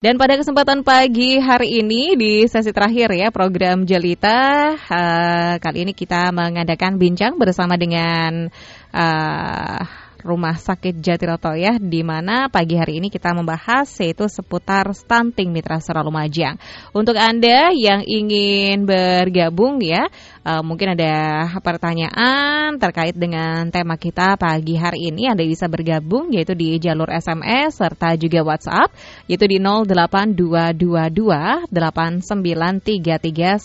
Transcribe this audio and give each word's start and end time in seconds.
Dan 0.00 0.16
pada 0.16 0.32
kesempatan 0.32 0.80
pagi 0.80 1.36
hari 1.36 1.84
ini 1.84 2.16
di 2.16 2.48
sesi 2.48 2.72
terakhir 2.72 3.12
ya 3.12 3.28
program 3.28 3.84
Jelita 3.84 4.72
uh, 4.72 5.60
kali 5.60 5.84
ini 5.84 5.92
kita 5.92 6.32
mengadakan 6.32 6.96
bincang 6.96 7.36
bersama 7.36 7.76
dengan 7.76 8.48
uh, 8.96 9.80
Rumah 10.24 10.56
Sakit 10.56 11.04
Jatiroto 11.04 11.52
ya 11.52 11.76
di 11.76 12.00
mana 12.00 12.48
pagi 12.48 12.80
hari 12.80 12.96
ini 12.96 13.12
kita 13.12 13.36
membahas 13.36 13.92
yaitu 14.00 14.24
seputar 14.24 14.88
stunting 14.96 15.52
Mitra 15.52 15.84
Sora 15.84 16.00
Lumajang. 16.00 16.56
Untuk 16.96 17.20
Anda 17.20 17.68
yang 17.72 18.00
ingin 18.00 18.88
bergabung 18.88 19.84
ya 19.84 20.08
uh, 20.44 20.60
mungkin 20.64 20.96
ada 20.96 21.46
pertanyaan 21.60 22.80
terkait 22.80 23.12
dengan 23.16 23.68
tema 23.68 23.96
kita 23.98 24.36
pagi 24.40 24.76
hari 24.78 25.08
ini. 25.12 25.28
Anda 25.28 25.44
bisa 25.44 25.66
bergabung 25.66 26.30
yaitu 26.32 26.54
di 26.54 26.78
jalur 26.78 27.10
SMS 27.10 27.74
serta 27.80 28.14
juga 28.16 28.42
WhatsApp 28.46 28.92
yaitu 29.26 29.46
di 29.48 29.58
08222 29.58 31.66
8933 31.70 33.60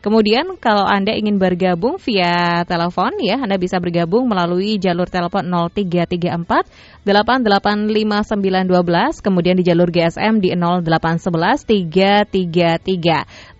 Kemudian 0.00 0.56
kalau 0.58 0.84
Anda 0.84 1.12
ingin 1.14 1.38
bergabung 1.38 1.98
via 2.02 2.64
telepon 2.66 3.12
ya 3.22 3.38
Anda 3.40 3.58
bisa 3.60 3.80
bergabung 3.80 4.28
melalui 4.28 4.78
jalur 4.80 5.06
telepon 5.06 5.46
0334 5.46 6.66
885 7.06 9.24
kemudian 9.24 9.56
di 9.56 9.64
jalur 9.64 9.88
GSM 9.88 10.44
di 10.44 10.52
0811 10.52 11.64
333 11.64 13.56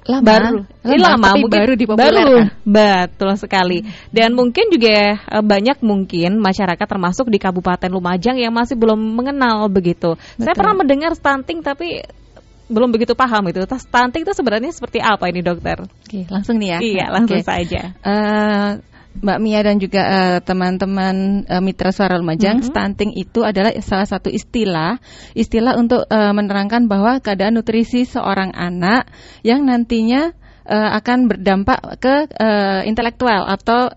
lama 0.03 0.27
baru 0.27 0.59
ini 0.83 0.99
lama, 0.99 1.27
tapi 1.31 1.41
mungkin 1.47 1.61
baru 1.63 1.73
baru 1.95 2.31
betul 2.67 3.31
sekali 3.39 3.79
dan 4.11 4.35
mungkin 4.35 4.67
juga 4.75 5.15
eh, 5.15 5.45
banyak 5.45 5.79
mungkin 5.79 6.43
masyarakat 6.43 6.87
termasuk 6.87 7.31
di 7.31 7.39
Kabupaten 7.39 7.87
Lumajang 7.87 8.35
yang 8.35 8.51
masih 8.51 8.75
belum 8.75 8.99
mengenal 8.99 9.71
begitu 9.71 10.19
betul. 10.19 10.43
saya 10.43 10.55
pernah 10.59 10.75
mendengar 10.75 11.15
stunting 11.15 11.63
tapi 11.63 12.03
belum 12.73 12.89
begitu 12.89 13.13
paham 13.13 13.45
itu. 13.53 13.61
Stunting 13.69 14.25
itu 14.25 14.33
sebenarnya 14.33 14.73
seperti 14.73 14.99
apa 15.05 15.29
ini 15.29 15.45
dokter? 15.45 15.85
Oke, 15.85 16.25
langsung 16.33 16.57
nih 16.57 16.69
ya. 16.73 16.79
Iya, 16.81 17.07
langsung 17.13 17.45
Oke. 17.45 17.47
saja. 17.47 17.93
Uh, 18.01 18.81
Mbak 19.21 19.39
Mia 19.45 19.61
dan 19.61 19.77
juga 19.77 20.03
uh, 20.03 20.39
teman-teman 20.41 21.45
uh, 21.45 21.61
Mitra 21.61 21.93
Suara 21.93 22.17
Lumajang, 22.17 22.59
mm 22.59 22.63
-hmm. 22.65 22.71
stunting 22.73 23.13
itu 23.13 23.45
adalah 23.45 23.77
salah 23.85 24.09
satu 24.09 24.33
istilah, 24.33 24.97
istilah 25.37 25.77
untuk 25.77 26.09
uh, 26.09 26.33
menerangkan 26.33 26.89
bahwa 26.89 27.21
keadaan 27.21 27.61
nutrisi 27.61 28.09
seorang 28.09 28.57
anak 28.57 29.13
yang 29.45 29.69
nantinya 29.69 30.33
uh, 30.65 30.91
akan 30.97 31.29
berdampak 31.29 32.01
ke 32.01 32.15
uh, 32.35 32.81
intelektual 32.89 33.45
atau 33.47 33.93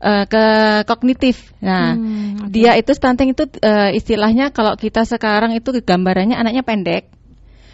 uh, 0.00 0.24
ke 0.24 0.44
kognitif. 0.88 1.52
Nah, 1.60 1.96
hmm, 1.96 2.48
okay. 2.48 2.50
dia 2.50 2.72
itu 2.80 2.92
stunting 2.96 3.36
itu 3.36 3.44
uh, 3.62 3.92
istilahnya 3.92 4.50
kalau 4.50 4.74
kita 4.80 5.04
sekarang 5.04 5.52
itu 5.54 5.70
gambarannya 5.84 6.40
anaknya 6.40 6.64
pendek 6.64 7.13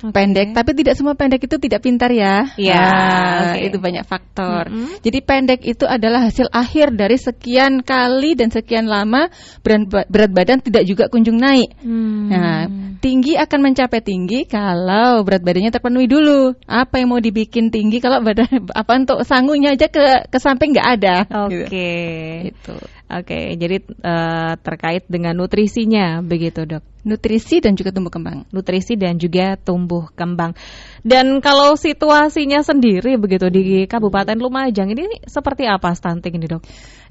okay. 0.00 0.12
pendek 0.12 0.48
tapi 0.56 0.70
tidak 0.72 0.94
semua 0.96 1.14
pendek 1.14 1.44
itu 1.44 1.56
tidak 1.60 1.80
pintar 1.84 2.10
ya 2.10 2.48
ya 2.56 2.80
nah, 2.80 3.54
okay. 3.54 3.68
itu 3.68 3.76
banyak 3.76 4.04
faktor 4.08 4.68
mm 4.68 4.74
-hmm. 4.74 4.96
jadi 5.04 5.18
pendek 5.20 5.60
itu 5.68 5.84
adalah 5.84 6.24
hasil 6.26 6.48
akhir 6.50 6.96
dari 6.96 7.20
sekian 7.20 7.84
kali 7.84 8.34
dan 8.34 8.48
sekian 8.48 8.88
lama 8.88 9.28
berat, 9.60 10.08
berat 10.08 10.30
badan 10.32 10.58
tidak 10.64 10.88
juga 10.88 11.12
kunjung 11.12 11.36
naik 11.36 11.76
mm. 11.80 12.24
nah 12.32 12.66
tinggi 13.00 13.36
akan 13.36 13.60
mencapai 13.72 14.00
tinggi 14.00 14.48
kalau 14.48 15.24
berat 15.24 15.44
badannya 15.44 15.72
terpenuhi 15.72 16.08
dulu 16.08 16.56
apa 16.64 17.00
yang 17.00 17.12
mau 17.12 17.20
dibikin 17.20 17.68
tinggi 17.68 18.00
kalau 18.00 18.20
badan 18.24 18.48
apa 18.80 18.92
untuk 18.96 19.24
sanggungnya 19.24 19.76
aja 19.76 19.88
ke 19.88 20.28
ke 20.28 20.38
samping 20.40 20.72
nggak 20.72 20.88
ada 21.00 21.16
oke 21.48 21.68
okay. 21.68 22.52
gitu. 22.52 22.76
Oke, 23.10 23.58
jadi 23.58 23.82
uh, 24.06 24.54
terkait 24.62 25.02
dengan 25.10 25.34
nutrisinya 25.34 26.22
begitu, 26.22 26.62
Dok. 26.62 26.89
Nutrisi 27.00 27.64
dan 27.64 27.72
juga 27.76 27.90
tumbuh 27.92 28.12
kembang. 28.12 28.44
Nutrisi 28.52 28.94
dan 28.96 29.16
juga 29.16 29.56
tumbuh 29.56 30.08
kembang. 30.12 30.52
Dan 31.00 31.40
kalau 31.40 31.74
situasinya 31.76 32.60
sendiri 32.60 33.16
begitu 33.16 33.48
di 33.48 33.88
Kabupaten 33.88 34.36
Lumajang 34.36 34.92
ini 34.92 35.24
seperti 35.24 35.64
apa 35.64 35.96
stunting 35.96 36.36
ini, 36.36 36.46
Dok? 36.46 36.62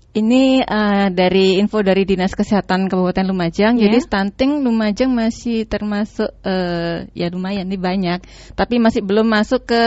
Ini 0.10 0.66
uh, 0.66 1.14
dari 1.14 1.62
info 1.62 1.86
dari 1.86 2.02
Dinas 2.02 2.34
Kesehatan 2.34 2.90
Kabupaten 2.90 3.30
Lumajang. 3.30 3.78
Yeah. 3.78 3.90
Jadi 3.90 3.98
stunting 4.02 4.66
Lumajang 4.66 5.14
masih 5.14 5.70
termasuk 5.70 6.34
uh, 6.42 7.06
ya 7.14 7.30
lumayan 7.30 7.70
nih 7.70 7.78
banyak, 7.78 8.20
tapi 8.58 8.82
masih 8.82 9.06
belum 9.06 9.30
masuk 9.30 9.70
ke 9.70 9.84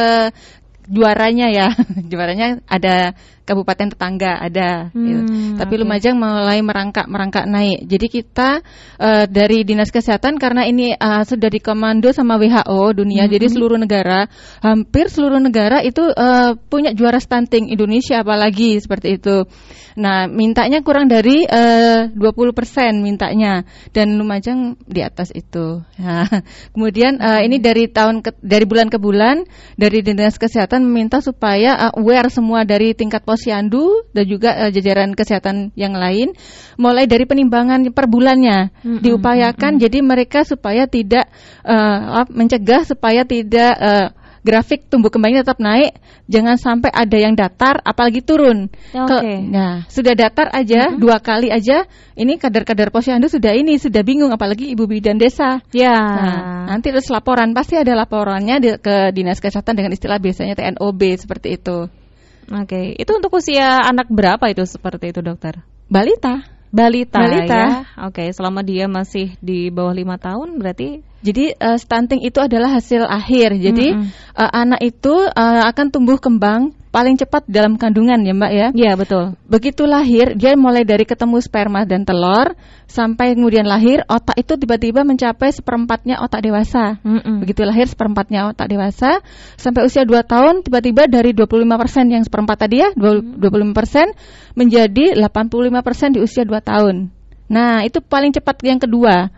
juaranya 0.86 1.50
ya. 1.50 1.68
juaranya 2.10 2.62
ada 2.70 3.18
kabupaten 3.52 3.92
tetangga 3.92 4.40
ada. 4.40 4.88
Hmm, 4.90 5.04
gitu. 5.04 5.20
Tapi 5.60 5.74
okay. 5.76 5.80
Lumajang 5.84 6.16
mulai 6.16 6.58
merangkak 6.64 7.06
merangkak 7.06 7.44
naik. 7.44 7.84
Jadi 7.84 8.06
kita 8.08 8.64
uh, 8.96 9.24
dari 9.28 9.68
dinas 9.68 9.92
kesehatan 9.92 10.40
karena 10.40 10.64
ini 10.64 10.96
uh, 10.96 11.22
sudah 11.28 11.52
dikomando 11.52 12.08
sama 12.16 12.40
WHO 12.40 12.96
dunia, 12.96 13.28
hmm. 13.28 13.32
jadi 13.36 13.46
seluruh 13.52 13.76
negara, 13.76 14.26
hampir 14.64 15.12
seluruh 15.12 15.38
negara 15.38 15.84
itu 15.84 16.02
uh, 16.02 16.56
punya 16.72 16.96
juara 16.96 17.20
stunting. 17.20 17.68
Indonesia 17.68 18.24
apalagi 18.24 18.80
seperti 18.80 19.20
itu. 19.20 19.44
Nah, 19.92 20.24
mintanya 20.24 20.80
kurang 20.80 21.08
dari 21.08 21.44
uh, 21.44 22.08
20% 22.16 23.04
mintanya 23.04 23.68
dan 23.92 24.16
Lumajang 24.16 24.80
di 24.88 25.04
atas 25.04 25.32
itu. 25.36 25.84
Nah, 26.00 26.24
kemudian 26.72 27.20
uh, 27.20 27.44
ini 27.44 27.60
dari 27.60 27.92
tahun 27.92 28.24
ke, 28.24 28.40
dari 28.40 28.64
bulan 28.64 28.88
ke 28.88 28.96
bulan 28.96 29.44
dari 29.76 30.00
dinas 30.00 30.40
kesehatan 30.40 30.84
meminta 30.88 31.20
supaya 31.20 31.90
uh, 31.90 31.92
aware 32.00 32.32
semua 32.32 32.64
dari 32.64 32.96
tingkat 32.96 33.24
posyandu 33.42 34.06
dan 34.14 34.24
juga 34.30 34.54
uh, 34.54 34.70
jajaran 34.70 35.18
kesehatan 35.18 35.74
yang 35.74 35.98
lain 35.98 36.38
mulai 36.78 37.10
dari 37.10 37.26
penimbangan 37.26 37.90
per 37.90 38.06
bulannya 38.06 38.70
mm-hmm. 38.70 39.02
diupayakan 39.02 39.74
mm-hmm. 39.74 39.84
jadi 39.90 39.98
mereka 39.98 40.46
supaya 40.46 40.86
tidak 40.86 41.26
uh, 41.66 42.22
mencegah 42.30 42.86
supaya 42.86 43.26
tidak 43.26 43.74
uh, 43.82 44.08
grafik 44.42 44.90
tumbuh 44.90 45.08
kembangnya 45.08 45.46
tetap 45.46 45.62
naik, 45.62 46.02
jangan 46.26 46.58
sampai 46.58 46.90
ada 46.90 47.14
yang 47.14 47.38
datar 47.38 47.78
apalagi 47.86 48.26
turun. 48.26 48.68
Okay. 48.90 49.38
nah, 49.46 49.86
sudah 49.86 50.18
datar 50.18 50.50
aja 50.50 50.90
mm-hmm. 50.90 50.98
dua 50.98 51.22
kali 51.22 51.48
aja, 51.54 51.86
ini 52.18 52.36
kadar-kadar 52.42 52.90
posyandu 52.90 53.30
sudah 53.30 53.54
ini 53.54 53.78
sudah 53.78 54.02
bingung 54.02 54.34
apalagi 54.34 54.74
ibu 54.74 54.90
bidan 54.90 55.16
desa. 55.16 55.62
Ya. 55.70 55.94
Nah, 55.94 56.38
nanti 56.74 56.90
terus 56.90 57.06
laporan 57.08 57.54
pasti 57.54 57.78
ada 57.78 57.94
laporannya 57.94 58.56
di, 58.58 58.70
ke 58.82 59.14
dinas 59.14 59.38
kesehatan 59.38 59.78
dengan 59.78 59.94
istilah 59.94 60.18
biasanya 60.18 60.58
TNOB 60.58 61.00
seperti 61.22 61.62
itu. 61.62 62.01
Oke, 62.50 62.66
okay. 62.66 62.86
itu 62.98 63.12
untuk 63.14 63.30
usia 63.38 63.78
anak 63.86 64.10
berapa 64.10 64.42
itu 64.50 64.66
seperti 64.66 65.14
itu 65.14 65.22
dokter? 65.22 65.62
Balita. 65.86 66.42
Balita, 66.72 67.20
Balita. 67.20 67.54
ya. 67.54 67.68
Oke, 68.08 68.24
okay. 68.24 68.28
selama 68.32 68.64
dia 68.64 68.88
masih 68.88 69.36
di 69.44 69.68
bawah 69.68 69.92
lima 69.92 70.16
tahun 70.16 70.56
berarti 70.56 71.04
Jadi 71.22 71.54
uh, 71.54 71.78
stunting 71.78 72.26
itu 72.26 72.42
adalah 72.42 72.74
hasil 72.74 73.06
akhir. 73.06 73.54
Jadi 73.62 73.94
mm 73.94 73.98
-hmm. 73.98 74.34
uh, 74.34 74.50
anak 74.50 74.80
itu 74.82 75.14
uh, 75.14 75.62
akan 75.70 75.94
tumbuh 75.94 76.18
kembang 76.18 76.74
paling 76.92 77.16
cepat 77.16 77.48
dalam 77.48 77.80
kandungan 77.80 78.20
ya 78.20 78.36
Mbak 78.36 78.52
ya. 78.52 78.68
Iya 78.76 78.92
betul. 79.00 79.38
Begitu 79.48 79.88
lahir 79.88 80.36
dia 80.36 80.52
mulai 80.60 80.84
dari 80.84 81.08
ketemu 81.08 81.40
sperma 81.40 81.88
dan 81.88 82.04
telur 82.04 82.52
sampai 82.84 83.32
kemudian 83.32 83.64
lahir 83.64 84.04
otak 84.04 84.36
itu 84.36 84.60
tiba-tiba 84.60 85.00
mencapai 85.00 85.56
seperempatnya 85.56 86.20
otak 86.20 86.44
dewasa. 86.44 87.00
Mm 87.00 87.18
-mm. 87.24 87.36
Begitu 87.48 87.64
lahir 87.64 87.88
seperempatnya 87.88 88.52
otak 88.52 88.68
dewasa 88.68 89.24
sampai 89.56 89.88
usia 89.88 90.04
2 90.04 90.20
tahun 90.26 90.54
tiba-tiba 90.68 91.08
dari 91.08 91.32
25% 91.32 92.12
yang 92.12 92.22
seperempat 92.28 92.68
tadi 92.68 92.84
ya 92.84 92.92
25% 92.92 94.58
menjadi 94.58 95.16
85% 95.16 96.14
di 96.14 96.20
usia 96.20 96.44
2 96.44 96.60
tahun. 96.60 97.08
Nah, 97.52 97.84
itu 97.84 98.00
paling 98.00 98.32
cepat 98.32 98.64
yang 98.64 98.80
kedua 98.80 99.32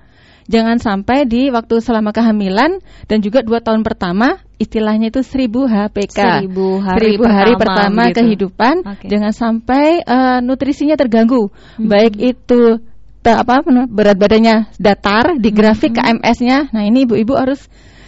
jangan 0.46 0.76
sampai 0.76 1.24
di 1.24 1.48
waktu 1.48 1.80
selama 1.80 2.12
kehamilan 2.12 2.80
dan 3.08 3.18
juga 3.24 3.40
dua 3.40 3.64
tahun 3.64 3.80
pertama 3.80 4.40
istilahnya 4.60 5.08
itu 5.10 5.24
seribu 5.24 5.64
HPK 5.64 6.18
seribu 6.44 6.78
hari, 6.80 6.98
seribu 7.00 7.24
hari 7.26 7.52
pertama, 7.56 8.02
gitu. 8.08 8.16
kehidupan 8.22 8.74
okay. 8.84 9.08
jangan 9.08 9.32
sampai 9.32 10.04
uh, 10.04 10.38
nutrisinya 10.44 10.94
terganggu 10.94 11.48
hmm. 11.50 11.88
baik 11.88 12.14
itu 12.20 12.80
apa 13.24 13.64
berat 13.88 14.20
badannya 14.20 14.68
datar 14.76 15.40
di 15.40 15.48
grafik 15.48 15.96
hmm. 15.96 16.20
KMS-nya 16.20 16.58
nah 16.76 16.82
ini 16.84 17.08
ibu-ibu 17.08 17.32
harus 17.34 17.64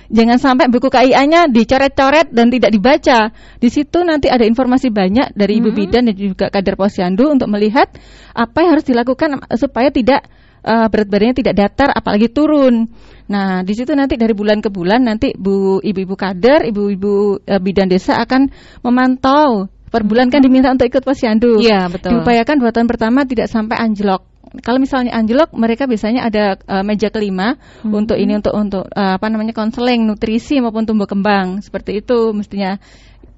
Jangan 0.07 0.39
sampai 0.39 0.71
buku 0.71 0.87
KIA-nya 0.87 1.51
dicoret-coret 1.51 2.31
dan 2.31 2.47
tidak 2.47 2.71
dibaca. 2.71 3.35
Di 3.59 3.69
situ 3.71 4.07
nanti 4.07 4.31
ada 4.31 4.47
informasi 4.47 4.95
banyak 4.95 5.35
dari 5.35 5.59
ibu 5.59 5.75
-hmm. 5.75 5.81
bidan 5.83 6.07
dan 6.07 6.15
juga 6.15 6.47
kader 6.47 6.79
posyandu 6.79 7.27
untuk 7.27 7.51
melihat 7.51 7.91
apa 8.31 8.59
yang 8.63 8.79
harus 8.79 8.87
dilakukan 8.87 9.43
supaya 9.59 9.91
tidak 9.91 10.31
uh, 10.67 10.87
berat 10.91 11.09
badannya 11.09 11.37
tidak 11.39 11.55
datar 11.55 11.89
apalagi 11.95 12.29
turun. 12.29 12.91
Nah, 13.27 13.63
di 13.63 13.75
situ 13.75 13.95
nanti 13.95 14.19
dari 14.19 14.35
bulan 14.35 14.59
ke 14.63 14.71
bulan 14.71 15.03
nanti 15.03 15.35
Bu 15.35 15.79
ibu-ibu 15.83 16.15
kader, 16.19 16.67
ibu-ibu 16.67 17.43
uh, 17.43 17.61
bidan 17.63 17.87
desa 17.87 18.19
akan 18.19 18.51
memantau. 18.83 19.71
Per 19.87 20.03
bulan 20.03 20.29
kan 20.29 20.43
diminta 20.43 20.69
untuk 20.75 20.91
ikut 20.91 21.07
posyandu. 21.07 21.63
Iya, 21.63 21.87
betul. 21.87 22.19
Diupayakan 22.19 22.59
dua 22.59 22.75
tahun 22.75 22.91
pertama 22.91 23.23
tidak 23.23 23.47
sampai 23.47 23.79
anjlok 23.79 24.27
kalau 24.63 24.79
misalnya 24.81 25.13
anjlok 25.13 25.53
mereka 25.53 25.85
biasanya 25.85 26.29
ada 26.29 26.57
uh, 26.65 26.85
meja 26.87 27.11
kelima 27.13 27.59
hmm. 27.85 27.93
untuk 27.93 28.17
ini 28.17 28.39
untuk 28.39 28.55
untuk 28.57 28.85
uh, 28.89 29.19
apa 29.19 29.27
namanya 29.29 29.53
konseling 29.53 30.07
nutrisi 30.07 30.63
maupun 30.63 30.89
tumbuh 30.89 31.09
kembang 31.09 31.61
seperti 31.61 32.01
itu 32.01 32.33
mestinya 32.33 32.81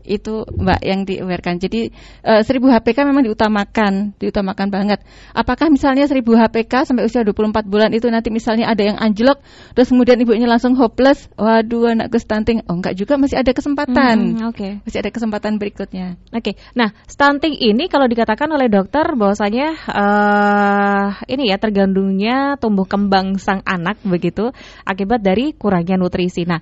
itu 0.05 0.47
Mbak 0.47 0.81
yang 0.83 1.00
diawarkan. 1.05 1.59
Jadi 1.62 1.91
uh, 2.25 2.43
1000 2.43 2.59
HPK 2.59 2.99
memang 3.06 3.25
diutamakan, 3.27 4.17
diutamakan 4.17 4.69
banget. 4.71 5.03
Apakah 5.35 5.69
misalnya 5.69 6.06
1000 6.06 6.23
HPK 6.25 6.89
sampai 6.89 7.06
usia 7.06 7.23
24 7.23 7.67
bulan 7.69 7.91
itu 7.93 8.09
nanti 8.09 8.29
misalnya 8.33 8.71
ada 8.71 8.83
yang 8.83 8.99
anjlok 8.99 9.41
terus 9.77 9.91
kemudian 9.91 10.19
ibunya 10.21 10.49
langsung 10.49 10.75
hopeless, 10.79 11.29
waduh 11.35 11.93
anakku 11.93 12.19
stunting. 12.21 12.65
Oh 12.67 12.79
enggak 12.79 12.95
juga 12.95 13.19
masih 13.21 13.41
ada 13.41 13.53
kesempatan. 13.53 14.17
Hmm, 14.39 14.50
oke. 14.50 14.56
Okay. 14.56 14.73
Masih 14.83 14.99
ada 15.03 15.11
kesempatan 15.11 15.53
berikutnya. 15.61 16.21
Oke. 16.31 16.53
Okay. 16.53 16.55
Nah, 16.75 16.94
stunting 17.06 17.56
ini 17.59 17.87
kalau 17.87 18.06
dikatakan 18.06 18.49
oleh 18.51 18.67
dokter 18.71 19.05
bahwasanya 19.15 19.69
uh, 19.89 21.09
ini 21.29 21.51
ya 21.51 21.56
tergantungnya 21.61 22.56
tumbuh 22.61 22.87
kembang 22.89 23.37
sang 23.41 23.62
anak 23.65 24.01
begitu 24.03 24.51
akibat 24.85 25.21
dari 25.21 25.53
kurangnya 25.55 26.01
nutrisi. 26.01 26.44
Nah, 26.49 26.61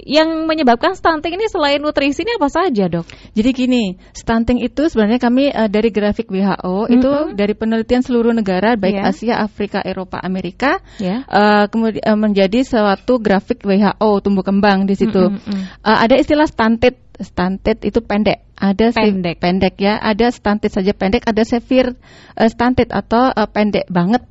yang 0.00 0.48
menyebabkan 0.48 0.96
stunting 0.96 1.36
ini 1.36 1.52
selain 1.52 1.76
nutrisi 1.76 2.24
ini 2.24 2.40
apa 2.40 2.48
saja 2.48 2.88
dok? 2.88 3.04
Jadi 3.36 3.50
gini, 3.52 3.84
stunting 4.16 4.64
itu 4.64 4.88
sebenarnya 4.88 5.20
kami 5.20 5.52
uh, 5.52 5.68
dari 5.68 5.92
grafik 5.92 6.32
WHO 6.32 6.48
mm 6.48 6.88
-hmm. 6.88 6.94
itu 6.96 7.10
dari 7.36 7.52
penelitian 7.52 8.00
seluruh 8.00 8.32
negara 8.32 8.80
baik 8.80 8.96
yeah. 8.96 9.10
Asia, 9.12 9.34
Afrika, 9.44 9.84
Eropa, 9.84 10.16
Amerika, 10.16 10.80
yeah. 10.96 11.28
uh, 11.28 11.68
kemudian 11.68 12.04
uh, 12.08 12.16
menjadi 12.16 12.64
suatu 12.64 13.20
grafik 13.20 13.60
WHO 13.68 14.10
tumbuh 14.24 14.44
kembang 14.44 14.88
di 14.88 14.96
situ. 14.96 15.28
Mm 15.28 15.36
-hmm. 15.36 15.62
uh, 15.84 15.98
ada 16.00 16.16
istilah 16.16 16.48
stunted, 16.48 16.96
stunted 17.20 17.84
itu 17.84 18.00
pendek 18.00 18.48
ada 18.62 18.94
pendek 18.94 19.42
pendek 19.42 19.74
ya 19.82 19.98
ada 19.98 20.30
stunted 20.30 20.70
saja 20.70 20.94
pendek 20.94 21.26
ada 21.26 21.42
severe 21.42 21.98
uh, 22.38 22.46
stunted 22.46 22.94
atau 22.94 23.26
uh, 23.26 23.48
pendek 23.50 23.90
banget 23.90 24.22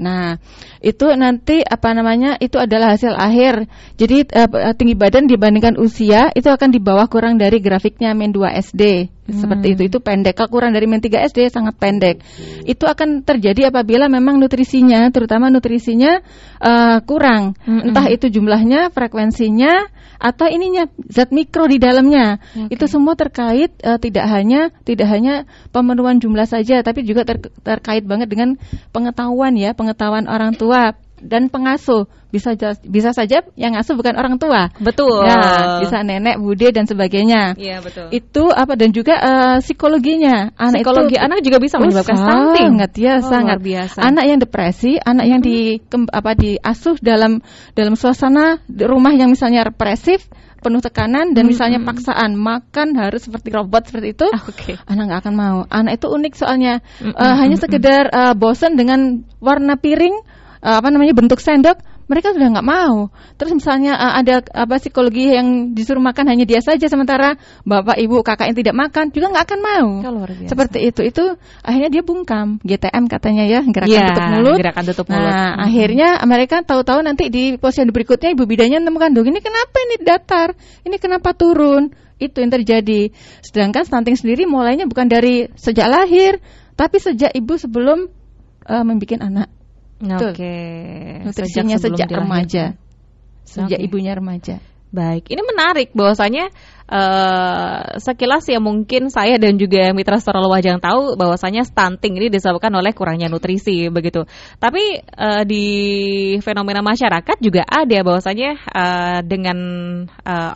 nah 0.00 0.40
itu 0.80 1.06
nanti 1.12 1.60
apa 1.60 1.92
namanya 1.92 2.40
itu 2.40 2.56
adalah 2.56 2.96
hasil 2.96 3.12
akhir. 3.12 3.68
Jadi 4.00 4.24
uh, 4.32 4.72
tinggi 4.72 4.96
badan 4.96 5.28
dibandingkan 5.28 5.76
usia 5.76 6.32
itu 6.32 6.48
akan 6.48 6.72
di 6.72 6.80
bawah 6.80 7.06
kurang 7.12 7.36
dari 7.36 7.60
grafiknya 7.60 8.16
min 8.16 8.32
2 8.32 8.56
SD 8.72 8.82
hmm. 9.30 9.40
seperti 9.40 9.66
itu 9.78 9.82
itu 9.88 9.98
pendek 10.02 10.34
kalau 10.36 10.50
kurang 10.50 10.74
dari 10.74 10.86
min 10.90 11.00
3 11.00 11.30
SD 11.30 11.50
sangat 11.50 11.78
pendek 11.78 12.22
itu 12.66 12.84
akan 12.84 13.22
terjadi 13.22 13.70
apabila 13.70 14.10
memang 14.10 14.38
nutrisinya 14.42 15.08
terutama 15.14 15.48
nutrisinya 15.48 16.20
uh, 16.60 16.98
kurang 17.06 17.54
hmm. 17.64 17.90
entah 17.90 18.06
itu 18.10 18.28
jumlahnya 18.28 18.90
frekuensinya 18.90 19.90
atau 20.20 20.46
ininya 20.52 20.84
zat 21.08 21.32
mikro 21.32 21.64
di 21.64 21.80
dalamnya. 21.80 22.36
Okay. 22.52 22.76
Itu 22.76 22.84
semua 22.84 23.16
terkait 23.16 23.72
uh, 23.80 23.96
tidak 23.96 24.28
hanya 24.28 24.68
tidak 24.84 25.08
hanya 25.08 25.48
pemenuhan 25.72 26.20
jumlah 26.20 26.44
saja 26.44 26.84
tapi 26.84 27.08
juga 27.08 27.24
ter, 27.24 27.40
terkait 27.64 28.04
banget 28.04 28.28
dengan 28.28 28.60
pengetahuan 28.92 29.56
ya, 29.56 29.72
pengetahuan 29.72 30.28
orang 30.28 30.52
tua 30.52 30.92
dan 31.22 31.52
pengasuh. 31.52 32.08
Bisa 32.30 32.54
bisa 32.86 33.10
saja 33.10 33.42
yang 33.58 33.74
ngasuh 33.74 33.98
bukan 33.98 34.14
orang 34.14 34.38
tua. 34.38 34.70
Betul. 34.78 35.26
Ya 35.26 35.82
bisa 35.82 36.06
nenek 36.06 36.38
bude 36.38 36.70
dan 36.70 36.86
sebagainya. 36.86 37.58
Iya 37.58 37.82
betul. 37.82 38.06
Itu 38.14 38.54
apa 38.54 38.78
dan 38.78 38.94
juga 38.94 39.18
uh, 39.18 39.58
psikologinya. 39.58 40.54
Anak 40.54 40.86
psikologi 40.86 41.18
itu, 41.18 41.26
anak 41.26 41.38
juga 41.42 41.58
bisa 41.58 41.82
menyebabkan 41.82 42.16
oh, 42.16 42.22
stunting. 42.22 42.70
sangat 42.78 42.90
ya 42.94 43.14
oh, 43.18 43.26
sangat. 43.26 43.58
biasa. 43.58 43.98
Anak 43.98 44.24
yang 44.30 44.38
depresi 44.38 44.92
anak 45.02 45.26
yang 45.26 45.40
di 45.42 45.82
apa 45.90 46.30
diasuh 46.38 46.96
dalam 47.02 47.42
dalam 47.74 47.98
suasana 47.98 48.62
rumah 48.70 49.10
yang 49.10 49.34
misalnya 49.34 49.66
represif 49.66 50.30
penuh 50.60 50.84
tekanan 50.84 51.32
dan 51.32 51.48
hmm, 51.48 51.50
misalnya 51.50 51.78
paksaan 51.82 52.36
makan 52.36 52.92
harus 52.94 53.24
seperti 53.24 53.48
robot 53.50 53.88
seperti 53.88 54.12
itu, 54.12 54.28
ah, 54.28 54.44
okay. 54.44 54.76
anak 54.84 55.04
nggak 55.08 55.20
akan 55.26 55.34
mau. 55.34 55.58
Anak 55.72 55.98
itu 55.98 56.06
unik 56.12 56.32
soalnya. 56.36 56.84
Hmm, 57.00 57.16
uh, 57.16 57.34
hanya 57.40 57.56
sekedar 57.56 58.12
uh, 58.12 58.36
bosan 58.36 58.76
dengan 58.76 59.24
warna 59.40 59.80
piring 59.80 60.20
uh, 60.64 60.76
apa 60.80 60.88
namanya 60.92 61.16
bentuk 61.16 61.40
sendok 61.40 61.80
mereka 62.10 62.34
sudah 62.34 62.50
nggak 62.50 62.66
mau. 62.66 63.14
Terus 63.38 63.54
misalnya 63.54 63.94
uh, 63.94 64.18
ada 64.18 64.42
apa 64.42 64.82
psikologi 64.82 65.30
yang 65.30 65.78
disuruh 65.78 66.02
makan 66.02 66.26
hanya 66.26 66.42
dia 66.42 66.58
saja 66.58 66.90
sementara 66.90 67.38
bapak 67.62 68.02
ibu 68.02 68.18
kakak 68.26 68.50
yang 68.50 68.58
tidak 68.58 68.74
makan 68.74 69.14
juga 69.14 69.30
nggak 69.30 69.44
akan 69.46 69.60
mau. 69.62 69.88
Seperti 70.50 70.78
itu 70.90 71.06
itu 71.06 71.24
akhirnya 71.62 71.90
dia 71.94 72.02
bungkam 72.02 72.58
GTM 72.66 73.06
katanya 73.06 73.46
ya 73.46 73.60
gerakan 73.62 73.94
ya, 73.94 74.06
tutup 74.10 74.26
mulut. 74.26 74.58
Gerakan 74.58 74.84
tutup 74.90 75.06
mulut. 75.06 75.30
Nah 75.30 75.46
hmm. 75.54 75.66
akhirnya 75.70 76.08
mereka 76.26 76.56
tahu-tahu 76.66 77.00
nanti 77.06 77.30
di 77.30 77.54
posisi 77.54 77.86
berikutnya 77.86 78.34
ibu 78.34 78.42
bidanya 78.42 78.82
menemukan 78.82 79.14
dong 79.14 79.30
ini 79.30 79.38
kenapa 79.38 79.76
ini 79.78 79.94
datar, 80.02 80.48
ini 80.82 80.96
kenapa 80.98 81.30
turun 81.30 81.94
itu 82.18 82.42
yang 82.42 82.50
terjadi. 82.50 83.14
Sedangkan 83.40 83.86
stunting 83.86 84.18
sendiri 84.18 84.50
mulainya 84.50 84.90
bukan 84.90 85.06
dari 85.06 85.46
sejak 85.54 85.86
lahir, 85.86 86.42
tapi 86.74 86.98
sejak 86.98 87.30
ibu 87.38 87.54
sebelum 87.54 88.10
uh, 88.66 88.82
membuat 88.82 89.22
anak. 89.22 89.59
Oke. 90.00 90.32
Okay. 90.32 91.20
Nutrisinya 91.20 91.76
sejak, 91.76 92.08
sejak 92.08 92.08
remaja. 92.08 92.64
Sejak 93.44 93.78
okay. 93.78 93.84
ibunya 93.84 94.16
remaja. 94.16 94.56
Baik, 94.90 95.30
ini 95.30 95.38
menarik 95.46 95.94
bahwasanya 95.94 96.50
uh, 96.90 97.94
sekilas 98.02 98.42
ya 98.50 98.58
mungkin 98.58 99.06
saya 99.06 99.38
dan 99.38 99.54
juga 99.54 99.94
mitra 99.94 100.18
Stora 100.18 100.42
Wajang 100.42 100.82
tahu 100.82 101.14
bahwasanya 101.14 101.62
stunting 101.62 102.18
ini 102.18 102.26
disebabkan 102.26 102.74
oleh 102.74 102.90
kurangnya 102.90 103.30
nutrisi 103.30 103.86
begitu. 103.86 104.26
Tapi 104.58 104.98
uh, 105.14 105.46
di 105.46 105.66
fenomena 106.42 106.82
masyarakat 106.82 107.38
juga 107.38 107.62
ada 107.70 108.02
bahwasanya 108.02 108.50
uh, 108.66 109.18
dengan 109.22 109.58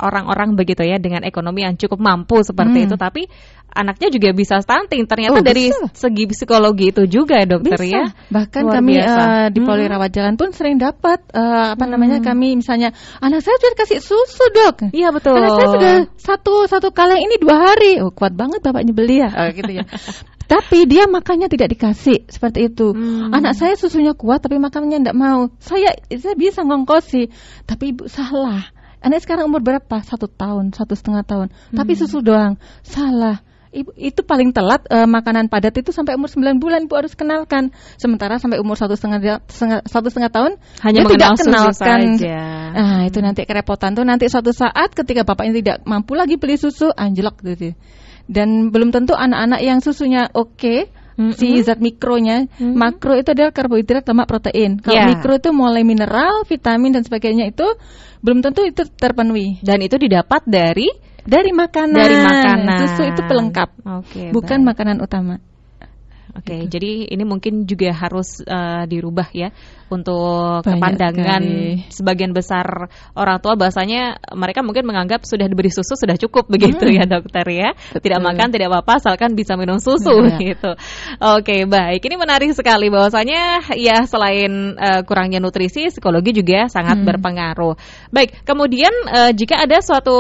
orang-orang 0.03 0.51
uh, 0.51 0.57
begitu 0.59 0.83
ya 0.83 0.99
dengan 0.99 1.23
ekonomi 1.23 1.63
yang 1.63 1.79
cukup 1.79 2.03
mampu 2.03 2.43
seperti 2.43 2.83
hmm. 2.83 2.87
itu 2.91 2.97
tapi 2.99 3.31
anaknya 3.75 4.09
juga 4.09 4.31
bisa 4.31 4.63
stunting. 4.63 5.05
Ternyata 5.05 5.43
oh, 5.43 5.45
dari 5.45 5.69
bisa. 5.69 5.91
segi 5.93 6.25
psikologi 6.31 6.95
itu 6.95 7.03
juga 7.11 7.43
dokter 7.45 7.77
bisa. 7.83 7.91
ya. 7.91 8.05
Bahkan 8.31 8.63
Luar 8.65 8.75
kami 8.79 8.93
uh, 9.03 9.47
di 9.51 9.61
Polri 9.61 9.85
hmm. 9.85 9.93
Rawat 9.99 10.11
Jalan 10.15 10.35
pun 10.39 10.55
sering 10.55 10.79
dapat 10.79 11.21
uh, 11.35 11.75
apa 11.75 11.85
hmm. 11.85 11.93
namanya 11.93 12.19
kami 12.23 12.55
misalnya 12.57 12.95
anak 13.19 13.43
saya 13.43 13.59
sudah 13.59 13.77
kasih 13.77 14.01
susu 14.01 14.45
dok. 14.55 14.95
Iya 14.95 15.11
betul. 15.11 15.37
Anak 15.37 15.59
saya 15.59 15.69
sudah 15.69 15.95
satu 16.17 16.55
satu 16.71 16.89
kali 16.95 17.19
ini 17.19 17.37
dua 17.43 17.75
hari. 17.75 17.99
Oh 18.01 18.15
kuat 18.15 18.33
banget 18.39 18.63
bapaknya 18.63 18.95
beli 18.95 19.21
ya. 19.21 19.31
Oh, 19.35 19.51
gitu 19.51 19.83
ya. 19.83 19.85
tapi 20.53 20.85
dia 20.85 21.11
makannya 21.11 21.51
tidak 21.51 21.75
dikasih 21.75 22.31
seperti 22.31 22.71
itu. 22.71 22.95
Hmm. 22.95 23.35
Anak 23.35 23.59
saya 23.59 23.75
susunya 23.75 24.15
kuat 24.15 24.41
tapi 24.47 24.57
makannya 24.63 25.03
tidak 25.03 25.19
mau. 25.19 25.51
Saya 25.59 25.99
saya 26.09 26.39
bisa 26.39 26.63
ngongkosi, 26.63 27.29
tapi 27.67 27.93
ibu 27.93 28.07
salah. 28.07 28.71
Anak 29.05 29.21
sekarang 29.21 29.53
umur 29.53 29.61
berapa? 29.61 30.01
Satu 30.01 30.33
tahun, 30.33 30.73
satu 30.73 30.97
setengah 30.97 31.29
tahun. 31.29 31.53
Hmm. 31.53 31.77
Tapi 31.77 31.93
susu 31.93 32.25
doang. 32.25 32.57
Salah 32.81 33.45
Ibu, 33.75 33.91
itu 33.99 34.23
paling 34.23 34.55
telat 34.55 34.87
uh, 34.87 35.11
makanan 35.11 35.51
padat 35.51 35.75
itu 35.75 35.91
sampai 35.91 36.15
umur 36.15 36.31
9 36.31 36.63
bulan 36.63 36.87
ibu 36.87 36.95
harus 36.95 37.19
kenalkan. 37.19 37.75
Sementara 37.99 38.39
sampai 38.39 38.63
umur 38.63 38.79
satu 38.79 38.95
setengah, 38.95 39.43
satu 39.83 40.07
setengah 40.07 40.31
tahun 40.31 40.53
hanya 40.87 41.03
tidak 41.11 41.35
kenalkan. 41.43 42.01
Saja. 42.15 42.39
Nah 42.71 43.03
itu 43.11 43.19
nanti 43.19 43.43
kerepotan 43.43 43.99
tuh 43.99 44.07
nanti 44.07 44.31
suatu 44.31 44.55
saat 44.55 44.95
ketika 44.95 45.27
bapaknya 45.27 45.59
tidak 45.59 45.77
mampu 45.83 46.15
lagi 46.15 46.39
beli 46.39 46.55
susu 46.55 46.95
anjlok 46.95 47.43
gitu. 47.43 47.75
Dan 48.31 48.71
belum 48.71 48.95
tentu 48.95 49.13
anak-anak 49.13 49.61
yang 49.61 49.83
susunya 49.83 50.31
oke 50.33 50.57
okay, 50.57 50.79
mm 51.19 51.35
-hmm. 51.35 51.35
si 51.35 51.59
zat 51.67 51.83
mikronya. 51.83 52.47
Mm 52.47 52.49
-hmm. 52.55 52.75
Makro 52.79 53.19
itu 53.19 53.35
adalah 53.35 53.51
karbohidrat, 53.51 54.07
lemak, 54.07 54.27
protein. 54.31 54.79
Kalau 54.79 54.97
yeah. 54.97 55.11
mikro 55.11 55.35
itu 55.35 55.51
mulai 55.51 55.83
mineral, 55.83 56.47
vitamin 56.47 56.95
dan 56.95 57.03
sebagainya 57.03 57.51
itu 57.51 57.67
belum 58.25 58.41
tentu 58.41 58.65
itu 58.65 58.87
terpenuhi. 58.87 59.61
Dan 59.61 59.83
itu 59.85 59.99
didapat 60.01 60.47
dari 60.49 60.89
dari 61.25 61.51
makanan. 61.51 61.97
Dari 61.97 62.17
makanan. 62.21 62.79
Susu 62.85 63.03
itu 63.09 63.21
pelengkap. 63.25 63.69
Okay, 64.05 64.29
bukan 64.31 64.63
baik. 64.63 64.69
makanan 64.77 64.97
utama. 65.01 65.41
Oke, 66.35 66.51
okay, 66.51 66.59
gitu. 66.67 66.71
jadi 66.79 66.93
ini 67.15 67.23
mungkin 67.23 67.63
juga 67.63 67.95
harus 67.95 68.43
uh, 68.43 68.83
dirubah 68.91 69.31
ya 69.31 69.55
untuk 69.87 70.67
Banyak 70.67 70.75
kepandangan 70.75 71.43
sekali. 71.47 71.87
sebagian 71.95 72.33
besar 72.35 72.91
orang 73.15 73.39
tua 73.39 73.55
bahasanya 73.55 74.19
mereka 74.35 74.67
mungkin 74.67 74.83
menganggap 74.83 75.23
sudah 75.23 75.47
diberi 75.47 75.71
susu 75.71 75.95
sudah 75.95 76.19
cukup 76.19 76.51
begitu 76.51 76.91
hmm. 76.91 76.97
ya 76.99 77.05
dokter 77.07 77.47
ya. 77.55 77.71
Betul. 77.95 78.03
Tidak 78.03 78.19
makan 78.19 78.49
tidak 78.51 78.67
apa-apa 78.75 78.93
asalkan 78.99 79.39
bisa 79.39 79.55
minum 79.55 79.79
susu 79.79 80.27
ya. 80.27 80.39
gitu. 80.59 80.75
Oke, 81.23 81.47
okay, 81.47 81.61
baik. 81.71 82.03
Ini 82.03 82.17
menarik 82.19 82.51
sekali 82.51 82.91
bahwasanya 82.91 83.71
ya 83.79 84.03
selain 84.03 84.75
uh, 84.75 85.07
kurangnya 85.07 85.39
nutrisi, 85.39 85.87
psikologi 85.95 86.35
juga 86.35 86.67
sangat 86.67 86.99
hmm. 86.99 87.07
berpengaruh. 87.07 87.79
Baik, 88.11 88.43
kemudian 88.43 88.91
uh, 89.07 89.31
jika 89.31 89.63
ada 89.63 89.79
suatu 89.79 90.19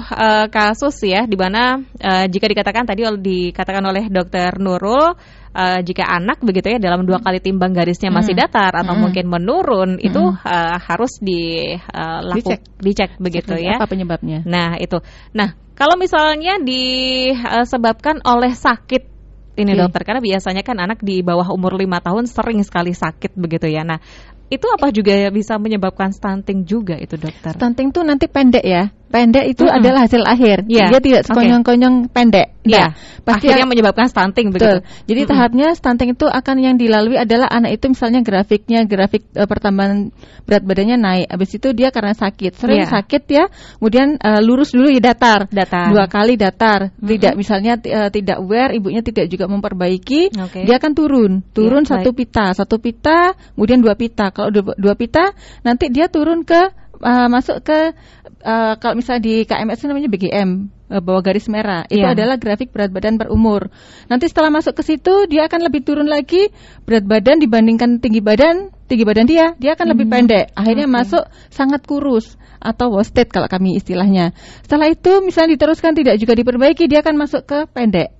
uh, 0.00 0.48
kasus 0.48 0.96
ya 1.04 1.28
di 1.28 1.36
mana 1.36 1.76
uh, 2.00 2.24
jika 2.24 2.48
dikatakan 2.48 2.88
tadi 2.88 3.04
dikatakan 3.04 3.84
oleh 3.84 4.08
dokter 4.08 4.56
Nurul 4.56 5.12
uh, 5.52 5.80
jika 5.84 6.04
anak 6.08 6.40
begitu 6.40 6.74
ya 6.74 6.78
dalam 6.80 7.04
dua 7.04 7.20
kali 7.20 7.38
timbang 7.38 7.72
garisnya 7.76 8.08
masih 8.08 8.34
hmm. 8.34 8.42
datar 8.42 8.72
atau 8.72 8.92
hmm. 8.96 9.02
mungkin 9.04 9.24
menurun 9.28 9.90
hmm. 10.00 10.08
itu 10.08 10.22
uh, 10.32 10.76
harus 10.80 11.20
di 11.20 11.72
uh, 11.76 12.20
laku, 12.24 12.52
dicek. 12.52 12.60
dicek 12.80 13.10
begitu 13.20 13.52
Cek 13.54 13.64
ya. 13.64 13.76
Apa 13.78 13.88
penyebabnya? 13.88 14.44
Nah, 14.44 14.80
itu. 14.80 14.98
Nah, 15.36 15.54
kalau 15.76 15.96
misalnya 15.96 16.60
disebabkan 16.60 18.20
oleh 18.24 18.52
sakit 18.52 19.12
ini 19.52 19.76
okay. 19.76 19.80
dokter 19.84 20.00
karena 20.08 20.22
biasanya 20.24 20.62
kan 20.64 20.80
anak 20.80 21.04
di 21.04 21.20
bawah 21.20 21.52
umur 21.52 21.76
lima 21.76 22.00
tahun 22.00 22.24
sering 22.24 22.64
sekali 22.64 22.96
sakit 22.96 23.36
begitu 23.36 23.68
ya. 23.68 23.84
Nah, 23.84 24.00
itu 24.52 24.68
apa 24.68 24.92
juga 24.92 25.28
bisa 25.32 25.56
menyebabkan 25.56 26.12
stunting 26.12 26.68
juga 26.68 26.96
itu 26.96 27.16
dokter? 27.16 27.56
Stunting 27.56 27.88
tuh 27.92 28.04
nanti 28.04 28.28
pendek 28.28 28.64
ya 28.64 28.92
pendek 29.12 29.44
itu 29.52 29.68
mm-hmm. 29.68 29.78
adalah 29.78 30.00
hasil 30.08 30.22
akhir. 30.24 30.64
Yeah. 30.72 30.88
Dia 30.88 31.00
tidak 31.04 31.22
sekonyong-konyong 31.28 32.08
okay. 32.08 32.12
pendek. 32.16 32.48
Iya. 32.64 32.96
Pasti 33.22 33.52
yang 33.52 33.68
menyebabkan 33.68 34.08
stunting 34.08 34.50
betul. 34.50 34.80
begitu. 34.80 35.04
Jadi 35.06 35.20
mm-hmm. 35.20 35.30
tahapnya 35.36 35.68
stunting 35.76 36.10
itu 36.16 36.26
akan 36.26 36.56
yang 36.58 36.74
dilalui 36.80 37.20
adalah 37.20 37.52
anak 37.52 37.76
itu 37.76 37.92
misalnya 37.92 38.24
grafiknya 38.24 38.88
grafik 38.88 39.28
uh, 39.36 39.44
pertambahan 39.44 40.10
berat 40.48 40.64
badannya 40.64 40.96
naik. 40.96 41.26
Habis 41.28 41.50
itu 41.60 41.68
dia 41.76 41.92
karena 41.92 42.16
sakit, 42.16 42.52
sering 42.56 42.88
yeah. 42.88 42.90
sakit 42.90 43.22
ya. 43.28 43.44
Kemudian 43.76 44.16
uh, 44.16 44.40
lurus 44.40 44.72
dulu 44.72 44.88
ya 44.88 45.02
datar. 45.04 45.52
Datar. 45.52 45.92
Dua 45.92 46.08
kali 46.08 46.40
datar. 46.40 46.90
Mm-hmm. 46.96 47.08
Tidak 47.12 47.32
misalnya 47.36 47.72
uh, 47.76 48.08
tidak 48.08 48.38
wear, 48.40 48.72
ibunya 48.72 49.04
tidak 49.04 49.28
juga 49.28 49.46
memperbaiki, 49.52 50.32
okay. 50.32 50.64
dia 50.64 50.80
akan 50.80 50.92
turun. 50.96 51.32
Turun 51.52 51.84
yeah, 51.84 51.90
satu 51.92 52.10
pita, 52.16 52.56
satu 52.56 52.80
pita, 52.80 53.36
kemudian 53.52 53.84
dua 53.84 53.92
pita. 53.94 54.32
Kalau 54.32 54.48
dua, 54.48 54.72
dua 54.80 54.94
pita 54.96 55.36
nanti 55.60 55.92
dia 55.92 56.08
turun 56.08 56.46
ke 56.46 56.82
uh, 57.02 57.28
masuk 57.28 57.60
ke 57.66 57.92
uh, 58.42 58.74
kalau 58.76 58.98
misalnya 58.98 59.22
di 59.22 59.34
KMS 59.46 59.78
itu 59.82 59.86
namanya 59.88 60.10
BGM 60.10 60.50
uh, 60.90 60.98
eh, 60.98 61.02
bawah 61.02 61.22
garis 61.24 61.46
merah 61.48 61.86
itu 61.88 62.02
yeah. 62.02 62.12
adalah 62.12 62.36
grafik 62.36 62.74
berat 62.74 62.90
badan 62.92 63.16
per 63.16 63.30
umur. 63.30 63.70
Nanti 64.10 64.28
setelah 64.28 64.52
masuk 64.52 64.76
ke 64.76 64.82
situ 64.84 65.30
dia 65.30 65.46
akan 65.48 65.66
lebih 65.66 65.86
turun 65.86 66.10
lagi 66.10 66.50
berat 66.84 67.06
badan 67.06 67.40
dibandingkan 67.40 68.02
tinggi 68.02 68.20
badan 68.20 68.74
tinggi 68.90 69.04
badan 69.06 69.24
dia 69.24 69.54
dia 69.56 69.78
akan 69.78 69.86
hmm. 69.88 69.92
lebih 69.96 70.06
pendek. 70.10 70.44
Akhirnya 70.52 70.86
okay. 70.90 70.96
masuk 71.00 71.24
sangat 71.48 71.80
kurus 71.86 72.36
atau 72.62 72.94
wasted 72.94 73.30
kalau 73.30 73.48
kami 73.50 73.78
istilahnya. 73.78 74.36
Setelah 74.62 74.90
itu 74.92 75.22
misalnya 75.22 75.58
diteruskan 75.58 75.96
tidak 75.98 76.18
juga 76.18 76.36
diperbaiki 76.38 76.86
dia 76.86 77.02
akan 77.02 77.14
masuk 77.18 77.42
ke 77.46 77.58
pendek. 77.70 78.14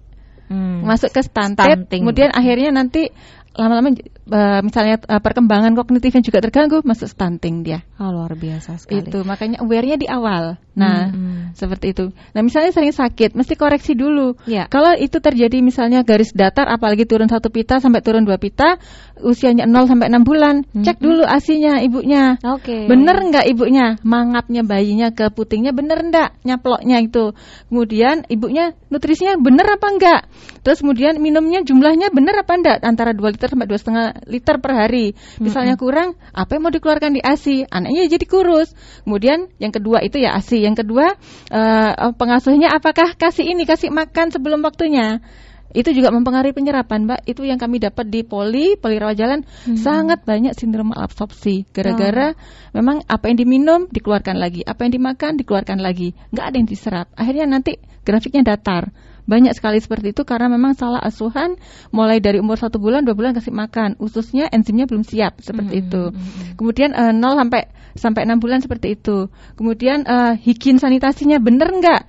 Hmm. 0.53 0.85
Masuk 0.85 1.15
ke 1.17 1.25
stunted, 1.25 1.65
Stunting. 1.65 2.05
kemudian 2.05 2.29
akhirnya 2.29 2.77
nanti 2.77 3.09
lama-lama 3.53 3.93
uh, 4.33 4.61
misalnya 4.65 4.97
uh, 5.05 5.21
perkembangan 5.21 5.77
kognitifnya 5.77 6.25
juga 6.25 6.41
terganggu 6.41 6.81
masuk 6.87 7.11
stunting 7.11 7.67
dia. 7.67 7.85
Oh, 8.01 8.09
luar 8.09 8.33
biasa 8.33 8.81
sekali. 8.81 9.05
Itu 9.05 9.27
makanya 9.29 9.61
awarenya 9.61 9.99
di 10.01 10.09
awal. 10.09 10.57
Nah, 10.73 11.13
hmm. 11.13 11.53
seperti 11.53 11.93
itu. 11.93 12.05
Nah, 12.33 12.41
misalnya 12.41 12.73
sering 12.73 12.97
sakit, 12.97 13.37
mesti 13.37 13.61
koreksi 13.61 13.93
dulu. 13.93 14.41
Ya. 14.49 14.73
Kalau 14.73 14.97
itu 14.97 15.21
terjadi 15.21 15.61
misalnya 15.61 16.01
garis 16.01 16.33
datar 16.33 16.65
apalagi 16.65 17.05
turun 17.05 17.29
satu 17.29 17.53
pita 17.53 17.77
sampai 17.77 18.01
turun 18.01 18.25
dua 18.25 18.41
pita, 18.41 18.81
usianya 19.21 19.69
0 19.69 19.91
sampai 19.91 20.09
6 20.09 20.25
bulan, 20.25 20.55
hmm. 20.65 20.85
cek 20.85 20.99
dulu 21.03 21.29
asinya 21.29 21.77
ibunya. 21.85 22.41
Oke. 22.41 22.65
Okay. 22.65 22.83
Bener 22.89 23.17
nggak 23.21 23.47
ibunya? 23.53 24.01
Mangapnya 24.01 24.65
bayinya 24.65 25.13
ke 25.13 25.29
putingnya 25.29 25.77
bener 25.77 26.01
enggak? 26.01 26.41
Nyaploknya 26.47 27.05
itu. 27.05 27.37
Kemudian 27.69 28.25
ibunya 28.33 28.73
nutrisinya 28.89 29.37
bener 29.37 29.77
apa 29.77 29.87
enggak? 29.93 30.21
Terus 30.63 30.79
kemudian 30.81 31.19
minumnya 31.19 31.61
jumlahnya 31.67 32.15
bener 32.15 32.47
apa 32.47 32.53
enggak? 32.55 32.79
Antara 32.81 33.13
2 33.13 33.35
liter 33.35 33.42
sampai 33.49 33.67
dua 33.67 33.79
setengah 33.79 34.07
liter 34.29 34.57
per 34.61 34.73
hari. 34.77 35.17
Misalnya 35.39 35.75
hmm. 35.75 35.83
kurang, 35.83 36.09
apa 36.35 36.51
yang 36.55 36.63
mau 36.69 36.73
dikeluarkan 36.75 37.11
di 37.17 37.21
ASI? 37.25 37.65
Anaknya 37.67 38.11
jadi 38.11 38.27
kurus. 38.29 38.75
Kemudian 39.03 39.51
yang 39.59 39.73
kedua 39.73 40.05
itu 40.05 40.21
ya 40.21 40.37
ASI 40.37 40.63
yang 40.63 40.77
kedua, 40.77 41.17
uh, 41.51 42.13
pengasuhnya 42.15 42.71
apakah 42.75 43.15
kasih 43.17 43.47
ini, 43.49 43.65
kasih 43.65 43.91
makan 43.91 44.31
sebelum 44.31 44.63
waktunya? 44.63 45.23
Itu 45.73 45.97
juga 45.97 46.13
mempengaruhi 46.13 46.53
penyerapan, 46.53 47.09
Mbak. 47.09 47.21
Itu 47.25 47.49
yang 47.49 47.57
kami 47.57 47.81
dapat 47.81 48.13
di 48.13 48.21
poli, 48.23 48.77
poli 48.77 49.01
rawat 49.01 49.17
jalan, 49.17 49.41
hmm. 49.43 49.81
sangat 49.81 50.21
banyak 50.29 50.53
sindrom 50.53 50.93
malabsorpsi. 50.93 51.65
Gara-gara 51.73 52.37
oh. 52.37 52.39
memang 52.77 53.01
apa 53.09 53.33
yang 53.33 53.41
diminum 53.41 53.81
dikeluarkan 53.89 54.37
lagi, 54.37 54.61
apa 54.63 54.85
yang 54.85 54.93
dimakan 55.01 55.41
dikeluarkan 55.41 55.81
lagi, 55.81 56.13
nggak 56.31 56.45
ada 56.45 56.57
yang 56.61 56.69
diserap. 56.69 57.07
Akhirnya 57.17 57.49
nanti 57.49 57.81
grafiknya 58.05 58.45
datar. 58.45 58.93
Banyak 59.23 59.55
sekali 59.55 59.79
seperti 59.79 60.11
itu 60.11 60.27
karena 60.27 60.51
memang 60.51 60.75
salah 60.75 60.99
asuhan 60.99 61.55
mulai 61.95 62.19
dari 62.19 62.43
umur 62.43 62.59
satu 62.59 62.83
bulan 62.83 63.07
dua 63.07 63.15
bulan 63.15 63.33
kasih 63.33 63.55
makan, 63.55 63.95
ususnya 64.03 64.51
enzimnya 64.51 64.91
belum 64.91 65.07
siap 65.07 65.39
seperti 65.39 65.79
-hmm. 65.79 65.83
itu. 65.87 66.03
Hmm, 66.11 66.19
hmm. 66.19 66.55
Kemudian 66.59 66.91
uh, 66.93 67.11
eh, 67.11 67.15
0 67.15 67.41
sampai 67.41 67.63
sampai 67.95 68.21
enam 68.27 68.39
bulan 68.43 68.61
seperti 68.65 68.99
itu. 68.99 69.31
Kemudian 69.55 70.05
uh, 70.09 70.35
higien 70.35 70.83
sanitasinya 70.83 71.39
benar 71.39 71.71
nggak? 71.71 72.03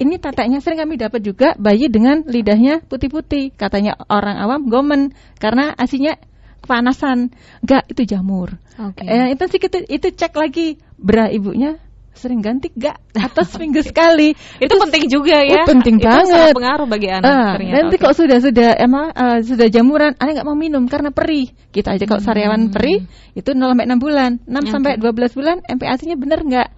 Ini 0.00 0.16
tataknya 0.16 0.64
sering 0.64 0.80
kami 0.80 0.96
dapat 0.96 1.20
juga 1.20 1.52
bayi 1.60 1.92
dengan 1.92 2.24
lidahnya 2.24 2.80
putih-putih. 2.88 3.52
Katanya 3.52 4.00
orang 4.08 4.40
awam 4.40 4.64
gomen 4.72 5.12
karena 5.36 5.76
asinya 5.76 6.16
kepanasan. 6.64 7.36
Enggak, 7.60 7.84
itu 7.92 8.08
jamur. 8.08 8.56
Okay. 8.80 9.04
Eh, 9.04 9.26
itu 9.36 9.44
sih 9.52 9.60
itu, 9.60 9.78
itu 9.92 10.08
cek 10.08 10.32
lagi 10.40 10.80
bra 10.96 11.28
ibunya 11.28 11.76
sering 12.14 12.42
ganti 12.42 12.68
gak 12.74 12.98
atau 13.30 13.42
seminggu 13.46 13.80
sekali? 13.82 14.34
Itu, 14.58 14.66
itu 14.66 14.74
penting 14.76 15.04
juga 15.08 15.36
ya. 15.42 15.64
Oh, 15.64 15.68
penting 15.68 15.96
itu 15.98 16.06
banget. 16.06 16.52
pengaruh 16.54 16.86
bagi 16.90 17.08
anak 17.08 17.30
uh, 17.30 17.54
nanti 17.58 17.96
okay. 17.96 18.04
kok 18.04 18.14
sudah 18.18 18.38
sudah 18.42 18.70
emang 18.76 19.14
uh, 19.14 19.38
sudah 19.40 19.66
jamuran 19.70 20.12
anak 20.18 20.40
nggak 20.40 20.48
mau 20.48 20.58
minum? 20.58 20.84
Karena 20.86 21.10
perih. 21.14 21.50
Kita 21.70 21.94
aja 21.94 22.04
kalau 22.04 22.22
sariawan 22.22 22.68
hmm. 22.68 22.74
perih 22.74 22.98
itu 23.34 23.50
0 23.54 23.72
sampai 23.72 23.86
6 23.86 24.04
bulan. 24.04 24.30
6 24.44 24.50
okay. 24.50 24.70
sampai 24.70 24.92
12 24.98 25.38
bulan 25.38 25.56
MPASI-nya 25.64 26.16
benar 26.18 26.40
nggak 26.42 26.68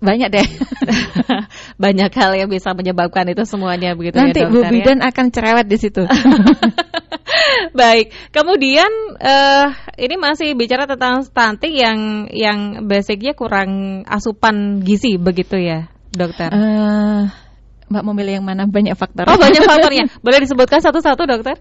banyak 0.00 0.28
deh 0.32 0.46
banyak 1.84 2.10
hal 2.10 2.32
yang 2.32 2.48
bisa 2.48 2.72
menyebabkan 2.72 3.28
itu 3.28 3.44
semuanya 3.44 3.92
begitu 3.92 4.16
nanti 4.16 4.40
ya 4.40 4.48
dokter, 4.48 4.72
Bu 4.72 4.74
Bidan 4.80 4.98
ya? 5.04 5.12
akan 5.12 5.26
cerewet 5.28 5.66
di 5.68 5.76
situ 5.76 6.02
Baik, 7.70 8.10
kemudian 8.34 8.90
uh, 9.22 9.66
ini 9.94 10.18
masih 10.18 10.58
bicara 10.58 10.90
tentang 10.90 11.22
stunting 11.22 11.74
yang 11.78 11.98
yang 12.34 12.58
basicnya 12.90 13.32
kurang 13.38 14.02
asupan 14.06 14.82
gizi 14.82 15.16
begitu 15.16 15.54
ya, 15.56 15.86
dokter? 16.10 16.50
Uh, 16.50 17.30
Mbak 17.90 18.02
mau 18.06 18.14
milih 18.14 18.38
yang 18.38 18.46
mana? 18.46 18.70
Banyak 18.70 18.94
faktor. 18.94 19.26
Oh 19.26 19.34
banyak 19.34 19.66
faktornya. 19.66 20.06
Boleh 20.24 20.38
disebutkan 20.42 20.78
satu-satu, 20.78 21.26
dokter? 21.26 21.58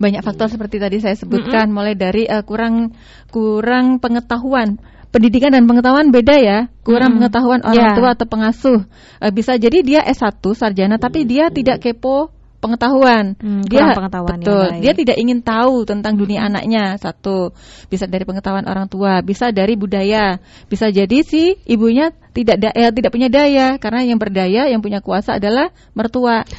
Banyak 0.00 0.24
faktor 0.24 0.48
seperti 0.48 0.80
tadi 0.80 1.04
saya 1.04 1.12
sebutkan, 1.12 1.68
mm 1.68 1.72
-hmm. 1.72 1.76
mulai 1.76 1.94
dari 1.96 2.24
uh, 2.24 2.40
kurang 2.40 2.96
kurang 3.28 4.00
pengetahuan 4.00 4.80
pendidikan 5.10 5.50
dan 5.54 5.66
pengetahuan 5.66 6.14
beda 6.14 6.36
ya. 6.38 6.58
Kurang 6.86 7.14
hmm. 7.14 7.16
pengetahuan 7.20 7.60
orang 7.66 7.86
yeah. 7.92 7.96
tua 7.98 8.08
atau 8.14 8.26
pengasuh. 8.26 8.80
Uh, 9.18 9.32
bisa 9.34 9.58
jadi 9.58 9.78
dia 9.82 10.00
S1 10.06 10.42
sarjana 10.54 10.96
tapi 10.96 11.26
dia 11.26 11.50
tidak 11.50 11.82
kepo 11.82 12.30
pengetahuan. 12.60 13.34
Hmm, 13.40 13.64
dia 13.64 13.96
pengetahuan 13.96 14.38
betul. 14.38 14.68
Dia 14.84 14.92
tidak 14.92 15.16
ingin 15.16 15.40
tahu 15.40 15.88
tentang 15.88 16.14
dunia 16.20 16.46
anaknya. 16.46 17.00
Satu, 17.00 17.56
bisa 17.88 18.04
dari 18.04 18.28
pengetahuan 18.28 18.68
orang 18.68 18.86
tua, 18.86 19.24
bisa 19.24 19.50
dari 19.50 19.74
budaya. 19.74 20.38
Bisa 20.68 20.92
jadi 20.92 21.24
si 21.24 21.56
ibunya 21.66 22.12
tidak 22.36 22.56
da 22.60 22.70
eh, 22.70 22.92
tidak 22.92 23.10
punya 23.10 23.32
daya 23.32 23.80
karena 23.80 24.06
yang 24.06 24.20
berdaya, 24.20 24.68
yang 24.68 24.84
punya 24.84 25.00
kuasa 25.00 25.40
adalah 25.40 25.72
mertua. 25.96 26.44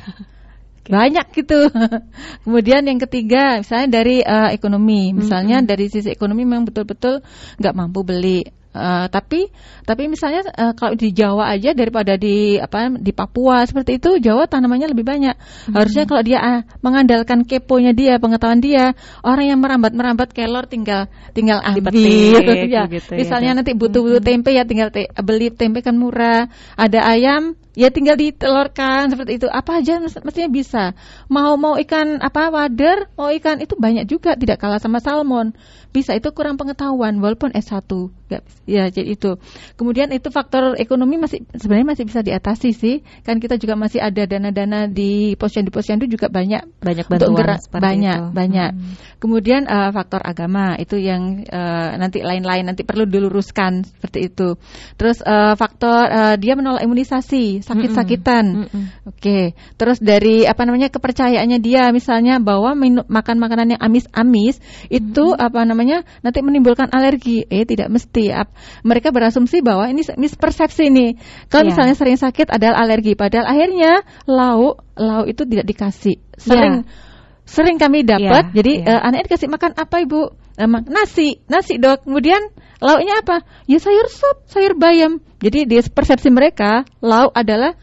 Banyak 0.90 1.26
gitu. 1.34 1.70
Kemudian 2.46 2.86
yang 2.86 2.98
ketiga, 2.98 3.62
misalnya 3.62 4.02
dari 4.02 4.24
uh, 4.26 4.50
ekonomi, 4.50 5.14
misalnya 5.14 5.62
-hmm. 5.62 5.70
dari 5.70 5.86
sisi 5.92 6.10
ekonomi 6.10 6.46
memang 6.48 6.66
betul-betul 6.70 7.22
nggak 7.62 7.76
mampu 7.78 8.02
beli 8.02 8.42
Uh, 8.72 9.12
tapi 9.12 9.52
tapi 9.84 10.08
misalnya 10.08 10.48
uh, 10.48 10.72
kalau 10.72 10.96
di 10.96 11.12
Jawa 11.12 11.52
aja 11.52 11.76
daripada 11.76 12.16
di 12.16 12.56
apa 12.56 12.88
di 12.88 13.12
Papua 13.12 13.68
seperti 13.68 14.00
itu 14.00 14.16
Jawa 14.24 14.48
tanamannya 14.48 14.96
lebih 14.96 15.04
banyak. 15.04 15.36
Hmm. 15.36 15.76
Harusnya 15.76 16.08
kalau 16.08 16.24
dia 16.24 16.40
uh, 16.40 16.64
mengandalkan 16.80 17.44
keponya 17.44 17.92
dia, 17.92 18.16
pengetahuan 18.16 18.64
dia, 18.64 18.96
orang 19.28 19.52
yang 19.52 19.60
merambat-merambat 19.60 20.32
kelor 20.32 20.72
tinggal 20.72 21.12
tinggal 21.36 21.60
ambil 21.60 21.92
gitu, 22.00 22.72
ya. 22.72 22.88
Gitu, 22.88 23.12
misalnya 23.12 23.52
ya, 23.52 23.58
nanti 23.60 23.76
butuh-butuh 23.76 24.24
hmm. 24.24 24.30
tempe 24.32 24.56
ya 24.56 24.64
tinggal 24.64 24.88
te 24.88 25.12
beli 25.20 25.52
tempe 25.52 25.84
kan 25.84 26.00
murah. 26.00 26.48
Ada 26.80 27.04
ayam 27.12 27.60
ya 27.72 27.88
tinggal 27.92 28.20
ditelurkan 28.20 29.12
seperti 29.12 29.40
itu. 29.40 29.48
Apa 29.48 29.80
aja 29.80 30.00
mestinya 30.00 30.50
bisa. 30.52 30.84
Mau 31.32 31.56
mau 31.56 31.80
ikan 31.80 32.20
apa 32.20 32.52
wader 32.52 33.12
mau 33.16 33.32
ikan 33.32 33.64
itu 33.64 33.80
banyak 33.80 34.08
juga 34.08 34.36
tidak 34.36 34.60
kalah 34.60 34.80
sama 34.80 35.00
salmon. 35.00 35.56
Bisa 35.92 36.16
itu 36.16 36.32
kurang 36.32 36.56
pengetahuan 36.56 37.20
walaupun 37.20 37.52
S1 37.52 37.84
Gak, 38.32 38.48
ya 38.64 38.88
jadi 38.88 39.12
itu. 39.12 39.36
Kemudian 39.76 40.08
itu 40.16 40.32
faktor 40.32 40.80
ekonomi 40.80 41.20
masih 41.20 41.44
sebenarnya 41.52 42.00
masih 42.00 42.04
bisa 42.08 42.24
diatasi 42.24 42.72
sih. 42.72 42.96
Kan 43.28 43.44
kita 43.44 43.60
juga 43.60 43.76
masih 43.76 44.00
ada 44.00 44.24
dana-dana 44.24 44.88
di 44.88 45.36
posyandu 45.36 45.68
posyandu 45.68 46.08
juga 46.08 46.32
banyak. 46.32 46.80
Banyak 46.80 47.06
bantuan 47.12 47.36
untuk 47.36 47.44
gerak 47.44 47.60
banyak 47.68 48.20
itu. 48.24 48.32
banyak. 48.32 48.72
Hmm. 48.72 48.96
kemudian 49.20 49.68
uh, 49.68 49.92
faktor 49.92 50.24
agama 50.24 50.80
itu 50.80 50.96
yang 50.98 51.44
uh, 51.46 51.94
nanti 52.00 52.24
lain-lain 52.24 52.66
nanti 52.72 52.88
perlu 52.88 53.04
diluruskan 53.04 53.84
seperti 53.84 54.32
itu. 54.32 54.56
Terus 54.96 55.20
uh, 55.28 55.60
faktor 55.60 56.08
uh, 56.08 56.36
dia 56.40 56.56
menolak 56.56 56.88
imunisasi 56.88 57.61
sakit-sakitan 57.66 58.46
mm 58.46 58.68
-mm. 58.70 58.86
oke 59.10 59.18
okay. 59.20 59.44
terus 59.76 60.00
dari 60.00 60.48
apa 60.48 60.64
namanya 60.64 60.88
kepercayaannya 60.94 61.60
dia 61.60 61.92
misalnya 61.92 62.40
bahwa 62.40 62.78
makan 63.12 63.38
makanan 63.42 63.76
yang 63.76 63.82
amis-amis 63.82 64.62
itu 64.88 65.26
mm 65.26 65.36
-hmm. 65.36 65.48
apa 65.52 65.60
namanya 65.68 66.08
nanti 66.24 66.40
menimbulkan 66.46 66.88
alergi 66.94 67.44
eh 67.50 67.68
tidak 67.68 67.92
mesti 67.92 68.22
seperti 68.22 68.84
mereka 68.86 69.10
berasumsi 69.10 69.64
bahwa 69.66 69.90
ini 69.90 70.06
mispersepsi 70.18 70.92
nih. 70.92 71.12
Kalau 71.50 71.66
yeah. 71.66 71.70
misalnya 71.74 71.96
sering 71.98 72.20
sakit 72.20 72.52
adalah 72.52 72.84
alergi, 72.86 73.18
padahal 73.18 73.50
akhirnya 73.50 74.06
lauk 74.30 74.84
lauk 74.98 75.26
itu 75.30 75.42
tidak 75.48 75.66
dikasih. 75.66 76.16
Sering 76.38 76.86
yeah. 76.86 77.10
Sering 77.46 77.78
kami 77.78 78.06
dapat. 78.06 78.52
Yeah. 78.52 78.56
Jadi 78.56 78.74
yeah. 78.84 78.98
Uh, 78.98 79.02
anaknya 79.08 79.26
dikasih 79.32 79.50
makan 79.52 79.72
apa 79.78 79.96
ibu? 80.04 80.22
Emang 80.60 80.86
nasi, 80.88 81.42
nasi 81.48 81.80
dok. 81.82 82.06
Kemudian 82.06 82.42
lauknya 82.84 83.24
apa? 83.24 83.44
Ya 83.66 83.80
sayur 83.82 84.08
sop, 84.12 84.46
sayur 84.52 84.78
bayam. 84.78 85.24
Jadi 85.42 85.66
di 85.66 85.78
persepsi 85.82 86.30
mereka 86.30 86.86
lauk 87.02 87.34
adalah 87.34 87.74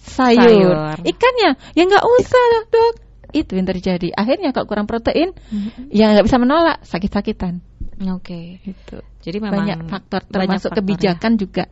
sayur. 0.00 0.42
sayur. 0.42 0.76
Ikannya 1.06 1.50
ya 1.76 1.82
nggak 1.86 2.06
usah 2.06 2.44
dok. 2.72 2.94
Itu 3.36 3.52
yang 3.58 3.68
terjadi. 3.68 4.14
Akhirnya 4.16 4.54
kalau 4.54 4.64
kurang 4.70 4.88
protein, 4.88 5.34
mm 5.36 5.58
-hmm. 5.58 5.84
ya 5.92 6.14
nggak 6.14 6.24
bisa 6.24 6.38
menolak 6.40 6.80
sakit-sakitan. 6.86 7.60
Oke. 8.12 8.60
Okay. 8.62 8.74
Itu. 8.74 8.96
Jadi 9.26 9.38
memang 9.42 9.66
banyak 9.66 9.78
faktor 9.90 10.22
termasuk 10.28 10.70
banyak 10.72 10.78
kebijakan 10.78 11.32
ya. 11.34 11.38
juga 11.42 11.64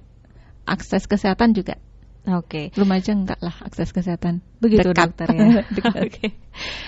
akses 0.65 1.05
kesehatan 1.07 1.53
juga. 1.55 1.79
Oke. 2.25 2.73
Okay. 2.73 2.77
Belum 2.77 2.91
aja 2.97 3.13
enggak 3.13 3.41
lah 3.45 3.57
akses 3.61 3.93
kesehatan. 3.93 4.41
Begitu 4.57 4.97
Dekat. 4.97 5.13
dokter 5.13 5.29
ya. 5.29 5.45
Oke. 5.45 6.09
Okay. 6.09 6.29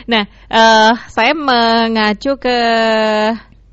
Nah, 0.09 0.25
uh, 0.49 0.97
saya 1.13 1.37
mengacu 1.37 2.41
ke 2.41 2.59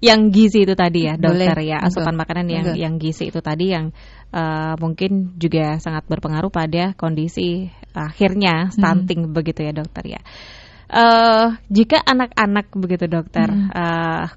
yang 0.04 0.36
gizi 0.36 0.68
itu 0.68 0.76
tadi 0.76 1.08
ya, 1.08 1.16
dokter 1.16 1.56
Boleh. 1.56 1.72
ya, 1.72 1.80
asupan 1.80 2.20
makanan 2.20 2.52
yang 2.52 2.66
Enggak. 2.68 2.84
yang 2.84 2.94
gizi 3.00 3.32
itu 3.32 3.40
tadi 3.40 3.72
yang 3.72 3.96
uh, 4.36 4.76
mungkin 4.76 5.40
juga 5.40 5.80
sangat 5.80 6.04
berpengaruh 6.12 6.52
pada 6.52 6.92
kondisi 7.00 7.72
akhirnya 7.96 8.68
stunting 8.76 9.32
hmm. 9.32 9.34
begitu 9.34 9.64
ya, 9.64 9.72
dokter 9.72 10.20
ya. 10.20 10.22
Uh, 10.92 11.56
jika 11.72 12.04
anak-anak 12.04 12.76
begitu 12.76 13.08
dokter 13.08 13.48
hmm. 13.48 13.72
uh, 13.72 14.28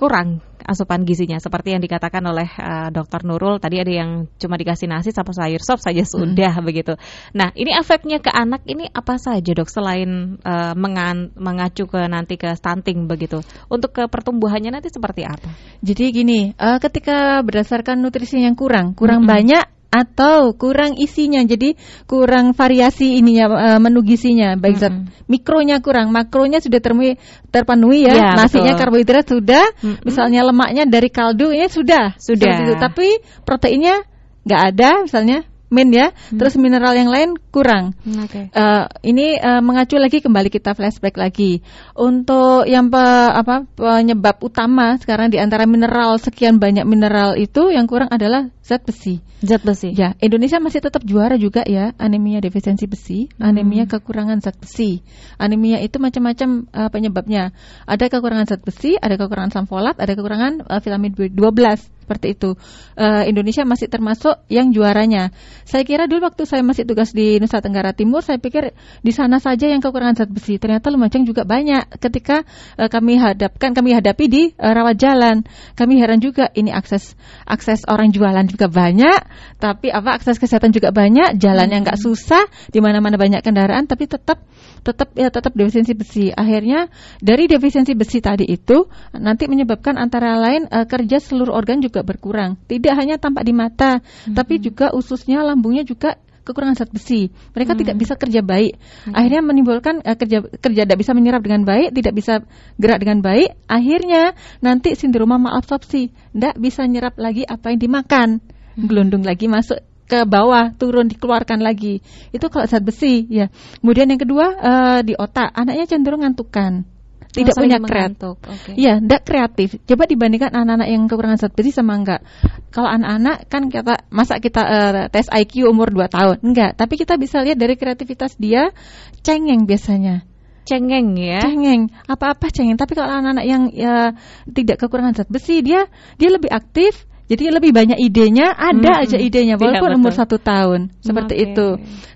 kurang 0.00 0.40
asupan 0.64 1.04
gizinya 1.04 1.36
seperti 1.36 1.76
yang 1.76 1.82
dikatakan 1.84 2.24
oleh 2.24 2.48
uh, 2.56 2.88
dokter 2.88 3.20
Nurul 3.20 3.60
tadi 3.60 3.76
ada 3.76 3.92
yang 3.92 4.32
cuma 4.40 4.56
dikasih 4.56 4.88
nasi 4.88 5.12
sama 5.12 5.36
sayur 5.36 5.60
sop 5.60 5.76
saja 5.76 6.00
hmm. 6.00 6.08
sudah 6.08 6.56
hmm. 6.56 6.64
begitu. 6.64 6.96
Nah 7.36 7.52
ini 7.52 7.76
efeknya 7.76 8.24
ke 8.24 8.32
anak 8.32 8.64
ini 8.64 8.88
apa 8.88 9.20
saja 9.20 9.52
dok 9.52 9.68
selain 9.68 10.40
uh, 10.40 10.72
mengan, 10.72 11.36
mengacu 11.36 11.84
ke 11.84 12.00
nanti 12.08 12.40
ke 12.40 12.48
stunting 12.56 13.04
begitu 13.04 13.44
untuk 13.68 13.92
ke 13.92 14.02
pertumbuhannya 14.08 14.72
nanti 14.72 14.88
seperti 14.88 15.28
apa? 15.28 15.52
Jadi 15.84 16.04
gini 16.16 16.40
uh, 16.56 16.80
ketika 16.80 17.44
berdasarkan 17.44 18.00
nutrisi 18.00 18.40
yang 18.40 18.56
kurang 18.56 18.96
kurang 18.96 19.26
hmm. 19.26 19.30
banyak 19.30 19.64
atau 19.90 20.54
kurang 20.54 20.94
isinya 20.94 21.42
jadi 21.42 21.74
kurang 22.06 22.54
variasi 22.54 23.18
ininya 23.18 23.46
uh, 23.50 23.78
menu 23.82 24.06
gizinya 24.06 24.54
baik 24.54 24.78
mm 24.78 24.86
-hmm. 24.86 25.02
mikronya 25.26 25.82
kurang 25.82 26.14
makronya 26.14 26.62
sudah 26.62 26.78
terpenuhi, 26.78 27.18
terpenuhi 27.50 28.06
ya, 28.06 28.14
ya 28.14 28.30
nasinya 28.38 28.78
betul. 28.78 28.80
karbohidrat 28.86 29.26
sudah 29.26 29.64
mm 29.66 29.82
-hmm. 29.82 30.02
misalnya 30.06 30.40
lemaknya 30.46 30.86
dari 30.86 31.10
kaldu 31.10 31.50
ini 31.50 31.66
sudah 31.66 32.14
sudah 32.22 32.70
itu. 32.70 32.78
tapi 32.78 33.18
proteinnya 33.42 34.06
nggak 34.46 34.62
ada 34.72 34.90
misalnya 35.04 35.49
min 35.70 35.94
ya, 35.94 36.10
hmm. 36.10 36.36
terus 36.36 36.58
mineral 36.58 36.92
yang 36.98 37.08
lain 37.08 37.38
kurang. 37.54 37.94
Hmm, 38.02 38.26
okay. 38.26 38.50
Uh, 38.50 38.90
ini 39.06 39.38
uh, 39.38 39.62
mengacu 39.62 39.96
lagi 40.02 40.18
kembali 40.18 40.50
kita 40.50 40.74
flashback 40.74 41.14
lagi 41.14 41.62
untuk 41.94 42.66
yang 42.66 42.90
pe, 42.90 43.00
apa 43.30 43.64
penyebab 43.78 44.42
utama 44.42 44.98
sekarang 44.98 45.30
di 45.30 45.38
antara 45.38 45.70
mineral 45.70 46.18
sekian 46.18 46.58
banyak 46.58 46.82
mineral 46.82 47.38
itu 47.38 47.70
yang 47.70 47.86
kurang 47.86 48.10
adalah 48.10 48.50
zat 48.66 48.82
besi. 48.82 49.22
Zat 49.40 49.62
besi. 49.62 49.94
Ya, 49.94 50.18
Indonesia 50.18 50.58
masih 50.58 50.82
tetap 50.82 51.06
juara 51.06 51.38
juga 51.38 51.62
ya 51.64 51.94
anemia 51.96 52.42
defisiensi 52.42 52.90
besi, 52.90 53.30
hmm. 53.30 53.40
anemia 53.40 53.86
kekurangan 53.86 54.42
zat 54.42 54.58
besi. 54.58 55.06
Anemia 55.38 55.78
itu 55.78 56.02
macam-macam 56.02 56.66
uh, 56.74 56.90
penyebabnya. 56.90 57.54
Ada 57.86 58.10
kekurangan 58.10 58.50
zat 58.50 58.66
besi, 58.66 58.98
ada 58.98 59.14
kekurangan 59.14 59.54
asam 59.54 59.66
folat, 59.70 59.94
ada 60.02 60.18
kekurangan 60.18 60.66
uh, 60.66 60.82
vitamin 60.82 61.14
B12 61.14 61.99
seperti 62.10 62.34
itu. 62.34 62.58
Uh, 62.98 63.22
Indonesia 63.30 63.62
masih 63.62 63.86
termasuk 63.86 64.42
yang 64.50 64.74
juaranya. 64.74 65.30
Saya 65.62 65.86
kira 65.86 66.10
dulu 66.10 66.26
waktu 66.26 66.42
saya 66.42 66.66
masih 66.66 66.82
tugas 66.82 67.14
di 67.14 67.38
Nusa 67.38 67.62
Tenggara 67.62 67.94
Timur, 67.94 68.26
saya 68.26 68.42
pikir 68.42 68.74
di 69.06 69.12
sana 69.14 69.38
saja 69.38 69.70
yang 69.70 69.78
kekurangan 69.78 70.26
zat 70.26 70.30
besi. 70.34 70.58
Ternyata 70.58 70.90
Lumajang 70.90 71.22
juga 71.22 71.46
banyak. 71.46 72.02
Ketika 72.02 72.42
uh, 72.74 72.90
kami 72.90 73.22
hadapkan, 73.22 73.70
kami 73.70 73.94
hadapi 73.94 74.24
di 74.26 74.42
uh, 74.58 74.74
rawat 74.74 74.98
jalan, 74.98 75.46
kami 75.78 76.02
heran 76.02 76.18
juga 76.18 76.50
ini 76.58 76.74
akses 76.74 77.14
akses 77.46 77.86
orang 77.86 78.10
jualan 78.10 78.42
juga 78.50 78.66
banyak, 78.66 79.20
tapi 79.62 79.94
apa 79.94 80.18
akses 80.18 80.42
kesehatan 80.42 80.74
juga 80.74 80.90
banyak, 80.90 81.38
jalannya 81.38 81.86
nggak 81.86 81.98
susah, 82.02 82.42
di 82.74 82.82
mana-mana 82.82 83.14
banyak 83.14 83.38
kendaraan, 83.46 83.86
tapi 83.86 84.10
tetap 84.10 84.42
tetap 84.82 85.14
ya 85.14 85.30
tetap 85.30 85.54
defisiensi 85.54 85.92
besi. 85.94 86.26
Akhirnya 86.34 86.90
dari 87.22 87.46
defisiensi 87.46 87.92
besi 87.94 88.18
tadi 88.18 88.48
itu 88.48 88.88
nanti 89.14 89.46
menyebabkan 89.46 89.94
antara 90.00 90.40
lain 90.40 90.66
uh, 90.66 90.88
kerja 90.88 91.20
seluruh 91.20 91.52
organ 91.52 91.84
juga 91.84 91.99
berkurang. 92.06 92.60
Tidak 92.66 92.92
hanya 92.94 93.16
tampak 93.16 93.46
di 93.46 93.54
mata, 93.54 94.00
hmm. 94.00 94.34
tapi 94.36 94.60
juga 94.60 94.92
ususnya, 94.92 95.42
lambungnya 95.44 95.82
juga 95.86 96.18
kekurangan 96.50 96.76
zat 96.76 96.90
besi. 96.90 97.30
Mereka 97.54 97.72
hmm. 97.76 97.80
tidak 97.84 97.96
bisa 98.00 98.14
kerja 98.18 98.40
baik. 98.42 98.72
Hmm. 99.06 99.14
Akhirnya 99.14 99.42
menimbulkan 99.44 100.02
uh, 100.02 100.16
kerja 100.16 100.42
kerja 100.42 100.82
tidak 100.88 100.98
bisa 100.98 101.12
menyerap 101.14 101.40
dengan 101.44 101.62
baik, 101.62 101.94
tidak 101.94 102.14
bisa 102.16 102.34
gerak 102.80 102.98
dengan 103.00 103.22
baik. 103.22 103.54
Akhirnya 103.70 104.34
nanti 104.58 104.98
sindroma 104.98 105.38
malabsorpsi, 105.38 106.10
tidak 106.10 106.54
bisa 106.58 106.82
nyerap 106.88 107.14
lagi 107.20 107.46
apa 107.46 107.70
yang 107.70 107.80
dimakan. 107.80 108.28
Hmm. 108.40 108.86
Gelundung 108.90 109.22
lagi 109.22 109.46
masuk 109.46 109.78
ke 110.10 110.26
bawah 110.26 110.74
turun 110.74 111.06
dikeluarkan 111.06 111.62
lagi 111.62 112.02
itu 112.34 112.46
kalau 112.50 112.66
zat 112.66 112.82
besi 112.82 113.30
ya 113.30 113.46
kemudian 113.78 114.10
yang 114.10 114.18
kedua 114.18 114.46
uh, 114.58 115.00
di 115.06 115.14
otak 115.14 115.54
anaknya 115.54 115.86
cenderung 115.86 116.26
ngantukan 116.26 116.82
tidak 117.30 117.54
oh, 117.54 117.62
punya 117.62 117.78
kreatif. 117.78 118.34
Okay. 118.42 118.74
Iya, 118.74 118.94
tidak 118.98 119.22
kreatif. 119.22 119.68
Coba 119.86 120.04
dibandingkan 120.10 120.50
anak-anak 120.50 120.88
yang 120.90 121.02
kekurangan 121.06 121.38
zat 121.38 121.54
besi 121.54 121.70
sama 121.70 121.94
enggak. 121.94 122.26
Kalau 122.74 122.90
anak-anak 122.90 123.46
kan 123.46 123.70
kita 123.70 123.94
masa 124.10 124.42
kita 124.42 124.62
uh, 124.62 125.06
tes 125.10 125.30
IQ 125.30 125.70
umur 125.70 125.94
2 125.94 126.10
tahun? 126.10 126.36
Enggak, 126.42 126.74
tapi 126.74 126.98
kita 126.98 127.14
bisa 127.14 127.42
lihat 127.46 127.58
dari 127.58 127.78
kreativitas 127.78 128.34
dia 128.34 128.74
cengeng 129.22 129.68
biasanya 129.68 130.26
cengeng 130.70 131.18
ya 131.18 131.42
cengeng 131.42 131.90
apa-apa 132.06 132.46
cengeng 132.52 132.78
tapi 132.78 132.94
kalau 132.94 133.10
anak-anak 133.10 133.42
yang 133.48 133.62
ya, 133.74 134.14
tidak 134.46 134.78
kekurangan 134.78 135.18
zat 135.18 135.28
besi 135.32 135.66
dia 135.66 135.90
dia 136.14 136.30
lebih 136.30 136.46
aktif 136.46 137.09
jadi 137.30 137.54
lebih 137.54 137.70
banyak 137.70 137.94
idenya, 138.02 138.50
ada 138.50 138.98
hmm, 138.98 139.02
aja 139.06 139.16
idenya 139.22 139.54
iya, 139.54 139.62
walaupun 139.62 140.02
umur 140.02 140.10
satu 140.10 140.42
tahun 140.42 140.90
seperti 140.98 141.38
okay. 141.38 141.46
itu. 141.46 141.68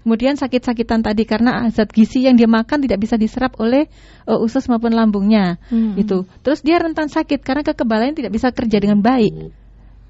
Kemudian 0.02 0.34
sakit-sakitan 0.34 1.06
tadi 1.06 1.22
karena 1.22 1.70
zat 1.70 1.94
gizi 1.94 2.26
yang 2.26 2.34
dia 2.34 2.50
makan 2.50 2.82
tidak 2.82 2.98
bisa 2.98 3.14
diserap 3.14 3.54
oleh 3.62 3.86
uh, 4.26 4.42
usus 4.42 4.66
maupun 4.66 4.90
lambungnya, 4.90 5.62
hmm. 5.70 6.02
itu. 6.02 6.26
Terus 6.42 6.66
dia 6.66 6.82
rentan 6.82 7.06
sakit 7.06 7.46
karena 7.46 7.62
kekebalan 7.62 8.18
tidak 8.18 8.34
bisa 8.34 8.50
kerja 8.50 8.82
dengan 8.82 9.06
baik. 9.06 9.54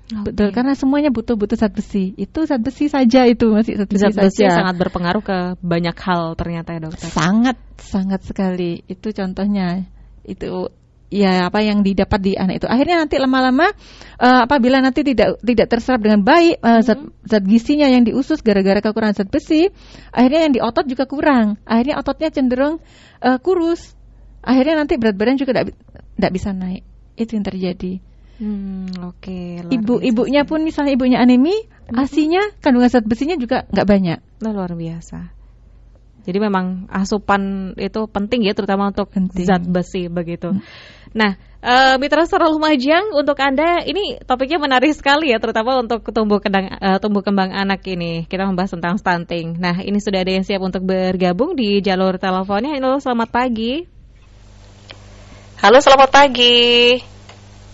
Okay. 0.09 0.25
Betul, 0.25 0.57
karena 0.57 0.73
semuanya 0.73 1.13
butuh-butuh 1.13 1.61
zat 1.61 1.77
besi. 1.77 2.17
Itu 2.17 2.49
zat 2.49 2.65
besi 2.65 2.89
saja 2.89 3.29
itu 3.29 3.53
masih 3.53 3.85
zat 3.85 3.89
besi, 3.93 4.09
zat 4.09 4.17
besi 4.17 4.41
saja. 4.45 4.57
sangat 4.65 4.89
berpengaruh 4.89 5.21
ke 5.21 5.39
banyak 5.61 5.97
hal 6.01 6.33
ternyata 6.33 6.77
ya 6.77 6.81
dokter. 6.81 7.13
Sangat, 7.13 7.61
sangat 7.77 8.25
sekali. 8.25 8.81
Itu 8.89 9.13
contohnya. 9.13 9.85
Itu 10.25 10.73
ya 11.15 11.47
apa 11.47 11.63
yang 11.63 11.87
didapat 11.87 12.19
di 12.19 12.33
anak 12.35 12.59
itu. 12.59 12.67
Akhirnya 12.67 13.07
nanti 13.07 13.23
lama-lama 13.23 13.71
uh, 14.19 14.41
apabila 14.51 14.83
nanti 14.83 15.07
tidak 15.07 15.39
tidak 15.39 15.71
terserap 15.71 16.03
dengan 16.03 16.27
baik 16.27 16.59
uh, 16.59 16.83
zat, 16.83 16.99
zat 17.23 17.47
gizinya 17.47 17.87
yang 17.87 18.03
di 18.03 18.11
usus 18.11 18.43
gara-gara 18.43 18.83
kekurangan 18.83 19.23
zat 19.23 19.31
besi, 19.31 19.71
akhirnya 20.11 20.51
yang 20.51 20.55
di 20.59 20.61
otot 20.61 20.91
juga 20.91 21.07
kurang. 21.07 21.63
Akhirnya 21.63 22.03
ototnya 22.03 22.35
cenderung 22.35 22.83
uh, 23.23 23.39
kurus. 23.39 23.95
Akhirnya 24.43 24.83
nanti 24.83 24.99
berat 24.99 25.15
badan 25.15 25.39
juga 25.39 25.63
tidak 25.63 26.33
bisa 26.35 26.51
naik. 26.51 26.83
Itu 27.15 27.39
yang 27.39 27.47
terjadi. 27.47 28.03
Hmm, 28.35 28.91
oke. 28.99 29.23
Okay, 29.23 29.63
Ibu 29.63 30.03
ibunya 30.03 30.43
pun 30.43 30.67
misalnya 30.67 30.99
ibunya 30.99 31.23
anemi, 31.23 31.55
hmm. 31.55 31.95
asinya 31.95 32.43
kandungan 32.59 32.91
zat 32.91 33.07
besinya 33.07 33.39
juga 33.39 33.63
nggak 33.71 33.87
banyak. 33.87 34.19
Nah, 34.43 34.51
luar 34.51 34.75
biasa. 34.75 35.31
Jadi 36.25 36.39
memang 36.41 36.89
asupan 36.89 37.73
itu 37.77 38.09
penting 38.09 38.49
ya 38.49 38.57
terutama 38.57 38.89
untuk 38.89 39.13
penting. 39.13 39.45
zat 39.45 39.63
besi 39.63 40.09
begitu. 40.09 40.57
Hmm. 40.57 40.65
Nah, 41.15 41.39
Uh, 41.65 41.97
Mitra 41.97 42.29
Suara 42.29 42.45
Lumajang 42.53 43.17
untuk 43.17 43.41
Anda 43.41 43.81
ini 43.89 44.21
topiknya 44.21 44.61
menarik 44.61 44.93
sekali 44.93 45.33
ya 45.33 45.41
terutama 45.41 45.81
untuk 45.81 46.05
tumbuh 46.13 46.37
kembang 46.37 46.77
uh, 46.77 47.01
tumbuh 47.01 47.25
kembang 47.25 47.57
anak 47.57 47.81
ini. 47.89 48.29
Kita 48.29 48.45
membahas 48.45 48.77
tentang 48.77 49.01
stunting. 49.01 49.57
Nah, 49.57 49.81
ini 49.81 49.97
sudah 49.97 50.21
ada 50.21 50.29
yang 50.29 50.45
siap 50.45 50.61
untuk 50.61 50.85
bergabung 50.85 51.57
di 51.57 51.81
jalur 51.81 52.21
teleponnya. 52.21 52.77
Halo, 52.77 53.01
selamat 53.01 53.33
pagi. 53.33 53.81
Halo, 55.65 55.81
selamat 55.81 56.11
pagi. 56.13 57.01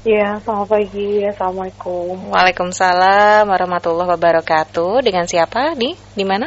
Ya, 0.07 0.38
selamat 0.38 0.68
pagi. 0.70 1.26
Assalamualaikum. 1.26 2.31
Waalaikumsalam 2.31 3.42
warahmatullahi 3.50 4.14
wabarakatuh. 4.14 5.03
Dengan 5.03 5.26
siapa? 5.26 5.74
Di 5.74 5.98
di 6.14 6.22
mana? 6.22 6.46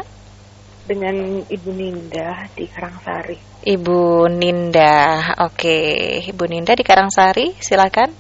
Dengan 0.88 1.43
Ibu 1.43 1.69
Ninda 1.75 2.47
di 2.56 2.71
Karangsari. 2.71 3.52
Ibu 3.63 4.28
Ninda. 4.28 5.32
Oke, 5.47 5.80
Ibu 6.28 6.43
Ninda 6.52 6.76
di 6.76 6.84
Karangsari, 6.84 7.56
silakan. 7.63 8.12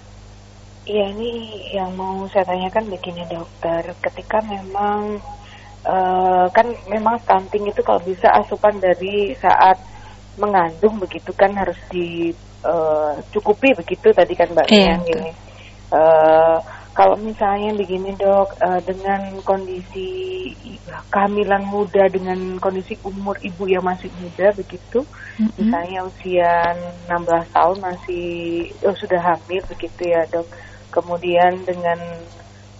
Iya, 0.87 1.11
ini 1.15 1.31
yang 1.75 1.91
mau 1.99 2.23
saya 2.31 2.47
tanyakan 2.47 2.87
begini 2.87 3.27
dokter, 3.27 3.91
ketika 4.03 4.39
memang 4.43 5.19
uh, 5.83 6.47
kan 6.51 6.67
memang 6.87 7.19
stunting 7.23 7.67
itu 7.71 7.83
kalau 7.83 7.99
bisa 8.03 8.31
asupan 8.39 8.79
dari 8.79 9.35
saat 9.35 9.79
mengandung 10.39 10.99
begitu 10.99 11.31
kan 11.35 11.51
harus 11.55 11.77
dicukupi 11.91 13.69
uh, 13.71 13.77
begitu 13.83 14.11
tadi 14.15 14.33
kan 14.35 14.47
Mbak 14.51 14.67
iya, 14.71 14.95
gini. 15.03 15.31
Uh, 15.91 16.57
kalau 16.93 17.17
misalnya 17.17 17.73
begini 17.73 18.13
dok, 18.13 18.53
uh, 18.61 18.77
dengan 18.85 19.41
kondisi 19.41 20.53
kehamilan 21.09 21.65
muda, 21.65 22.05
dengan 22.05 22.61
kondisi 22.61 22.93
umur 23.01 23.33
ibu 23.41 23.65
yang 23.65 23.81
masih 23.81 24.13
muda 24.21 24.53
begitu, 24.53 25.01
mm-hmm. 25.01 25.57
misalnya 25.57 25.99
usia 26.05 26.53
16 27.09 27.49
tahun 27.49 27.77
masih 27.81 28.25
oh, 28.85 28.93
sudah 28.93 29.17
hamil 29.25 29.61
begitu 29.65 30.01
ya 30.05 30.21
dok. 30.29 30.45
Kemudian 30.93 31.65
dengan 31.65 31.97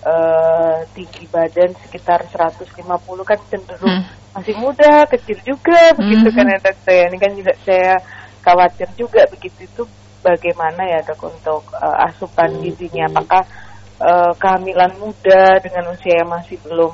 uh, 0.05 0.85
tinggi 0.93 1.25
badan 1.33 1.73
sekitar 1.89 2.21
150 2.29 2.85
kan 3.25 3.39
cenderung 3.49 3.97
mm. 3.97 4.37
masih 4.37 4.53
muda, 4.61 5.09
kecil 5.09 5.41
juga 5.41 5.89
begitu 5.97 6.29
mm-hmm. 6.29 6.37
kan 6.37 6.53
ya 6.53 6.57
dok 6.61 6.77
saya. 6.85 7.03
Ini 7.09 7.17
kan 7.17 7.31
juga 7.33 7.53
saya 7.65 7.97
khawatir 8.45 8.93
juga 8.93 9.25
begitu 9.25 9.65
itu 9.65 9.83
bagaimana 10.21 10.85
ya 10.85 11.01
dok 11.01 11.33
untuk 11.33 11.65
uh, 11.81 12.05
asupan 12.05 12.61
gizinya 12.61 13.09
apakah 13.09 13.41
uh, 14.03 14.31
kehamilan 14.35 14.91
muda 14.99 15.63
dengan 15.63 15.95
usia 15.95 16.19
yang 16.19 16.29
masih 16.29 16.59
belum 16.67 16.91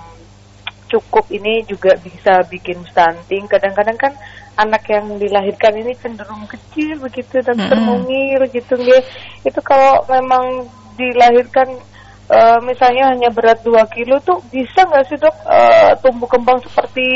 cukup 0.90 1.26
ini 1.34 1.66
juga 1.66 1.98
bisa 2.02 2.42
bikin 2.50 2.82
stunting. 2.90 3.46
Kadang-kadang 3.46 3.98
kan 3.98 4.14
anak 4.58 4.84
yang 4.90 5.06
dilahirkan 5.18 5.74
ini 5.78 5.94
cenderung 5.98 6.46
kecil 6.50 7.00
begitu 7.00 7.42
dan 7.42 7.58
mm 7.58 7.82
mungil 7.86 8.42
gitu 8.54 8.74
nggih. 8.78 9.04
Itu 9.46 9.60
kalau 9.62 10.04
memang 10.10 10.68
dilahirkan 10.98 11.80
uh, 12.28 12.60
misalnya 12.66 13.14
hanya 13.16 13.30
berat 13.32 13.62
2 13.64 13.72
kilo 13.96 14.20
tuh 14.26 14.42
bisa 14.52 14.84
nggak 14.84 15.06
sih 15.08 15.18
dok 15.18 15.36
uh, 15.48 15.96
tumbuh 16.04 16.28
kembang 16.28 16.60
seperti 16.60 17.08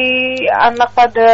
anak 0.48 0.90
pada 0.96 1.32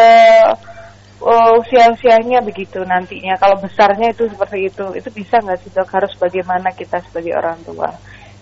uh, 1.22 1.52
usia-usianya 1.62 2.41
begitu 2.41 2.82
nantinya. 2.88 3.36
Kalau 3.38 3.60
besarnya 3.60 4.10
itu 4.10 4.26
seperti 4.32 4.72
itu, 4.72 4.86
itu 4.95 5.10
bisa 5.13 5.38
nggak 5.43 5.60
sih 5.62 5.72
dok? 5.76 5.88
Harus 5.91 6.15
bagaimana 6.17 6.72
kita 6.74 6.98
sebagai 7.06 7.36
orang 7.36 7.60
tua? 7.67 7.91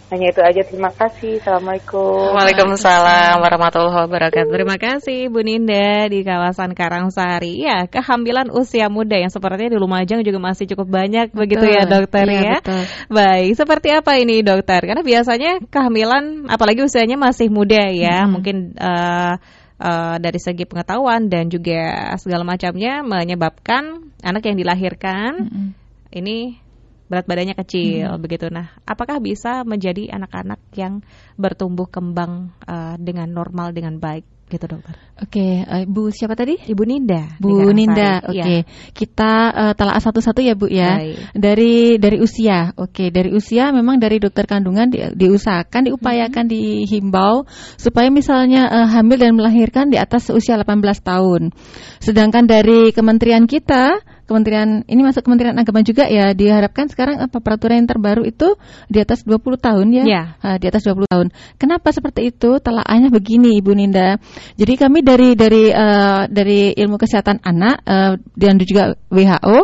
Hanya 0.07 0.31
itu 0.31 0.39
aja. 0.39 0.61
Terima 0.63 0.87
kasih. 0.87 1.43
Assalamualaikum. 1.43 2.31
Waalaikumsalam 2.31 3.43
warahmatullahi 3.43 4.07
wabarakatuh. 4.07 4.55
Terima 4.55 4.79
kasih 4.79 5.27
Bu 5.27 5.43
Ninda 5.43 6.07
di 6.07 6.23
kawasan 6.23 6.71
Karangsari. 6.71 7.59
Ya, 7.59 7.91
kehamilan 7.91 8.47
usia 8.47 8.87
muda 8.87 9.19
yang 9.19 9.27
sepertinya 9.27 9.75
di 9.75 9.79
Lumajang 9.79 10.23
juga 10.23 10.39
masih 10.39 10.63
cukup 10.71 10.87
banyak 10.87 11.35
betul. 11.35 11.39
begitu 11.43 11.65
ya 11.67 11.83
dokter 11.83 12.23
ya. 12.23 12.39
ya. 12.39 12.57
Betul. 12.63 12.83
Baik, 13.11 13.51
seperti 13.59 13.87
apa 13.91 14.11
ini 14.15 14.39
dokter? 14.47 14.79
Karena 14.79 15.03
biasanya 15.03 15.51
kehamilan 15.67 16.47
apalagi 16.47 16.87
usianya 16.87 17.19
masih 17.19 17.51
muda 17.51 17.91
ya, 17.91 18.23
hmm. 18.23 18.31
mungkin 18.31 18.55
uh, 18.79 19.35
uh, 19.81 20.15
dari 20.23 20.39
segi 20.39 20.63
pengetahuan 20.63 21.27
dan 21.27 21.51
juga 21.51 22.15
segala 22.15 22.47
macamnya 22.47 23.03
menyebabkan 23.03 24.07
anak 24.23 24.47
yang 24.47 24.55
dilahirkan 24.55 25.31
hmm. 25.51 25.69
ini 26.15 26.63
berat 27.07 27.25
badannya 27.27 27.55
kecil 27.55 28.15
hmm. 28.15 28.21
begitu. 28.21 28.47
Nah, 28.51 28.71
apakah 28.83 29.19
bisa 29.23 29.63
menjadi 29.63 30.11
anak-anak 30.11 30.59
yang 30.75 31.03
bertumbuh 31.39 31.87
kembang 31.87 32.51
uh, 32.67 32.95
dengan 32.99 33.31
normal 33.31 33.71
dengan 33.71 33.99
baik? 33.99 34.37
gitu 34.47 34.63
dokter. 34.63 34.95
Oke, 35.19 35.43
okay, 35.43 35.53
uh, 35.67 35.83
eh, 35.83 35.85
Bu 35.85 36.07
siapa 36.07 36.31
tadi? 36.39 36.55
Ibu 36.55 36.83
Ninda. 36.87 37.35
Bu 37.35 37.67
Ninda. 37.75 38.23
Oke. 38.23 38.39
Okay. 38.39 38.59
Ya. 38.63 38.91
Kita 38.95 39.31
uh, 39.51 39.73
telah 39.75 39.99
satu-satu 39.99 40.39
ya 40.39 40.55
Bu 40.55 40.71
ya. 40.71 41.03
Baik. 41.03 41.35
Dari 41.35 41.75
dari 41.99 42.17
usia. 42.23 42.71
Oke, 42.79 42.91
okay, 42.91 43.07
dari 43.11 43.35
usia 43.35 43.75
memang 43.75 43.99
dari 43.99 44.23
dokter 44.23 44.47
kandungan 44.47 44.87
di, 44.87 45.03
diusahakan, 45.03 45.91
diupayakan, 45.91 46.47
hmm. 46.47 46.53
dihimbau 46.53 47.43
supaya 47.75 48.07
misalnya 48.07 48.71
uh, 48.71 48.87
hamil 48.87 49.19
dan 49.19 49.35
melahirkan 49.35 49.91
di 49.91 49.99
atas 49.99 50.31
usia 50.31 50.55
18 50.55 50.79
tahun. 51.03 51.51
Sedangkan 51.99 52.47
dari 52.47 52.95
kementerian 52.95 53.51
kita 53.51 53.99
Kementerian 54.27 54.83
ini 54.91 55.01
masuk 55.07 55.23
Kementerian 55.23 55.55
Agama 55.55 55.79
juga 55.87 56.05
ya 56.11 56.35
diharapkan 56.35 56.91
sekarang 56.91 57.23
apa 57.23 57.39
peraturan 57.39 57.79
yang 57.79 57.87
terbaru 57.87 58.27
itu 58.27 58.59
di 58.91 58.99
atas 58.99 59.23
20 59.23 59.39
tahun 59.55 59.87
ya, 59.95 60.03
ya. 60.03 60.23
Uh, 60.43 60.57
di 60.59 60.67
atas 60.67 60.83
20 60.83 61.07
tahun. 61.07 61.27
Kenapa 61.55 61.95
seperti 61.95 62.35
itu? 62.35 62.59
Telaahnya 62.59 63.07
begini 63.07 63.55
Ibu 63.57 63.71
Ninda. 63.71 64.19
Jadi 64.59 64.73
kami 64.75 64.99
dari 64.99 65.39
dari 65.39 65.71
uh, 65.71 66.27
dari 66.27 66.75
ilmu 66.75 66.99
kesehatan 66.99 67.39
anak 67.39 67.81
uh, 67.87 68.19
dan 68.35 68.59
juga 68.59 68.99
WHO 69.07 69.57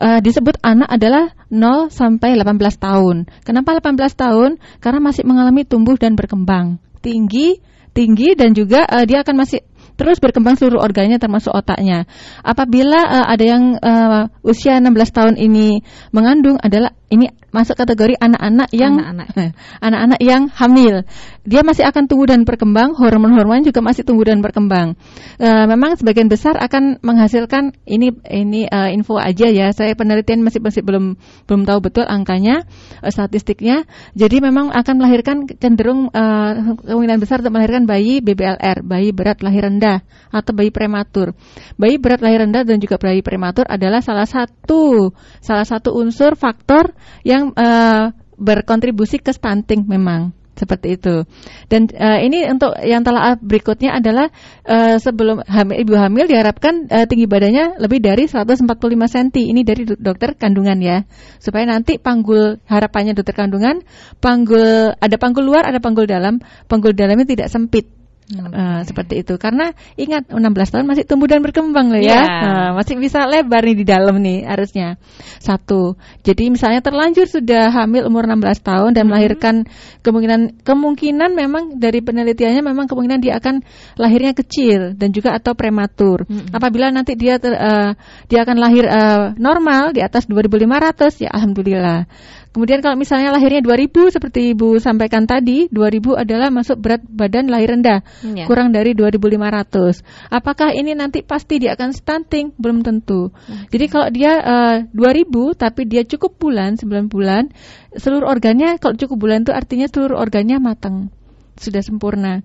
uh, 0.00 0.20
disebut 0.24 0.64
anak 0.64 0.88
adalah 0.88 1.36
0 1.52 1.92
sampai 1.92 2.40
18 2.40 2.56
tahun. 2.80 3.16
Kenapa 3.44 3.76
18 3.78 4.00
tahun? 4.16 4.50
Karena 4.80 5.00
masih 5.04 5.28
mengalami 5.28 5.68
tumbuh 5.68 6.00
dan 6.00 6.16
berkembang. 6.16 6.80
Tinggi, 7.04 7.60
tinggi 7.92 8.32
dan 8.32 8.56
juga 8.56 8.88
uh, 8.88 9.04
dia 9.04 9.20
akan 9.20 9.44
masih 9.44 9.60
terus 9.96 10.20
berkembang 10.20 10.60
seluruh 10.60 10.80
organnya 10.80 11.16
termasuk 11.16 11.52
otaknya. 11.52 12.04
Apabila 12.44 13.00
uh, 13.00 13.26
ada 13.26 13.44
yang 13.44 13.80
uh, 13.80 14.28
usia 14.44 14.78
16 14.78 14.92
tahun 15.10 15.34
ini 15.40 15.80
mengandung 16.12 16.60
adalah 16.60 16.92
ini 17.06 17.30
masuk 17.54 17.78
kategori 17.78 18.18
anak-anak 18.18 18.68
yang 18.74 18.98
anak-anak 19.86 20.20
yang 20.20 20.52
hamil. 20.52 21.06
Dia 21.46 21.62
masih 21.62 21.86
akan 21.86 22.10
tumbuh 22.10 22.26
dan 22.26 22.42
berkembang, 22.42 22.98
hormon-hormon 22.98 23.62
juga 23.62 23.78
masih 23.78 24.02
tumbuh 24.02 24.26
dan 24.26 24.42
berkembang. 24.42 24.98
E, 25.38 25.48
memang 25.70 25.94
sebagian 25.94 26.26
besar 26.26 26.58
akan 26.58 26.98
menghasilkan 27.06 27.78
ini 27.86 28.10
ini 28.26 28.66
uh, 28.66 28.90
info 28.90 29.16
aja 29.16 29.46
ya. 29.46 29.70
Saya 29.70 29.94
penelitian 29.94 30.42
masih 30.42 30.58
masih 30.58 30.82
belum 30.82 31.14
belum 31.46 31.62
tahu 31.62 31.78
betul 31.86 32.04
angkanya, 32.10 32.66
uh, 33.00 33.10
statistiknya. 33.14 33.86
Jadi 34.18 34.42
memang 34.42 34.74
akan 34.74 34.94
melahirkan 34.98 35.46
cenderung 35.62 36.10
uh, 36.10 36.74
kemungkinan 36.82 37.22
besar 37.22 37.46
untuk 37.46 37.54
melahirkan 37.54 37.86
bayi 37.86 38.18
BBLR, 38.18 38.82
bayi 38.82 39.14
berat 39.14 39.38
lahir 39.46 39.70
rendah 39.70 39.85
atau 40.30 40.52
bayi 40.52 40.70
prematur. 40.74 41.32
Bayi 41.80 41.96
berat 41.96 42.20
lahir 42.20 42.44
rendah 42.44 42.62
dan 42.66 42.78
juga 42.82 43.00
bayi 43.00 43.24
prematur 43.24 43.64
adalah 43.66 44.02
salah 44.02 44.26
satu 44.26 45.14
salah 45.40 45.66
satu 45.66 45.94
unsur 45.96 46.34
faktor 46.34 46.92
yang 47.22 47.54
uh, 47.54 48.12
berkontribusi 48.36 49.22
ke 49.22 49.32
stunting 49.32 49.88
memang 49.88 50.36
seperti 50.56 50.96
itu. 50.96 51.28
Dan 51.68 51.92
uh, 51.92 52.18
ini 52.24 52.48
untuk 52.48 52.72
yang 52.80 53.04
telah 53.04 53.36
berikutnya 53.36 54.00
adalah 54.00 54.32
uh, 54.64 54.96
sebelum 54.96 55.44
hamil, 55.44 55.76
ibu 55.84 55.94
hamil 55.94 56.24
diharapkan 56.26 56.88
uh, 56.88 57.04
tinggi 57.04 57.28
badannya 57.28 57.76
lebih 57.78 58.00
dari 58.00 58.24
145 58.24 58.64
cm. 58.64 59.28
Ini 59.36 59.60
dari 59.62 59.84
dokter 59.84 60.34
kandungan 60.34 60.80
ya. 60.80 61.04
Supaya 61.38 61.68
nanti 61.68 62.00
panggul 62.00 62.58
harapannya 62.66 63.12
dokter 63.12 63.36
kandungan 63.36 63.84
panggul 64.18 64.96
ada 64.96 65.16
panggul 65.20 65.44
luar, 65.44 65.68
ada 65.68 65.78
panggul 65.78 66.08
dalam. 66.08 66.40
Panggul 66.66 66.96
dalamnya 66.96 67.28
tidak 67.28 67.52
sempit. 67.52 67.92
Uh, 68.26 68.82
seperti 68.82 69.22
itu. 69.22 69.38
Karena 69.38 69.70
ingat 69.94 70.26
16 70.26 70.42
tahun 70.74 70.84
masih 70.90 71.06
tumbuh 71.06 71.30
dan 71.30 71.46
berkembang 71.46 71.94
loh 71.94 72.02
ya. 72.02 72.26
Yeah. 72.26 72.26
uh, 72.26 72.70
masih 72.74 72.98
bisa 72.98 73.22
lebar 73.22 73.62
nih 73.62 73.76
di 73.78 73.86
dalam 73.86 74.18
nih 74.18 74.42
harusnya. 74.42 74.98
Satu. 75.38 75.94
Jadi 76.26 76.50
misalnya 76.50 76.82
terlanjur 76.82 77.30
sudah 77.30 77.70
hamil 77.70 78.10
umur 78.10 78.26
16 78.26 78.66
tahun 78.66 78.90
dan 78.90 78.90
mm 78.90 78.90
-hmm. 78.90 79.06
melahirkan 79.06 79.54
kemungkinan 80.02 80.40
kemungkinan 80.66 81.30
memang 81.38 81.78
dari 81.78 82.02
penelitiannya 82.02 82.66
memang 82.66 82.90
kemungkinan 82.90 83.22
dia 83.22 83.38
akan 83.38 83.62
lahirnya 83.94 84.34
kecil 84.34 84.98
dan 84.98 85.14
juga 85.14 85.38
atau 85.38 85.54
prematur. 85.54 86.26
Mm 86.26 86.50
-hmm. 86.50 86.50
apabila 86.50 86.90
nanti 86.90 87.14
dia 87.14 87.38
ter, 87.38 87.54
uh, 87.54 87.94
dia 88.26 88.42
akan 88.42 88.56
lahir 88.58 88.90
uh, 88.90 89.38
normal 89.38 89.94
di 89.94 90.02
atas 90.02 90.26
2500 90.26 91.22
ya 91.22 91.30
alhamdulillah 91.30 92.10
Kemudian 92.56 92.80
kalau 92.80 92.96
misalnya 92.96 93.36
lahirnya 93.36 93.60
2000 93.60 94.16
seperti 94.16 94.56
Ibu 94.56 94.80
sampaikan 94.80 95.28
tadi, 95.28 95.68
2000 95.68 96.16
adalah 96.16 96.48
masuk 96.48 96.80
berat 96.80 97.04
badan 97.04 97.52
lahir 97.52 97.76
rendah, 97.76 98.00
ya. 98.24 98.48
kurang 98.48 98.72
dari 98.72 98.96
2500. 98.96 100.00
Apakah 100.32 100.72
ini 100.72 100.96
nanti 100.96 101.20
pasti 101.20 101.60
dia 101.60 101.76
akan 101.76 101.92
stunting? 101.92 102.56
Belum 102.56 102.80
tentu. 102.80 103.28
Okay. 103.44 103.76
Jadi 103.76 103.86
kalau 103.92 104.08
dia 104.08 104.32
uh, 104.40 104.88
eh, 104.88 104.88
2000 104.88 105.52
tapi 105.52 105.84
dia 105.84 106.08
cukup 106.08 106.40
bulan, 106.40 106.80
9 106.80 107.12
bulan, 107.12 107.52
seluruh 107.92 108.24
organnya 108.24 108.80
kalau 108.80 108.96
cukup 108.96 109.28
bulan 109.28 109.44
itu 109.44 109.52
artinya 109.52 109.84
seluruh 109.92 110.16
organnya 110.16 110.56
matang, 110.56 111.12
sudah 111.60 111.84
sempurna. 111.84 112.40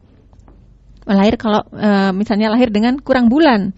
Lahir 1.07 1.39
kalau 1.39 1.63
uh, 1.71 2.11
misalnya 2.11 2.51
lahir 2.51 2.67
dengan 2.67 2.99
kurang 2.99 3.31
bulan 3.31 3.71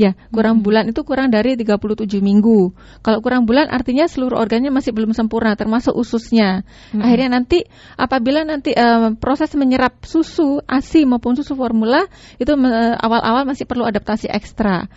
Ya, 0.00 0.16
kurang 0.32 0.60
hmm. 0.60 0.64
bulan 0.64 0.84
itu 0.88 1.04
kurang 1.04 1.28
dari 1.28 1.60
37 1.60 2.24
minggu. 2.24 2.72
Kalau 3.04 3.20
kurang 3.20 3.44
bulan 3.44 3.68
artinya 3.68 4.08
seluruh 4.08 4.40
organnya 4.40 4.72
masih 4.72 4.96
belum 4.96 5.12
sempurna 5.12 5.52
termasuk 5.60 5.92
ususnya. 5.92 6.64
Hmm. 6.96 7.04
Akhirnya 7.04 7.36
nanti 7.36 7.68
apabila 8.00 8.48
nanti 8.48 8.72
uh, 8.72 9.12
proses 9.20 9.52
menyerap 9.52 10.00
susu 10.08 10.64
ASI 10.64 11.04
maupun 11.04 11.36
susu 11.36 11.52
formula 11.52 12.08
itu 12.40 12.48
awal-awal 12.96 13.44
uh, 13.44 13.48
masih 13.52 13.68
perlu 13.68 13.84
adaptasi 13.84 14.32
ekstra. 14.32 14.88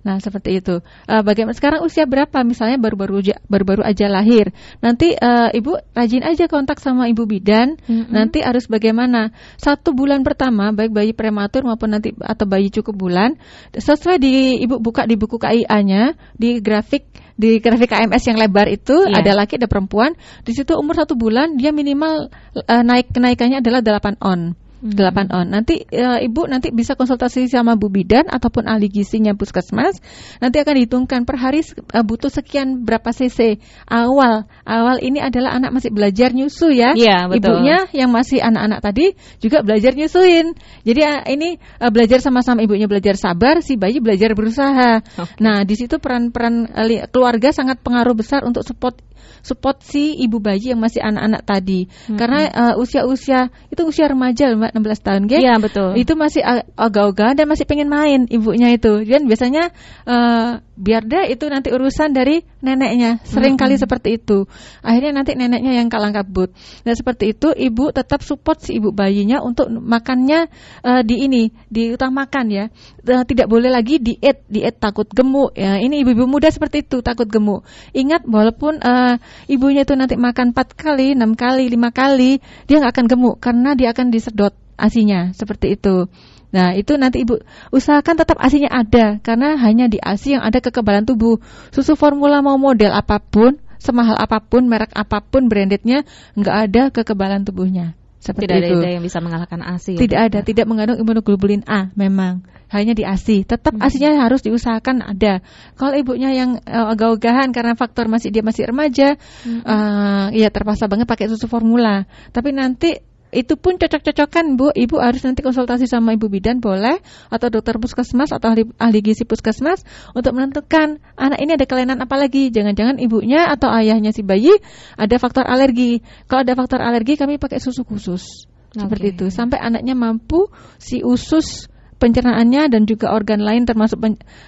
Nah, 0.00 0.16
seperti 0.16 0.64
itu. 0.64 0.80
Uh, 1.04 1.20
bagaimana 1.20 1.52
sekarang 1.52 1.84
usia 1.84 2.08
berapa? 2.08 2.40
Misalnya 2.40 2.80
baru-baru 2.80 3.20
baru-baru 3.46 3.84
aja 3.84 4.08
lahir. 4.08 4.52
Nanti 4.80 5.12
uh, 5.12 5.52
ibu 5.52 5.76
rajin 5.92 6.24
aja 6.24 6.48
kontak 6.48 6.80
sama 6.80 7.06
ibu 7.12 7.28
bidan. 7.28 7.76
Mm-hmm. 7.84 8.12
Nanti 8.12 8.40
harus 8.40 8.64
bagaimana? 8.64 9.36
Satu 9.60 9.92
bulan 9.92 10.24
pertama, 10.24 10.72
baik 10.72 10.92
bayi 10.92 11.12
prematur 11.12 11.68
maupun 11.68 11.92
nanti 11.92 12.16
atau 12.16 12.48
bayi 12.48 12.72
cukup 12.72 12.96
bulan, 12.96 13.36
sesuai 13.76 14.16
di 14.16 14.64
ibu 14.64 14.80
buka 14.80 15.04
di 15.04 15.20
buku 15.20 15.36
KIA-nya 15.36 16.16
di 16.36 16.64
grafik 16.64 17.04
di 17.40 17.56
grafik 17.56 17.88
KMS 17.88 18.28
yang 18.28 18.36
lebar 18.36 18.68
itu 18.68 18.92
yeah. 19.08 19.24
ada 19.24 19.32
laki 19.32 19.56
ada 19.56 19.68
perempuan. 19.68 20.12
Di 20.44 20.52
situ 20.52 20.76
umur 20.76 20.96
satu 20.96 21.16
bulan 21.16 21.56
dia 21.56 21.72
minimal 21.72 22.28
uh, 22.56 22.82
naik 22.84 23.12
kenaikannya 23.12 23.64
adalah 23.64 23.80
8 23.80 24.20
on. 24.20 24.52
8 24.80 24.88
hmm. 24.88 25.36
on. 25.36 25.46
Nanti 25.52 25.84
e, 25.84 26.04
ibu 26.24 26.48
nanti 26.48 26.72
bisa 26.72 26.96
konsultasi 26.96 27.46
sama 27.52 27.76
Bu 27.76 27.92
Bidan 27.92 28.26
ataupun 28.32 28.64
ahli 28.64 28.88
gizinya 28.88 29.36
puskesmas. 29.36 30.00
Nanti 30.40 30.56
akan 30.56 30.74
dihitungkan 30.80 31.28
per 31.28 31.36
hari 31.36 31.60
e, 31.68 31.98
butuh 32.00 32.32
sekian 32.32 32.88
berapa 32.88 33.12
cc. 33.12 33.60
Awal 33.84 34.48
awal 34.64 34.96
ini 35.04 35.20
adalah 35.20 35.56
anak 35.60 35.76
masih 35.76 35.92
belajar 35.92 36.32
nyusu 36.32 36.72
ya. 36.72 36.96
ya 36.96 37.28
betul. 37.28 37.60
Ibunya 37.60 37.92
yang 37.92 38.10
masih 38.10 38.40
anak-anak 38.40 38.80
tadi 38.80 39.06
juga 39.38 39.60
belajar 39.60 39.92
nyusuin. 39.92 40.56
Jadi 40.88 41.00
e, 41.04 41.12
ini 41.36 41.48
e, 41.60 41.86
belajar 41.92 42.24
sama-sama 42.24 42.64
ibunya 42.64 42.88
belajar 42.88 43.20
sabar, 43.20 43.60
si 43.60 43.76
bayi 43.76 44.00
belajar 44.00 44.32
berusaha. 44.32 45.04
Okay. 45.04 45.36
Nah 45.44 45.62
di 45.68 45.74
situ 45.76 46.00
peran-peran 46.00 46.72
e, 46.72 47.04
keluarga 47.12 47.52
sangat 47.52 47.84
pengaruh 47.84 48.16
besar 48.16 48.48
untuk 48.48 48.64
support 48.64 48.96
support 49.40 49.80
si 49.86 50.18
ibu 50.18 50.42
bayi 50.42 50.74
yang 50.74 50.80
masih 50.82 51.00
anak-anak 51.00 51.42
tadi. 51.46 51.86
Hmm. 52.10 52.18
Karena 52.18 52.40
uh, 52.50 52.74
usia-usia 52.82 53.48
itu 53.70 53.82
usia 53.86 54.10
remaja 54.10 54.52
Mbak 54.52 54.72
16 54.76 55.06
tahun, 55.06 55.22
gitu. 55.30 55.40
Iya, 55.40 55.54
betul. 55.62 55.90
Itu 55.96 56.12
masih 56.18 56.42
ogah-ogahan 56.76 57.38
dan 57.38 57.46
masih 57.46 57.64
pengen 57.64 57.88
main 57.88 58.26
ibunya 58.26 58.74
itu. 58.74 59.06
Dan 59.06 59.30
biasanya 59.30 59.70
uh, 60.04 60.60
biar 60.76 61.06
deh 61.06 61.32
itu 61.32 61.44
nanti 61.46 61.70
urusan 61.70 62.12
dari 62.12 62.42
neneknya. 62.60 63.20
Sering 63.26 63.56
kali 63.56 63.76
-hmm. 63.76 63.82
seperti 63.84 64.08
itu. 64.20 64.46
Akhirnya 64.84 65.20
nanti 65.20 65.36
neneknya 65.36 65.76
yang 65.76 65.88
kalang 65.88 66.12
kabut. 66.12 66.52
Dan 66.84 66.94
seperti 66.94 67.36
itu 67.36 67.52
ibu 67.52 67.90
tetap 67.90 68.20
support 68.24 68.60
si 68.62 68.76
ibu 68.78 68.92
bayinya 68.92 69.40
untuk 69.40 69.68
makannya 69.68 70.48
uh, 70.84 71.02
di 71.02 71.26
ini 71.26 71.42
diutamakan 71.68 72.46
ya. 72.52 72.64
Uh, 73.04 73.24
tidak 73.24 73.48
boleh 73.48 73.72
lagi 73.72 73.98
diet 73.98 74.44
diet 74.46 74.76
takut 74.78 75.08
gemuk 75.10 75.56
ya. 75.56 75.80
Ini 75.80 76.04
ibu-ibu 76.04 76.28
muda 76.28 76.48
seperti 76.48 76.86
itu 76.86 77.00
takut 77.00 77.26
gemuk. 77.26 77.66
Ingat 77.96 78.24
walaupun 78.28 78.80
uh, 78.80 79.16
ibunya 79.48 79.82
itu 79.82 79.96
nanti 79.96 80.14
makan 80.20 80.52
empat 80.54 80.76
kali 80.76 81.16
enam 81.16 81.34
kali 81.34 81.66
lima 81.66 81.90
kali 81.90 82.38
dia 82.68 82.76
nggak 82.78 82.92
akan 82.96 83.06
gemuk 83.08 83.36
karena 83.40 83.72
dia 83.74 83.90
akan 83.90 84.12
disedot 84.12 84.54
asinya 84.80 85.30
seperti 85.36 85.76
itu 85.76 86.08
Nah, 86.50 86.74
itu 86.74 86.98
nanti 86.98 87.22
Ibu 87.22 87.38
usahakan 87.70 88.14
tetap 88.18 88.36
ASINya 88.38 88.70
ada 88.70 89.22
karena 89.22 89.54
hanya 89.58 89.86
di 89.86 90.02
ASI 90.02 90.38
yang 90.38 90.42
ada 90.42 90.58
kekebalan 90.58 91.06
tubuh. 91.06 91.38
Susu 91.70 91.94
formula 91.94 92.42
mau 92.42 92.58
model 92.58 92.90
apa 92.90 93.22
pun, 93.22 93.58
semahal 93.78 94.18
apa 94.18 94.42
pun, 94.42 94.66
merek 94.66 94.90
apa 94.92 95.22
pun, 95.22 95.46
brandednya 95.46 96.02
nggak 96.34 96.56
ada 96.68 96.82
kekebalan 96.90 97.46
tubuhnya. 97.46 97.94
Seperti 98.20 98.52
tidak 98.52 98.68
itu. 98.68 98.80
ada 98.84 98.90
yang 99.00 99.04
bisa 99.06 99.18
mengalahkan 99.24 99.64
ASI. 99.64 99.96
Ya, 99.96 100.00
tidak 100.04 100.20
ya, 100.20 100.26
ada, 100.28 100.38
tidak 100.44 100.66
mengandung 100.68 101.00
imunoglobulin 101.00 101.64
A 101.64 101.88
memang. 101.96 102.44
Hanya 102.68 102.92
di 102.92 103.02
ASI. 103.02 103.48
Tetap 103.48 103.72
hmm. 103.74 103.82
ASINya 103.82 104.20
harus 104.20 104.44
diusahakan 104.44 105.00
ada. 105.00 105.40
Kalau 105.74 105.96
ibunya 105.96 106.30
yang 106.30 106.60
uh, 106.68 106.92
ogah-ogahan 106.92 107.50
karena 107.50 107.72
faktor 107.74 108.12
masih 108.12 108.28
dia 108.28 108.44
masih 108.44 108.68
remaja, 108.68 109.16
hmm. 109.16 109.64
uh, 109.64 110.26
ya 110.36 110.52
terpaksa 110.52 110.86
banget 110.86 111.08
pakai 111.08 111.32
susu 111.32 111.48
formula. 111.48 112.04
Tapi 112.30 112.52
nanti 112.52 113.00
itu 113.30 113.54
pun 113.54 113.78
cocok-cocokan 113.78 114.58
Bu. 114.58 114.74
Ibu 114.74 114.98
harus 114.98 115.22
nanti 115.22 115.42
konsultasi 115.46 115.86
sama 115.86 116.14
Ibu 116.18 116.26
bidan 116.26 116.58
boleh 116.58 116.98
atau 117.30 117.46
dokter 117.50 117.78
puskesmas 117.78 118.34
atau 118.34 118.50
ahli, 118.50 118.66
ahli 118.78 118.98
gizi 119.02 119.22
puskesmas 119.22 119.86
untuk 120.14 120.34
menentukan 120.34 120.98
anak 121.14 121.38
ini 121.38 121.54
ada 121.54 121.66
kelainan 121.66 122.02
apa 122.02 122.18
lagi. 122.18 122.50
Jangan-jangan 122.50 122.98
ibunya 122.98 123.46
atau 123.46 123.70
ayahnya 123.70 124.10
si 124.10 124.26
bayi 124.26 124.52
ada 124.98 125.16
faktor 125.22 125.46
alergi. 125.46 126.02
Kalau 126.26 126.42
ada 126.42 126.54
faktor 126.58 126.82
alergi 126.82 127.14
kami 127.14 127.38
pakai 127.38 127.62
susu 127.62 127.86
khusus. 127.86 128.50
Okay. 128.70 128.86
Seperti 128.86 129.06
itu. 129.14 129.26
Sampai 129.30 129.58
anaknya 129.58 129.94
mampu 129.94 130.50
si 130.78 131.02
usus 131.02 131.70
pencernaannya 132.00 132.72
dan 132.72 132.82
juga 132.88 133.12
organ 133.12 133.42
lain 133.44 133.68
termasuk 133.68 134.00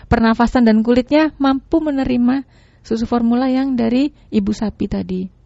pernafasan 0.08 0.64
dan 0.64 0.80
kulitnya 0.80 1.36
mampu 1.36 1.78
menerima 1.84 2.48
susu 2.82 3.06
formula 3.06 3.46
yang 3.46 3.78
dari 3.78 4.10
ibu 4.32 4.50
sapi 4.50 4.86
tadi. 4.90 5.41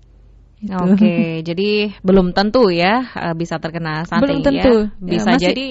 Gitu. 0.56 0.72
Oke, 0.72 0.96
okay, 0.96 1.26
jadi 1.48 1.70
belum 2.00 2.32
tentu 2.32 2.72
ya 2.72 3.04
uh, 3.12 3.34
bisa 3.36 3.60
terkena 3.60 4.08
stunting 4.08 4.24
belum 4.24 4.38
tentu. 4.40 4.74
ya. 4.88 5.04
Bisa 5.04 5.30
ya, 5.36 5.52
jadi 5.52 5.68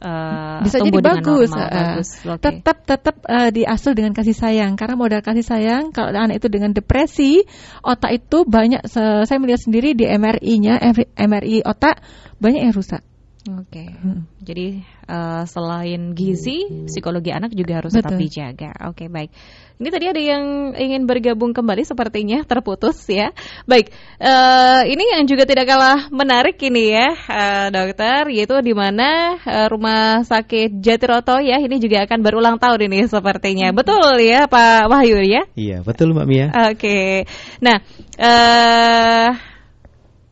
uh, 0.00 0.60
bisa 0.64 0.80
jadi 0.80 0.98
bagus. 1.04 1.52
Normal, 1.52 1.68
uh, 1.68 1.76
bagus. 1.76 2.08
Okay. 2.24 2.40
Tetap 2.40 2.76
tetap 2.88 3.16
uh, 3.28 3.50
diasuh 3.52 3.92
dengan 3.92 4.16
kasih 4.16 4.32
sayang 4.32 4.72
karena 4.80 4.96
modal 4.96 5.20
kasih 5.20 5.44
sayang 5.44 5.92
kalau 5.92 6.16
anak 6.16 6.40
itu 6.40 6.48
dengan 6.48 6.72
depresi, 6.72 7.44
otak 7.84 8.16
itu 8.16 8.48
banyak 8.48 8.88
saya 8.88 9.36
melihat 9.36 9.60
sendiri 9.60 9.92
di 9.92 10.08
MRI-nya 10.08 10.80
MRI 11.16 11.60
otak 11.68 12.00
banyak 12.40 12.64
yang 12.64 12.72
rusak. 12.72 13.04
Oke. 13.46 13.86
Okay. 13.86 13.88
Hmm. 13.94 14.26
Jadi 14.42 14.82
uh, 15.06 15.46
selain 15.46 16.12
gizi, 16.18 16.86
psikologi 16.90 17.30
anak 17.30 17.54
juga 17.54 17.78
harus 17.78 17.94
Betul. 17.94 18.02
tetap 18.02 18.18
dijaga. 18.18 18.70
Oke, 18.90 19.06
okay, 19.06 19.08
baik. 19.08 19.30
Ini 19.76 19.88
tadi 19.92 20.06
ada 20.08 20.22
yang 20.22 20.72
ingin 20.72 21.04
bergabung 21.04 21.52
kembali 21.52 21.84
sepertinya 21.84 22.42
terputus 22.48 22.96
ya. 23.06 23.30
Baik, 23.68 23.92
uh, 24.18 24.82
ini 24.88 25.04
yang 25.14 25.28
juga 25.28 25.44
tidak 25.44 25.68
kalah 25.68 26.08
menarik 26.08 26.56
ini 26.64 26.96
ya, 26.96 27.12
uh, 27.12 27.66
dokter, 27.70 28.32
yaitu 28.32 28.56
di 28.64 28.72
mana 28.72 29.36
uh, 29.44 29.66
rumah 29.68 30.24
sakit 30.24 30.80
Jatiroto 30.80 31.38
ya 31.44 31.60
ini 31.60 31.76
juga 31.76 32.08
akan 32.08 32.18
berulang 32.24 32.56
tahun 32.56 32.88
ini 32.88 33.06
sepertinya. 33.06 33.70
Hmm. 33.70 33.78
Betul 33.78 34.24
ya, 34.24 34.48
Pak 34.48 34.88
Wahyu 34.90 35.22
ya? 35.22 35.44
Iya, 35.54 35.84
betul 35.84 36.16
Mbak 36.16 36.26
Mia. 36.26 36.46
Oke. 36.50 36.74
Okay. 36.74 37.14
Nah, 37.60 37.78
uh, 38.16 39.55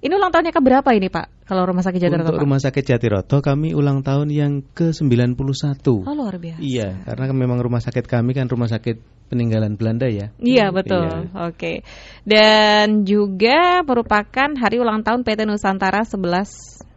ini 0.05 0.13
ulang 0.13 0.29
tahunnya 0.29 0.53
ke 0.53 0.61
berapa 0.61 0.89
ini 0.93 1.09
Pak? 1.09 1.49
Kalau 1.49 1.65
Rumah 1.65 1.81
Sakit 1.81 1.97
Jatiroto 1.97 2.29
Untuk 2.29 2.45
Rumah 2.45 2.61
Sakit 2.61 2.85
Jatiroto 2.85 3.37
kami 3.41 3.73
ulang 3.73 4.05
tahun 4.05 4.29
yang 4.29 4.61
ke-91. 4.77 5.81
Oh 5.81 6.13
luar 6.13 6.37
biasa. 6.37 6.61
Iya, 6.61 7.09
karena 7.09 7.33
memang 7.33 7.57
rumah 7.65 7.81
sakit 7.81 8.05
kami 8.05 8.37
kan 8.37 8.53
rumah 8.53 8.69
sakit 8.69 9.01
peninggalan 9.33 9.81
Belanda 9.81 10.05
ya. 10.05 10.29
Iya 10.37 10.77
betul, 10.77 11.09
iya. 11.09 11.49
oke. 11.49 11.73
Dan 12.21 13.09
juga 13.09 13.81
merupakan 13.81 14.53
hari 14.61 14.77
ulang 14.77 15.01
tahun 15.01 15.25
PT 15.25 15.49
Nusantara 15.49 16.05
11 16.05 16.21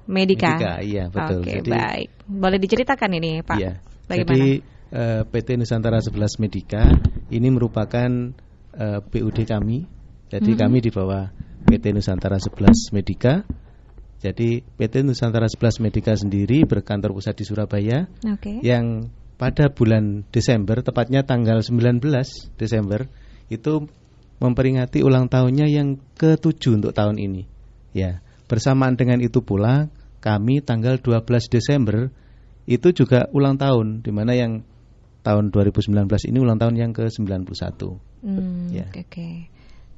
Medika 0.07 0.59
Medika, 0.59 0.73
iya 0.83 1.03
betul. 1.07 1.47
Oke, 1.47 1.63
Jadi, 1.63 1.71
baik. 1.71 2.09
Boleh 2.27 2.59
diceritakan 2.59 3.11
ini 3.23 3.31
Pak? 3.39 3.57
Iya, 3.59 3.73
Bagaimana? 4.07 4.27
jadi 4.35 4.51
uh, 4.91 4.99
eh, 4.99 5.21
PT 5.31 5.47
Nusantara 5.55 5.99
11 6.03 6.43
Medika 6.43 6.83
Ini 7.27 7.47
merupakan 7.51 8.09
uh, 8.75 8.83
eh, 8.83 8.99
PUD 8.99 9.37
kami. 9.47 9.87
Jadi 10.27 10.51
mm 10.51 10.55
-hmm. 10.59 10.63
kami 10.63 10.77
di 10.83 10.91
bawah 10.91 11.23
PT 11.67 11.91
Nusantara 11.91 12.39
11 12.39 12.95
Medika 12.95 13.43
jadi 14.17 14.65
PT 14.65 15.05
Nusantara 15.05 15.45
11 15.45 15.83
Medika 15.85 16.17
sendiri 16.17 16.65
berkantor 16.65 17.13
pusat 17.13 17.37
di 17.37 17.45
Surabaya 17.45 18.09
okay. 18.25 18.65
yang 18.65 19.13
pada 19.37 19.69
bulan 19.69 20.25
Desember, 20.33 20.81
tepatnya 20.81 21.21
tanggal 21.21 21.61
19 21.61 22.01
Desember 22.57 23.05
itu 23.53 23.85
memperingati 24.41 25.05
ulang 25.05 25.29
tahunnya 25.29 25.69
yang 25.69 26.01
ke-7 26.17 26.81
untuk 26.81 26.97
tahun 26.97 27.21
ini. 27.21 27.45
Ya, 27.93 28.25
bersamaan 28.49 28.97
dengan 28.97 29.21
itu 29.21 29.45
pula 29.45 29.93
kami 30.25 30.65
tanggal 30.65 30.97
12 30.97 31.53
Desember 31.53 32.09
itu 32.65 32.89
juga 32.89 33.29
ulang 33.29 33.61
tahun 33.61 34.01
di 34.01 34.09
mana 34.09 34.33
yang 34.33 34.65
tahun 35.21 35.53
2019 35.53 35.93
ini 36.33 36.37
ulang 36.41 36.57
tahun 36.57 36.73
yang 36.73 36.91
ke-91. 36.97 37.77
Hmm, 38.25 38.73
ya. 38.73 38.89
Oke. 38.89 39.05
Okay. 39.05 39.35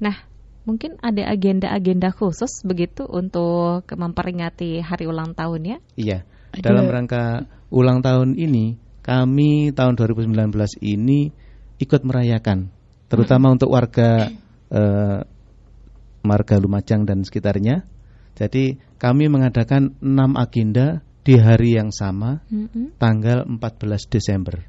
Nah, 0.04 0.16
mungkin 0.64 1.00
ada 1.00 1.28
agenda-agenda 1.30 2.12
khusus 2.12 2.62
begitu 2.62 3.08
untuk 3.08 3.86
memperingati 3.88 4.84
hari 4.84 5.08
ulang 5.08 5.32
tahun 5.32 5.60
ya? 5.64 5.78
Iya. 5.96 6.18
Dalam 6.50 6.90
rangka 6.90 7.46
ulang 7.70 8.02
tahun 8.02 8.34
ini, 8.34 8.74
kami 9.06 9.70
tahun 9.70 9.94
2019 9.94 10.50
ini 10.82 11.30
ikut 11.78 12.02
merayakan, 12.02 12.68
terutama 13.06 13.50
hmm. 13.50 13.54
untuk 13.56 13.70
warga 13.70 14.28
eh, 14.68 15.20
Marga 16.20 16.56
Lumajang 16.60 17.08
dan 17.08 17.24
sekitarnya. 17.24 17.88
Jadi 18.36 18.76
kami 19.00 19.28
mengadakan 19.32 19.96
enam 20.04 20.36
agenda 20.36 21.00
di 21.24 21.36
hari 21.36 21.76
yang 21.76 21.92
sama, 21.92 22.44
hmm. 22.48 22.98
tanggal 23.00 23.44
14 23.48 24.10
Desember. 24.10 24.66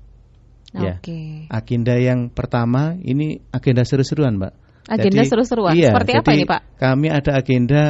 Ya. 0.71 1.04
Agenda 1.51 1.99
yang 1.99 2.32
pertama 2.32 2.95
ini 2.95 3.43
agenda 3.51 3.84
seru-seruan, 3.84 4.39
Mbak. 4.39 4.54
Agenda 4.89 5.21
seru-seruan. 5.25 5.73
Iya, 5.77 5.93
Seperti 5.93 6.11
apa 6.17 6.29
ini, 6.33 6.45
Pak? 6.45 6.61
Kami 6.81 7.07
ada 7.09 7.31
agenda 7.37 7.83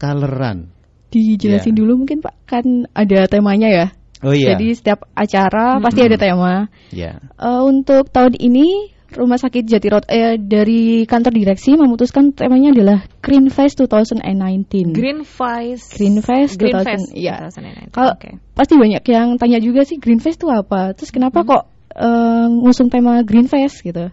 coloran. 0.00 0.72
Dijelasin 1.12 1.76
ya. 1.76 1.78
dulu 1.84 1.92
mungkin, 2.04 2.24
Pak. 2.24 2.34
Kan 2.48 2.88
ada 2.96 3.28
temanya 3.28 3.68
ya. 3.68 3.86
Oh 4.22 4.30
iya. 4.30 4.54
Jadi 4.54 4.78
setiap 4.78 5.10
acara 5.18 5.82
pasti 5.82 6.00
ada 6.06 6.14
tema. 6.14 6.70
Ya. 6.94 7.18
Eh, 7.42 7.62
untuk 7.66 8.06
tahun 8.14 8.38
ini 8.38 8.94
Rumah 9.12 9.36
Sakit 9.36 9.68
Jatiroto 9.68 10.08
eh, 10.08 10.40
dari 10.40 11.04
kantor 11.04 11.36
direksi 11.36 11.76
memutuskan 11.76 12.32
temanya 12.32 12.72
adalah 12.72 12.98
Green 13.20 13.52
Fest 13.52 13.76
2019. 13.84 14.96
Green 14.96 15.20
Fest. 15.26 15.92
Green 16.00 16.24
Fest 16.24 16.56
Green 16.56 16.80
2000, 16.80 16.88
Fest. 16.88 17.06
iya. 17.12 17.44
2019. 17.50 17.92
Kalau 17.92 18.12
Oke. 18.16 18.30
pasti 18.56 18.74
banyak 18.80 19.04
yang 19.04 19.36
tanya 19.36 19.58
juga 19.60 19.84
sih 19.84 20.00
Green 20.00 20.22
Fest 20.22 20.40
itu 20.40 20.48
apa? 20.48 20.96
Terus 20.96 21.12
kenapa 21.12 21.44
kok 21.44 21.62
eh, 21.92 22.46
ngusung 22.48 22.88
tema 22.88 23.20
Green 23.26 23.50
Fest 23.50 23.84
gitu? 23.84 24.08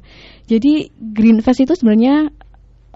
Jadi 0.50 0.90
Green 0.98 1.46
Fest 1.46 1.62
itu 1.62 1.78
sebenarnya 1.78 2.34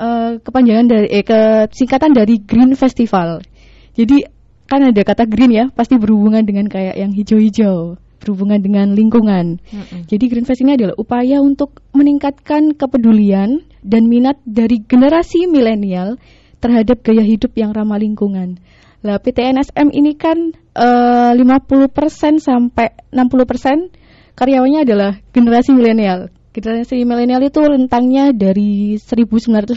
eh, 0.01 0.31
kepanjangan 0.41 0.85
dari 0.89 1.07
eh 1.13 1.21
ke 1.21 1.69
singkatan 1.69 2.17
dari 2.17 2.41
Green 2.41 2.73
Festival. 2.73 3.45
Jadi 3.93 4.25
kan 4.65 4.81
ada 4.81 5.01
kata 5.05 5.29
green 5.29 5.53
ya, 5.53 5.65
pasti 5.69 6.01
berhubungan 6.01 6.41
dengan 6.41 6.65
kayak 6.65 6.97
yang 6.97 7.13
hijau-hijau, 7.13 8.01
berhubungan 8.17 8.57
dengan 8.57 8.97
lingkungan. 8.97 9.61
Mm-mm. 9.61 10.09
Jadi 10.09 10.25
Green 10.33 10.49
Fest 10.49 10.65
ini 10.65 10.73
adalah 10.73 10.97
upaya 10.97 11.37
untuk 11.45 11.85
meningkatkan 11.93 12.73
kepedulian 12.73 13.61
dan 13.85 14.09
minat 14.09 14.41
dari 14.47 14.81
generasi 14.81 15.45
milenial 15.45 16.17
terhadap 16.57 17.05
gaya 17.05 17.21
hidup 17.21 17.53
yang 17.53 17.69
ramah 17.75 18.01
lingkungan. 18.01 18.57
Lah 19.03 19.19
PTNSM 19.19 19.93
ini 19.93 20.15
kan 20.15 20.55
eh, 20.73 21.31
50% 21.37 22.39
sampai 22.39 22.97
60% 23.13 24.33
karyawannya 24.33 24.79
adalah 24.87 25.21
generasi 25.35 25.75
milenial. 25.75 26.33
Generasi 26.53 27.01
milenial 27.01 27.41
itu 27.41 27.65
rentangnya 27.65 28.29
dari 28.29 29.01
1982 29.01 29.73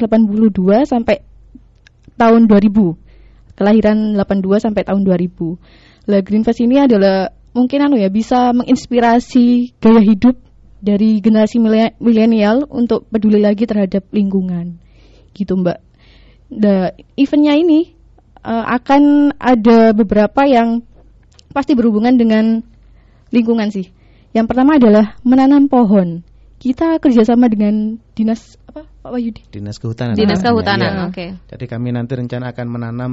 sampai 0.84 1.24
tahun 2.20 2.44
2000 2.44 3.06
kelahiran 3.56 4.12
82 4.14 4.60
sampai 4.60 4.84
tahun 4.84 5.02
2000. 5.02 6.12
Lah 6.12 6.20
Green 6.20 6.44
Fest 6.44 6.60
ini 6.60 6.76
adalah 6.78 7.32
mungkin 7.56 7.88
anu 7.88 7.96
ya 7.96 8.12
bisa 8.12 8.52
menginspirasi 8.52 9.80
gaya 9.80 10.04
hidup 10.04 10.36
dari 10.78 11.18
generasi 11.24 11.56
mile- 11.56 11.96
milenial 11.98 12.68
untuk 12.68 13.08
peduli 13.08 13.40
lagi 13.40 13.64
terhadap 13.64 14.04
lingkungan. 14.12 14.76
Gitu 15.32 15.56
Mbak. 15.56 15.78
Nah, 16.60 16.92
eventnya 17.16 17.56
ini 17.56 17.96
eh, 18.44 18.64
akan 18.68 19.34
ada 19.40 19.96
beberapa 19.96 20.44
yang 20.44 20.84
pasti 21.50 21.72
berhubungan 21.72 22.14
dengan 22.20 22.60
lingkungan 23.32 23.72
sih. 23.72 23.88
Yang 24.36 24.46
pertama 24.52 24.76
adalah 24.76 25.16
menanam 25.24 25.66
pohon. 25.72 26.20
Kita 26.56 26.96
kerjasama 26.96 27.52
dengan 27.52 28.00
dinas 28.16 28.56
apa 28.64 28.88
Pak 28.88 29.10
Wahyudi? 29.12 29.42
Dinas 29.52 29.76
Kehutanan. 29.76 30.16
Dinas 30.16 30.40
namanya. 30.40 30.46
Kehutanan. 30.50 30.92
Iya. 30.92 31.04
Oke. 31.12 31.26
Jadi 31.52 31.64
kami 31.68 31.88
nanti 31.92 32.12
rencana 32.16 32.52
akan 32.52 32.66
menanam 32.68 33.12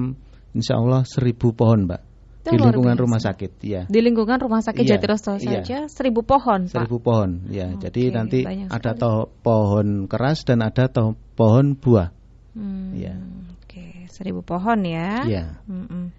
insya 0.55 0.79
Allah 0.79 1.03
seribu 1.03 1.51
pohon, 1.51 1.85
Mbak. 1.85 2.01
Itu 2.43 2.55
di 2.55 2.59
lingkungan 2.59 2.95
biasa. 2.99 3.03
rumah 3.07 3.21
sakit, 3.23 3.51
ya. 3.63 3.81
Di 3.87 3.99
lingkungan 4.03 4.35
Rumah 4.35 4.59
Sakit 4.59 4.83
Iya, 4.83 4.99
Jatiroto 4.99 5.39
iya. 5.39 5.63
saja 5.63 5.77
seribu 5.87 6.27
pohon, 6.27 6.67
Pak. 6.67 6.75
Seribu 6.75 6.99
pohon, 6.99 7.47
ya. 7.47 7.71
Jadi 7.79 8.11
Oke, 8.11 8.15
nanti 8.19 8.39
banyak 8.43 8.67
ada 8.67 8.91
toh 8.99 9.31
pohon 9.39 10.11
keras 10.11 10.43
dan 10.43 10.59
ada 10.59 10.91
toh 10.91 11.15
pohon 11.39 11.79
buah. 11.79 12.11
Hmm, 12.51 12.91
Iya. 12.99 13.15
Oke, 13.63 14.11
seribu 14.11 14.43
pohon 14.43 14.83
ya. 14.83 15.23
Iya. 15.23 15.43
Mm-mm. 15.71 16.11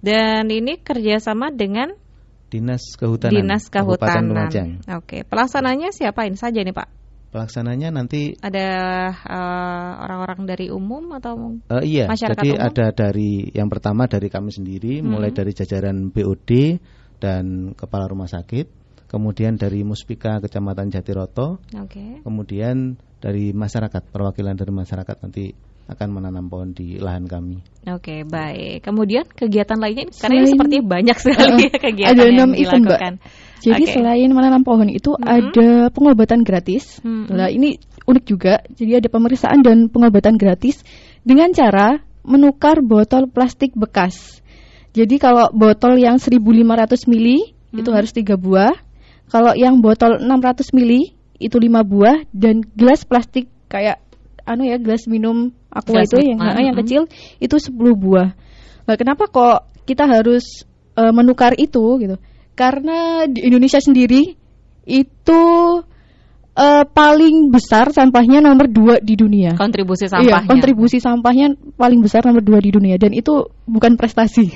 Dan 0.00 0.48
ini 0.48 0.80
kerjasama 0.80 1.52
dengan 1.52 1.92
Dinas 2.52 2.84
Kehutanan. 3.00 3.32
Dinas 3.32 3.64
Kehutanan. 3.72 4.28
Lumajang. 4.28 4.68
Oke, 5.00 5.24
pelaksananya 5.24 5.88
siapain 5.88 6.36
saja 6.36 6.60
nih 6.60 6.76
Pak? 6.76 6.88
Pelaksananya 7.32 7.88
nanti 7.88 8.36
Ada 8.36 8.68
eh, 9.16 9.90
orang-orang 10.04 10.44
dari 10.44 10.68
umum 10.68 11.16
atau 11.16 11.56
Eh, 11.80 11.84
iya, 11.88 12.04
Masyarakat 12.12 12.44
jadi 12.44 12.50
umum? 12.60 12.68
ada 12.68 12.86
dari 12.92 13.48
yang 13.56 13.72
pertama 13.72 14.04
dari 14.04 14.28
kami 14.28 14.52
sendiri, 14.52 15.00
mulai 15.00 15.32
dari 15.32 15.56
jajaran 15.56 16.12
BOD 16.12 16.76
dan 17.16 17.72
kepala 17.72 18.04
rumah 18.04 18.28
sakit, 18.28 18.68
kemudian 19.08 19.56
dari 19.56 19.80
Muspika 19.80 20.44
Kecamatan 20.44 20.92
Jatiroto, 20.92 21.56
Oke. 21.80 22.20
kemudian 22.20 23.00
dari 23.16 23.56
masyarakat, 23.56 24.12
perwakilan 24.12 24.52
dari 24.52 24.72
masyarakat 24.74 25.16
nanti 25.24 25.56
akan 25.90 26.08
menanam 26.14 26.46
pohon 26.46 26.70
di 26.70 26.98
lahan 26.98 27.26
kami. 27.26 27.58
Oke, 27.90 28.22
baik. 28.22 28.86
Kemudian 28.86 29.26
kegiatan 29.26 29.76
lainnya 29.76 30.08
karena 30.14 30.34
ini 30.42 30.48
sepertinya 30.54 30.84
banyak 30.86 31.16
sekali 31.18 31.66
Uh, 31.66 31.78
kegiatan 31.90 32.14
ada 32.14 32.22
yang 32.22 32.34
enam 32.38 32.50
event, 32.54 32.82
Mbak. 32.86 32.98
dilakukan. 32.98 33.14
Jadi 33.62 33.84
Oke. 33.86 33.92
selain 33.94 34.30
menanam 34.34 34.62
pohon 34.66 34.88
itu 34.90 35.14
ada 35.18 35.90
pengobatan 35.94 36.42
gratis. 36.42 36.98
Mhm. 37.02 37.30
Lah 37.30 37.48
ini 37.50 37.78
unik 38.06 38.24
juga. 38.26 38.62
Jadi 38.74 38.98
ada 38.98 39.08
pemeriksaan 39.10 39.62
dan 39.62 39.86
pengobatan 39.86 40.34
gratis 40.34 40.82
dengan 41.22 41.54
cara 41.54 42.02
menukar 42.26 42.82
botol 42.82 43.30
plastik 43.30 43.74
bekas. 43.78 44.42
Jadi 44.92 45.16
kalau 45.22 45.48
botol 45.54 45.96
yang 45.96 46.18
1500 46.18 47.06
mili 47.06 47.54
itu 47.72 47.90
harus 47.94 48.10
tiga 48.10 48.34
buah. 48.34 48.74
Kalau 49.30 49.56
yang 49.56 49.80
botol 49.80 50.20
600 50.20 50.76
mili 50.76 51.16
itu 51.40 51.56
lima 51.56 51.82
buah 51.82 52.28
dan 52.30 52.60
gelas 52.76 53.02
plastik 53.08 53.48
kayak 53.72 54.01
anu 54.44 54.66
ya 54.66 54.76
gelas 54.78 55.06
minum 55.06 55.50
aqua 55.72 56.02
Gelas 56.02 56.10
itu 56.12 56.18
yang 56.34 56.38
minuman, 56.38 56.62
yang 56.62 56.76
kecil 56.78 57.02
itu 57.40 57.56
10 57.56 57.72
buah. 57.96 58.28
Nah, 58.86 58.96
kenapa 58.98 59.30
kok 59.30 59.70
kita 59.86 60.04
harus 60.06 60.66
eh, 60.98 61.12
menukar 61.14 61.56
itu 61.56 61.98
gitu? 62.02 62.16
Karena 62.52 63.24
di 63.30 63.48
Indonesia 63.48 63.80
sendiri 63.80 64.36
itu 64.84 65.42
eh, 66.52 66.84
paling 66.84 67.48
besar 67.48 67.94
sampahnya 67.94 68.44
nomor 68.44 68.68
dua 68.68 68.94
di 69.00 69.16
dunia. 69.16 69.56
kontribusi 69.56 70.06
Iya, 70.06 70.12
sampahnya. 70.20 70.48
kontribusi 70.50 70.98
sampahnya 71.00 71.46
paling 71.80 72.00
besar 72.04 72.26
nomor 72.28 72.44
dua 72.44 72.60
di 72.60 72.70
dunia 72.74 73.00
dan 73.00 73.16
itu 73.16 73.48
bukan 73.64 73.96
prestasi. 73.96 74.52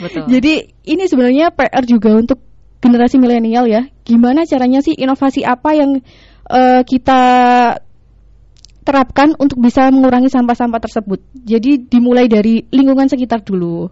Betul. 0.00 0.26
Jadi 0.32 0.72
ini 0.88 1.04
sebenarnya 1.04 1.52
PR 1.52 1.84
juga 1.84 2.16
untuk 2.16 2.40
generasi 2.80 3.20
milenial 3.20 3.68
ya. 3.68 3.84
Gimana 4.04 4.44
caranya 4.48 4.80
sih 4.80 4.96
inovasi 4.96 5.44
apa 5.44 5.76
yang 5.76 6.00
eh, 6.48 6.82
kita 6.84 7.22
terapkan 8.84 9.32
untuk 9.40 9.58
bisa 9.58 9.88
mengurangi 9.88 10.28
sampah-sampah 10.28 10.78
tersebut. 10.78 11.24
Jadi 11.34 11.88
dimulai 11.88 12.28
dari 12.28 12.62
lingkungan 12.68 13.08
sekitar 13.08 13.40
dulu. 13.40 13.88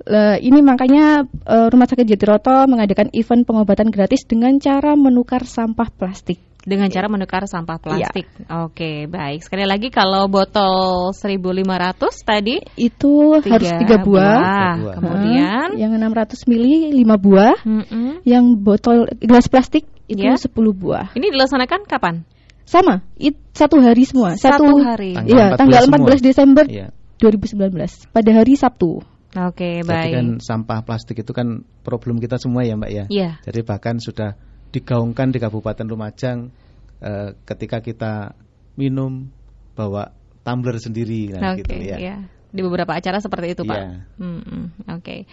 Lah, 0.00 0.36
ini 0.36 0.64
makanya 0.64 1.24
eh, 1.24 1.66
Rumah 1.68 1.84
Sakit 1.84 2.08
Jatiroto 2.08 2.64
mengadakan 2.64 3.12
event 3.12 3.44
pengobatan 3.44 3.92
gratis 3.92 4.24
dengan 4.24 4.56
cara 4.56 4.96
menukar 4.96 5.44
sampah 5.44 5.88
plastik. 5.92 6.40
dengan 6.60 6.92
cara 6.92 7.08
menukar 7.08 7.48
sampah 7.48 7.80
plastik. 7.80 8.28
Oke, 8.44 9.08
baik. 9.08 9.40
Sekali 9.40 9.64
lagi 9.64 9.88
kalau 9.88 10.28
botol 10.28 11.08
1500 11.16 12.20
tadi 12.20 12.60
Itu 12.76 13.40
harus 13.40 13.70
tiga 13.80 13.96
buah. 14.04 14.76
Buah. 14.76 14.92
Kemudian 14.92 15.68
Heeh, 15.72 15.80
yang 15.80 15.96
600 15.96 16.44
mili 16.44 16.92
5 16.92 17.16
buah, 17.16 17.56
Mm-mm. 17.64 18.20
yang 18.28 18.60
botol 18.60 19.08
gelas 19.20 19.48
plastik 19.48 19.88
itu 20.04 20.20
Ya. 20.20 20.36
10 20.36 20.52
buah. 20.76 21.16
ini 21.16 21.32
dilaksanakan 21.32 21.88
kapan? 21.88 22.28
Sama, 22.70 23.02
it, 23.18 23.34
satu 23.50 23.82
hari 23.82 24.06
semua. 24.06 24.38
Satu 24.38 24.62
hari. 24.78 25.18
Tanggal 25.18 25.26
Iya, 25.34 25.46
14 25.50 25.58
tanggal 25.58 25.82
semua. 25.82 26.06
14 26.06 26.22
Desember 26.22 26.64
Iya. 26.70 26.86
2019 27.18 28.14
pada 28.14 28.30
hari 28.30 28.54
Sabtu. 28.54 29.02
Oke, 29.30 29.82
Jadi 29.82 29.90
baik. 29.90 30.14
kan 30.14 30.26
sampah 30.38 30.78
plastik 30.86 31.18
itu 31.22 31.34
kan 31.34 31.66
problem 31.82 32.22
kita 32.22 32.38
semua 32.38 32.62
ya, 32.62 32.78
Mbak 32.78 32.90
ya. 32.94 33.04
Iya. 33.10 33.30
Jadi 33.42 33.60
bahkan 33.66 33.98
sudah 33.98 34.38
digaungkan 34.70 35.34
di 35.34 35.42
Kabupaten 35.42 35.86
Lumajang 35.86 36.54
eh, 37.02 37.34
ketika 37.42 37.82
kita 37.82 38.38
minum 38.78 39.34
bawa 39.74 40.14
tumbler 40.46 40.78
sendiri 40.78 41.34
nah 41.34 41.58
Oke, 41.58 41.66
gitu 41.66 41.74
ya. 41.74 41.96
iya. 41.98 42.16
Di 42.50 42.62
beberapa 42.66 42.94
acara 42.98 43.22
seperti 43.22 43.54
itu, 43.54 43.62
Pak. 43.62 43.78
Iya. 43.78 43.90
Mm-mm, 44.18 44.62
Oke. 44.98 45.26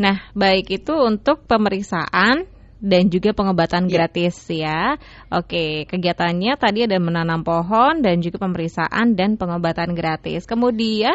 Nah, 0.00 0.28
baik 0.32 0.72
itu 0.72 0.92
untuk 0.96 1.44
pemeriksaan 1.44 2.48
dan 2.82 3.08
juga 3.08 3.30
pengobatan 3.30 3.86
Iya. 3.86 3.92
gratis 3.94 4.36
ya. 4.50 4.98
Oke, 5.30 5.86
kegiatannya 5.86 6.58
tadi 6.58 6.84
ada 6.84 6.98
menanam 6.98 7.46
pohon 7.46 8.02
dan 8.02 8.18
juga 8.18 8.42
pemeriksaan 8.42 9.14
dan 9.14 9.38
pengobatan 9.38 9.94
gratis. 9.94 10.44
Kemudian 10.44 11.14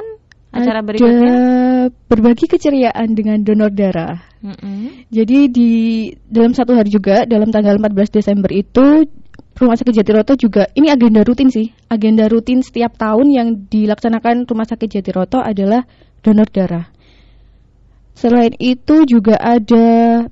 acara 0.55 0.79
Ada 0.79 0.87
berikutnya 0.87 1.37
berbagi 2.07 2.47
keceriaan 2.47 3.13
dengan 3.13 3.43
donor 3.43 3.69
darah. 3.75 4.23
Mm-mm. 4.39 5.11
Jadi 5.11 5.51
di 5.51 5.71
dalam 6.23 6.55
satu 6.55 6.71
hari 6.71 6.87
juga 6.87 7.27
dalam 7.27 7.51
tanggal 7.51 7.75
14 7.75 8.15
Desember 8.15 8.49
itu 8.55 9.05
Rumah 9.57 9.73
Sakit 9.73 9.89
Jatiroto 9.89 10.37
juga 10.37 10.69
ini 10.77 10.93
agenda 10.93 11.25
rutin 11.25 11.49
sih. 11.49 11.73
Agenda 11.89 12.29
rutin 12.29 12.61
setiap 12.61 12.93
tahun 12.93 13.27
yang 13.33 13.47
dilaksanakan 13.65 14.45
Rumah 14.45 14.67
Sakit 14.69 15.01
Jatiroto 15.01 15.41
adalah 15.41 15.83
donor 16.21 16.45
darah. 16.53 16.85
Selain 18.17 18.49
itu 18.57 19.05
juga 19.05 19.37
ada 19.37 19.85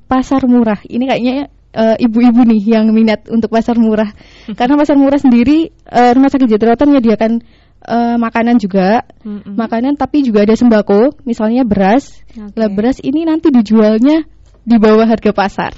pasar 0.09 0.49
murah. 0.49 0.81
Ini 0.89 1.05
kayaknya 1.05 1.35
eh, 1.69 1.95
ibu-ibu 2.01 2.41
nih 2.41 2.61
yang 2.65 2.89
minat 2.89 3.29
untuk 3.29 3.53
pasar 3.53 3.77
murah. 3.77 4.09
Karena 4.59 4.73
pasar 4.73 4.97
murah 4.97 5.21
sendiri 5.21 5.69
eh, 5.69 6.11
Rumah 6.17 6.29
Sakit 6.33 6.49
Jatiroto 6.49 6.89
menyediakan 6.89 7.45
eh, 7.85 8.17
makanan 8.17 8.57
juga, 8.57 9.05
Mm-mm. 9.21 9.53
makanan 9.53 10.01
tapi 10.01 10.25
juga 10.25 10.49
ada 10.49 10.57
sembako, 10.57 11.21
misalnya 11.29 11.61
beras. 11.61 12.25
Oke. 12.33 12.57
Lah 12.57 12.73
beras 12.73 12.97
ini 13.05 13.21
nanti 13.21 13.53
dijualnya 13.53 14.25
di 14.65 14.77
bawah 14.81 15.05
harga 15.05 15.29
pasar. 15.29 15.77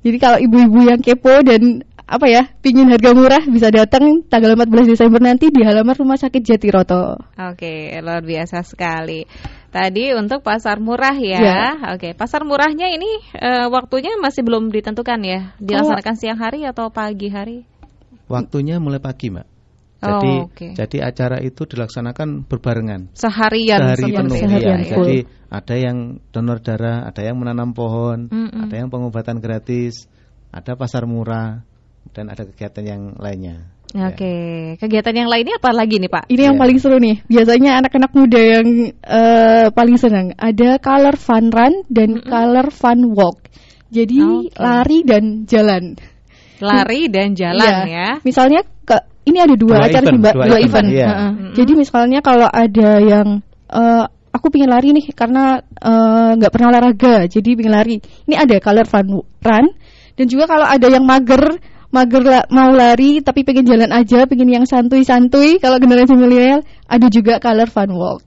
Jadi 0.00 0.16
kalau 0.16 0.40
ibu-ibu 0.40 0.80
yang 0.88 1.00
kepo 1.04 1.44
dan 1.44 1.84
apa 2.04 2.28
ya, 2.28 2.52
pingin 2.60 2.92
harga 2.92 3.16
murah 3.16 3.40
bisa 3.48 3.72
datang 3.72 4.20
tanggal 4.28 4.52
14 4.60 4.92
Desember 4.92 5.24
nanti 5.24 5.48
di 5.48 5.64
halaman 5.64 5.96
Rumah 5.96 6.20
Sakit 6.20 6.44
Jatiroto. 6.44 7.16
Oke, 7.32 7.96
luar 8.04 8.20
biasa 8.20 8.60
sekali. 8.60 9.24
Tadi 9.72 10.12
untuk 10.12 10.44
pasar 10.44 10.84
murah 10.84 11.16
ya. 11.16 11.40
Ya. 11.40 11.64
Oke, 11.96 12.12
pasar 12.12 12.44
murahnya 12.44 12.92
ini 12.92 13.08
eh, 13.34 13.66
waktunya 13.72 14.20
masih 14.20 14.44
belum 14.44 14.68
ditentukan 14.68 15.20
ya. 15.24 15.56
Dilaksanakan 15.56 16.14
siang 16.20 16.38
hari 16.38 16.68
atau 16.68 16.92
pagi 16.92 17.32
hari? 17.32 17.64
Waktunya 18.28 18.76
mulai 18.78 19.00
pagi, 19.00 19.32
Mbak. 19.32 19.46
Oh, 20.04 20.20
Jadi 20.20 20.32
oke. 20.44 20.66
jadi 20.76 20.98
acara 21.08 21.40
itu 21.40 21.64
dilaksanakan 21.64 22.44
berbarengan. 22.44 23.16
Seharian 23.16 23.80
Sehari 23.80 24.12
penuh. 24.12 24.36
itu 24.36 24.44
Seharian 24.44 24.80
ya. 24.84 24.84
ya. 24.84 24.96
Jadi 25.00 25.18
ada 25.48 25.74
yang 25.80 25.96
donor 26.28 26.58
darah, 26.60 27.08
ada 27.08 27.20
yang 27.24 27.40
menanam 27.40 27.72
pohon, 27.72 28.28
Mm-mm. 28.28 28.68
ada 28.68 28.74
yang 28.76 28.92
pengobatan 28.92 29.40
gratis, 29.40 30.04
ada 30.52 30.76
pasar 30.76 31.08
murah, 31.08 31.64
dan 32.12 32.28
ada 32.28 32.44
kegiatan 32.44 32.84
yang 32.84 33.02
lainnya. 33.16 33.70
Ya. 33.94 34.10
Oke, 34.10 34.34
kegiatan 34.82 35.14
yang 35.14 35.30
lainnya 35.30 35.54
apa 35.62 35.70
lagi 35.70 36.02
nih 36.02 36.10
Pak? 36.10 36.26
Ini 36.26 36.50
yang 36.50 36.56
Ya. 36.58 36.62
paling 36.66 36.78
seru 36.82 36.98
nih. 36.98 37.22
Biasanya 37.30 37.78
anak-anak 37.78 38.10
muda 38.10 38.40
yang 38.42 38.66
eh, 38.90 39.66
paling 39.70 39.96
senang 39.96 40.34
ada 40.34 40.82
color 40.82 41.14
fun 41.14 41.46
run 41.54 41.74
dan 41.86 42.18
color 42.18 42.74
fun 42.74 43.14
walk. 43.14 43.38
Jadi 43.94 44.50
Oke. 44.50 44.58
lari 44.58 44.98
dan 45.06 45.46
jalan. 45.46 45.94
Lari 46.58 47.06
dan 47.06 47.38
jalan 47.38 47.86
Iya. 47.86 47.86
ya. 47.86 48.08
Misalnya 48.26 48.66
ke 48.82 48.98
ini 49.30 49.38
ada 49.38 49.54
dua, 49.54 49.78
Dua 49.78 49.86
acara 49.86 50.04
event, 50.04 50.10
sih 50.10 50.20
Mbak, 50.20 50.34
dua 50.34 50.44
dua, 50.44 50.58
event, 50.58 50.66
event. 50.66 50.88
iya. 50.90 51.06
Heeh. 51.06 51.30
Mm-mm. 51.30 51.52
Jadi 51.54 51.72
misalnya 51.78 52.18
kalau 52.18 52.48
ada 52.50 52.90
yang 52.98 53.26
eh, 53.70 54.04
aku 54.34 54.46
pingin 54.50 54.70
lari 54.74 54.90
nih 54.90 55.06
karena 55.14 55.62
eh, 55.62 56.30
nggak 56.34 56.50
pernah 56.50 56.68
olahraga, 56.74 57.16
jadi 57.30 57.48
pingin 57.54 57.70
lari. 57.70 57.96
Ini 58.26 58.34
ada 58.42 58.58
color 58.58 58.86
fun 58.90 59.06
run 59.22 59.66
dan 60.18 60.26
juga 60.26 60.50
kalau 60.50 60.66
ada 60.66 60.86
yang 60.90 61.06
mager 61.06 61.62
mager 61.94 62.22
la- 62.26 62.48
mau 62.50 62.74
lari 62.74 63.22
tapi 63.22 63.46
pengen 63.46 63.70
jalan 63.70 63.94
aja, 63.94 64.26
pengen 64.26 64.50
yang 64.50 64.66
santuy-santuy. 64.66 65.62
Kalau 65.62 65.78
generasi 65.78 66.18
milenial 66.18 66.66
ada 66.90 67.06
juga 67.06 67.38
color 67.38 67.70
fun 67.70 67.94
walk. 67.94 68.20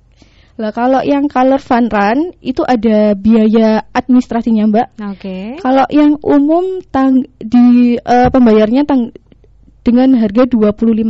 Lah 0.58 0.74
kalau 0.74 1.06
yang 1.06 1.30
color 1.30 1.62
fun 1.62 1.86
run 1.92 2.34
itu 2.42 2.66
ada 2.66 3.14
biaya 3.14 3.86
administrasinya 3.94 4.66
Mbak. 4.72 4.88
Oke. 5.14 5.38
Kalau 5.62 5.86
yang 5.94 6.18
umum 6.24 6.82
tang 6.90 7.28
di 7.38 7.94
eh, 8.00 8.28
pembayarnya 8.34 8.88
tang 8.88 9.14
dengan 9.86 10.18
harga 10.18 10.50
25.000. 10.50 11.06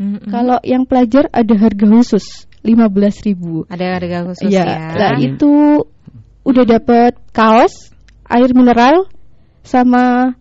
Mm-mm. 0.00 0.32
Kalau 0.32 0.58
yang 0.64 0.88
pelajar 0.88 1.28
ada 1.28 1.54
harga 1.60 1.84
khusus 1.84 2.48
15.000. 2.64 3.68
Ada 3.68 3.86
harga 4.00 4.18
khusus 4.32 4.48
Iya, 4.48 4.64
ya. 4.64 4.78
lah 4.96 5.12
itu 5.20 5.84
udah 6.40 6.64
dapat 6.64 7.20
kaos, 7.36 7.92
air 8.26 8.48
mineral 8.56 9.04
sama 9.60 10.34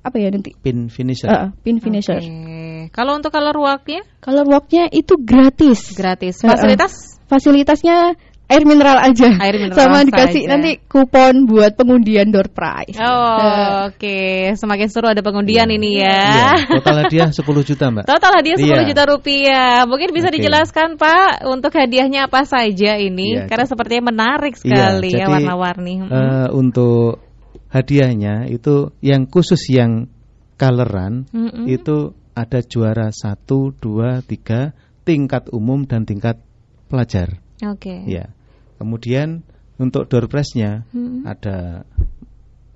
apa 0.00 0.16
ya 0.16 0.28
nanti? 0.32 0.56
Pin 0.56 0.88
finisher. 0.88 1.28
Eh, 1.28 1.48
pin 1.60 1.76
finisher. 1.78 2.16
Oke. 2.20 2.88
Kalau 2.90 3.16
untuk 3.16 3.30
color 3.30 3.56
walknya 3.56 4.00
Kalau 4.18 4.48
walknya 4.48 4.88
itu 4.90 5.14
gratis. 5.20 5.92
gratis. 5.92 6.40
Fasilitas 6.40 7.20
Fasilitasnya 7.30 8.18
air 8.50 8.66
mineral 8.66 8.98
aja. 8.98 9.30
Air 9.38 9.62
mineral 9.62 9.78
sama 9.78 10.02
dikasih 10.02 10.50
nanti 10.50 10.82
kupon 10.90 11.46
buat 11.46 11.78
pengundian 11.78 12.34
door 12.34 12.50
prize. 12.50 12.98
Oh, 12.98 13.38
Eh, 13.38 13.94
oke. 13.94 14.18
Semakin 14.58 14.88
seru 14.90 15.06
ada 15.06 15.22
pengundian 15.22 15.70
ini 15.70 16.02
ya. 16.02 16.18
Iya, 16.58 16.82
total 16.82 17.06
hadiah 17.06 17.30
10 17.30 17.62
juta, 17.62 17.84
Mbak. 17.94 18.04
Total 18.10 18.32
hadiah 18.34 18.58
10 18.58 18.82
Iya. 18.82 18.88
juta 18.90 19.02
rupiah. 19.06 19.86
Mungkin 19.86 20.10
bisa 20.10 20.34
Oke. 20.34 20.42
dijelaskan 20.42 20.98
Pak 20.98 21.46
untuk 21.46 21.70
hadiahnya 21.70 22.26
apa 22.26 22.42
saja 22.42 22.98
ini? 22.98 23.38
Iya, 23.38 23.46
Karena 23.46 23.66
sepertinya 23.70 24.10
menarik 24.10 24.58
Iya, 24.58 24.62
sekali 24.66 25.10
ya 25.14 25.30
jadi, 25.30 25.30
warna-warni. 25.30 25.94
Mm. 26.02 26.10
eh, 26.10 26.48
untuk 26.50 27.29
hadiahnya 27.70 28.50
itu 28.50 28.90
yang 29.00 29.30
khusus 29.30 29.70
yang 29.70 30.10
coloran 30.58 31.24
Mm-mm. 31.32 31.64
itu 31.70 32.12
ada 32.36 32.60
juara 32.60 33.08
1, 33.10 33.46
2, 33.46 34.22
3 34.26 35.06
tingkat 35.06 35.48
umum 35.50 35.88
dan 35.88 36.04
tingkat 36.04 36.38
pelajar. 36.86 37.40
Oke. 37.64 38.04
Ya. 38.06 38.30
Kemudian 38.76 39.42
untuk 39.80 40.06
door 40.10 40.28
prize-nya 40.28 40.84
Mm-mm. 40.92 41.24
ada 41.24 41.88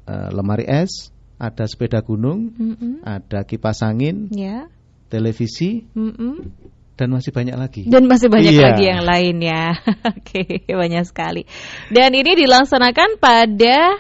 eh, 0.09 0.29
lemari 0.33 0.65
es, 0.65 1.13
ada 1.37 1.69
sepeda 1.69 2.01
gunung, 2.01 2.55
Mm-mm. 2.57 3.05
ada 3.05 3.45
kipas 3.45 3.85
angin, 3.85 4.33
Ya. 4.33 4.69
televisi 5.13 5.85
Mm-mm. 5.93 6.49
dan 6.97 7.09
masih 7.13 7.33
banyak 7.35 7.57
lagi. 7.57 7.83
Dan 7.85 8.07
masih 8.09 8.29
banyak 8.33 8.55
Iya. 8.55 8.65
lagi 8.73 8.85
yang 8.89 9.03
lain 9.05 9.37
ya. 9.45 9.77
Oke, 10.17 10.65
banyak 10.69 11.05
sekali. 11.05 11.43
Dan 11.93 12.15
ini 12.17 12.33
dilaksanakan 12.39 13.21
Pada 13.21 13.97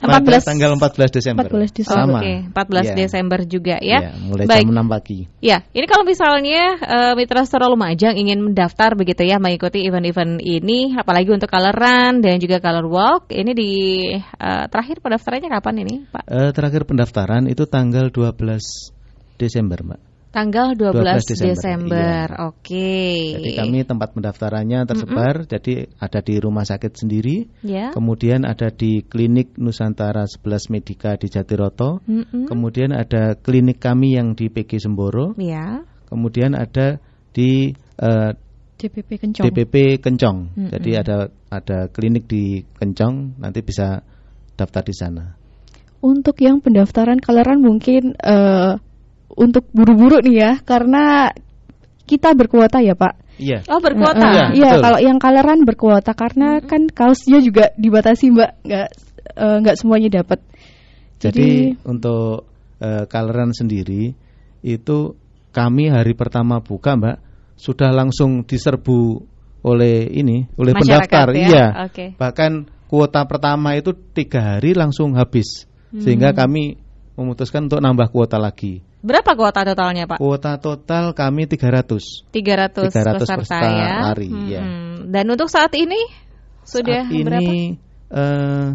14 0.00 0.48
tanggal 0.48 0.70
14 0.74 1.12
Desember. 1.12 1.44
14 1.46 1.76
Desember. 1.76 2.04
Sama. 2.08 2.20
Oke, 2.24 2.34
14 2.50 2.84
Iya. 2.90 2.94
Desember 2.96 3.40
juga 3.44 3.76
ya. 3.78 3.98
Iya, 4.00 4.12
mulai 4.24 4.44
Baik. 4.48 4.64
jam 4.66 4.72
6 4.72 4.88
pagi. 4.88 5.18
Ya, 5.44 5.58
ini 5.76 5.86
kalau 5.86 6.04
misalnya 6.08 6.62
eh, 6.80 7.12
Mitra 7.14 7.44
Setara 7.44 7.68
Lumajang 7.68 8.16
ingin 8.16 8.40
mendaftar 8.40 8.96
begitu 8.96 9.22
ya 9.22 9.36
mengikuti 9.38 9.84
event-event 9.84 10.40
ini, 10.42 10.96
apalagi 10.98 11.30
untuk 11.30 11.46
color 11.46 11.76
run 11.76 12.24
dan 12.24 12.40
juga 12.40 12.58
color 12.58 12.86
walk, 12.88 13.30
ini 13.30 13.52
di 13.52 13.72
eh, 14.18 14.64
terakhir 14.66 14.98
pendaftarannya 15.04 15.48
kapan 15.52 15.74
ini, 15.86 15.94
Pak? 16.08 16.24
Eh, 16.26 16.50
terakhir 16.50 16.88
pendaftaran 16.88 17.46
itu 17.46 17.68
tanggal 17.68 18.08
12 18.10 18.92
Desember, 19.38 19.80
Mbak. 19.80 20.09
Tanggal 20.30 20.78
12, 20.78 20.94
12 20.94 21.26
Desember, 21.26 21.54
Desember. 21.58 22.26
Oke. 22.46 22.94
Jadi 23.34 23.50
kami 23.58 23.82
tempat 23.82 24.14
pendaftarannya 24.14 24.86
tersebar, 24.86 25.42
jadi 25.42 25.90
ada 25.98 26.22
di 26.22 26.34
rumah 26.38 26.62
sakit 26.62 26.92
sendiri, 26.94 27.50
ya. 27.66 27.90
kemudian 27.90 28.46
ada 28.46 28.70
di 28.70 29.02
klinik 29.02 29.58
Nusantara 29.58 30.22
11 30.30 30.70
Medika 30.70 31.18
di 31.18 31.26
Jatiroto, 31.26 31.98
Mm-mm. 32.06 32.46
kemudian 32.46 32.94
ada 32.94 33.34
klinik 33.34 33.82
kami 33.82 34.14
yang 34.14 34.38
di 34.38 34.46
PG 34.46 34.86
Semboro, 34.86 35.34
Ya. 35.34 35.82
kemudian 36.06 36.54
ada 36.54 37.02
di 37.34 37.74
eh, 37.98 38.30
DPP 38.78 39.10
Kencong. 39.18 39.44
DPP 39.50 39.98
Kencong. 39.98 40.38
Mm-mm. 40.54 40.70
Jadi 40.70 40.90
ada 40.94 41.26
ada 41.50 41.90
klinik 41.90 42.30
di 42.30 42.62
Kencong, 42.78 43.34
nanti 43.42 43.66
bisa 43.66 44.06
daftar 44.54 44.82
di 44.86 44.94
sana. 44.94 45.34
Untuk 46.00 46.38
yang 46.38 46.62
pendaftaran 46.62 47.18
coloran 47.18 47.60
mungkin 47.60 48.14
eh, 48.14 48.78
untuk 49.36 49.66
buru-buru 49.70 50.18
nih 50.22 50.36
ya, 50.36 50.52
karena 50.62 51.30
kita 52.06 52.34
berkuota 52.34 52.82
ya 52.82 52.98
Pak. 52.98 53.14
Iya. 53.40 53.64
Oh, 53.72 53.80
berkuota. 53.80 54.20
Iya, 54.20 54.44
Iya, 54.52 54.70
betul. 54.76 54.82
kalau 54.84 54.98
yang 55.00 55.18
coloran 55.22 55.60
berkuota 55.64 56.12
karena 56.12 56.60
kan 56.60 56.90
kaosnya 56.92 57.40
juga 57.40 57.72
dibatasi 57.78 58.34
Mbak, 58.34 58.50
nggak 58.66 58.88
eh, 59.40 59.56
nggak 59.64 59.76
semuanya 59.80 60.20
dapat. 60.20 60.44
Jadi, 61.20 61.76
untuk 61.84 62.48
eh, 62.80 63.04
coloran 63.08 63.52
sendiri 63.52 64.12
itu 64.60 64.98
kami 65.52 65.88
hari 65.88 66.12
pertama 66.16 66.60
buka, 66.60 66.96
Mbak, 66.96 67.16
sudah 67.56 67.92
langsung 67.92 68.44
diserbu 68.44 69.24
oleh 69.60 70.08
ini, 70.08 70.48
oleh 70.56 70.72
Masyarakat 70.72 71.08
pendaftar. 71.08 71.28
ya? 71.36 71.44
Iya. 71.48 71.66
Oke. 71.88 72.06
Bahkan 72.16 72.52
kuota 72.88 73.20
pertama 73.28 73.76
itu 73.76 73.92
tiga 74.16 74.56
hari 74.56 74.72
langsung 74.72 75.14
habis, 75.16 75.68
Hmm. 75.92 76.00
sehingga 76.00 76.32
kami 76.32 76.80
memutuskan 77.16 77.68
untuk 77.68 77.80
nambah 77.84 78.08
kuota 78.12 78.40
lagi. 78.40 78.80
Berapa 79.00 79.32
kuota 79.32 79.64
totalnya, 79.64 80.04
Pak? 80.04 80.20
Kuota 80.20 80.60
total 80.60 81.16
kami 81.16 81.48
300. 81.48 82.28
300, 82.28 82.92
300 82.92 82.92
peserta 82.92 83.12
peserta 83.16 83.56
ya. 83.64 83.94
lari, 84.12 84.28
ya. 84.52 84.62
Dan 85.08 85.24
untuk 85.32 85.48
saat 85.48 85.72
ini 85.72 85.96
sudah 86.62 87.08
Saat 87.08 87.24
berapa? 87.24 87.40
ini 87.40 87.80
eh, 88.12 88.66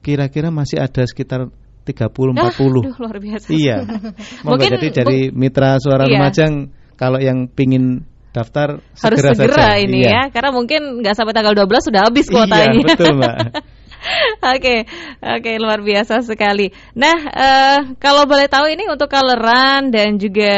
kira-kira 0.00 0.48
masih 0.48 0.80
ada 0.80 1.04
sekitar 1.04 1.52
30 1.84 2.34
Ah, 2.34 2.50
40. 2.50 2.82
aduh, 2.82 2.94
luar 2.96 3.16
biasa. 3.20 3.46
Iya. 3.52 3.76
Mungkin 4.48 4.68
jadi 4.80 4.88
dari 4.90 5.18
Mitra 5.30 5.76
Suara 5.76 6.08
Iya. 6.08 6.18
Lumajang 6.18 6.52
kalau 6.96 7.20
yang 7.20 7.46
pingin 7.46 8.08
daftar 8.32 8.80
Harus 9.00 9.16
segera, 9.20 9.32
segera, 9.36 9.64
saja. 9.76 9.80
ini 9.80 10.02
Iya. 10.02 10.10
ya, 10.12 10.22
karena 10.32 10.50
mungkin 10.52 11.04
nggak 11.04 11.14
sampai 11.14 11.32
tanggal 11.32 11.52
12 11.52 11.84
sudah 11.84 12.00
habis 12.04 12.26
kuotanya. 12.28 12.72
Iya, 12.72 12.84
betul, 12.84 13.12
Mbak. 13.16 13.36
Oke, 14.56 14.86
oke 15.18 15.52
luar 15.58 15.82
biasa 15.82 16.22
sekali. 16.22 16.70
Nah, 16.94 17.16
eh, 17.26 17.78
kalau 17.98 18.24
boleh 18.28 18.46
tahu 18.46 18.70
ini 18.70 18.86
untuk 18.86 19.10
coloran 19.10 19.90
dan 19.90 20.16
juga 20.20 20.54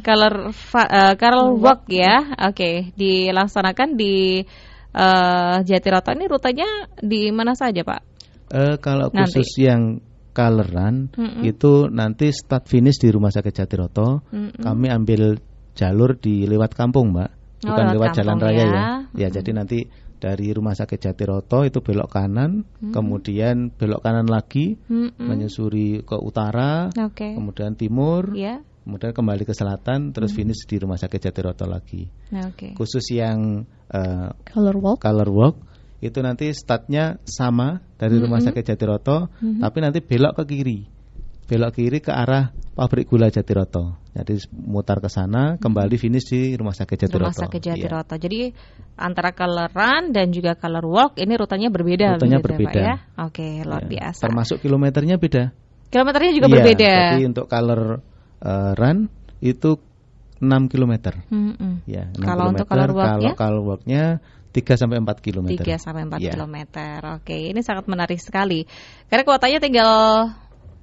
color 0.00 0.50
eh, 0.74 1.14
color 1.18 1.56
walk 1.60 1.86
ya. 1.92 2.36
Oke, 2.48 2.92
dilaksanakan 2.96 3.98
di 3.98 4.40
eh, 4.96 5.56
Jatiroto 5.62 6.10
ini 6.16 6.24
rutenya 6.26 6.68
di 6.96 7.28
mana 7.30 7.52
saja, 7.52 7.84
Pak? 7.84 8.00
Eh, 8.46 8.76
kalau 8.78 9.10
Nanti. 9.10 9.42
khusus 9.42 9.58
yang 9.60 10.00
coloran 10.36 11.08
Mm-mm. 11.16 11.48
itu 11.48 11.88
nanti 11.88 12.28
start 12.28 12.68
finish 12.68 13.00
di 13.00 13.08
Rumah 13.08 13.32
Sakit 13.32 13.52
Jatiroto. 13.52 14.20
Mm-mm. 14.30 14.60
Kami 14.60 14.86
ambil 14.92 15.40
jalur 15.72 16.16
di 16.20 16.44
lewat 16.44 16.76
kampung, 16.76 17.16
Mbak. 17.16 17.30
Oh, 17.64 17.72
Bukan 17.72 17.84
lewat 17.88 17.94
lewat 17.96 18.08
jalan 18.20 18.36
kampung 18.36 18.46
raya 18.52 18.64
ya. 18.64 18.68
ya. 18.68 18.84
Ya, 19.16 19.28
jadi 19.32 19.50
nanti 19.56 19.78
dari 20.16 20.50
Rumah 20.52 20.74
Sakit 20.74 20.98
Jatiroto 20.98 21.62
itu 21.62 21.84
belok 21.84 22.08
kanan, 22.10 22.64
kemudian 22.90 23.70
belok 23.72 24.00
kanan 24.02 24.26
lagi 24.26 24.80
Mm-mm. 24.88 25.16
menyusuri 25.16 26.02
ke 26.02 26.16
utara, 26.18 26.88
Oke. 26.96 27.36
kemudian 27.36 27.76
timur, 27.76 28.32
Ya, 28.32 28.64
kemudian 28.86 29.12
kembali 29.12 29.42
ke 29.42 29.54
selatan, 29.54 30.14
terus 30.14 30.30
finish 30.32 30.64
di 30.64 30.78
Rumah 30.78 30.96
Sakit 30.96 31.30
Jatiroto 31.30 31.66
lagi. 31.66 32.06
Nah, 32.30 32.48
oke. 32.50 32.78
Khusus 32.78 33.04
yang 33.12 33.66
eh, 33.90 34.30
color 34.52 34.76
walk. 34.78 34.98
color 35.02 35.30
walk 35.30 35.56
itu 35.98 36.20
nanti 36.20 36.52
startnya 36.52 37.18
sama 37.24 37.80
dari 37.96 38.20
Rumah 38.20 38.40
Sakit 38.44 38.62
Jatiroto, 38.62 39.32
tapi 39.40 39.78
nanti 39.80 40.04
belok 40.04 40.42
ke 40.42 40.44
kiri. 40.46 40.80
Belok 41.46 41.78
kiri 41.78 42.02
ke 42.02 42.10
arah 42.10 42.50
pabrik 42.76 43.08
gula 43.08 43.30
Jatiroto. 43.30 43.96
Jadi 44.12 44.36
mutar 44.52 44.98
ke 44.98 45.08
sana, 45.08 45.56
kembali 45.56 45.96
finish 45.96 46.28
di 46.28 46.52
Rumah 46.56 46.74
Sakit 46.74 47.06
Jatiroto. 47.06 47.30
Rumah 47.32 47.36
Sakit 47.48 47.60
Iya. 47.62 47.68
Jatiroto. 47.78 48.14
Jadi 48.18 48.40
antara 48.98 49.30
color 49.32 49.70
run 49.70 50.04
dan 50.12 50.32
juga 50.34 50.56
color 50.58 50.84
walk 50.84 51.12
ini 51.16 51.32
rutanya 51.36 51.68
berbeda 51.70 52.16
begitu 52.18 52.32
ya, 52.32 52.40
berbeda. 52.42 52.80
Ya? 52.82 52.96
Oke, 53.24 53.62
luar 53.62 53.84
Ya, 53.86 53.88
biasa. 53.88 54.22
Termasuk 54.26 54.56
kilometernya 54.60 55.16
beda. 55.16 55.44
Kilometernya 55.88 56.32
juga 56.34 56.46
Iya, 56.50 56.54
berbeda. 56.58 56.92
Jadi 57.14 57.24
untuk 57.30 57.46
color 57.46 57.80
eh, 58.36 58.72
run 58.76 58.98
itu 59.40 59.70
6 60.36 60.68
kilometer. 60.68 61.14
Mm-mm. 61.32 61.80
Ya, 61.88 62.12
6 62.12 62.20
Kalau 62.20 62.52
untuk 62.52 62.68
kilometer. 62.68 62.68
color 62.68 62.90
walk-nya? 62.92 63.32
Kalau 63.32 63.40
color 63.40 63.62
walk-nya 63.64 64.02
3 64.52 64.74
sampai 64.76 64.96
4 65.00 65.20
kilometer. 65.24 65.64
3 65.64 65.76
sampai 65.80 66.02
4 66.08 66.20
Iya. 66.20 66.32
kilometer. 66.36 66.98
Oke, 67.20 67.36
ini 67.52 67.60
sangat 67.64 67.84
menarik 67.88 68.20
sekali. 68.20 68.64
Karena 69.08 69.22
kuotanya 69.24 69.58
tinggal 69.60 69.92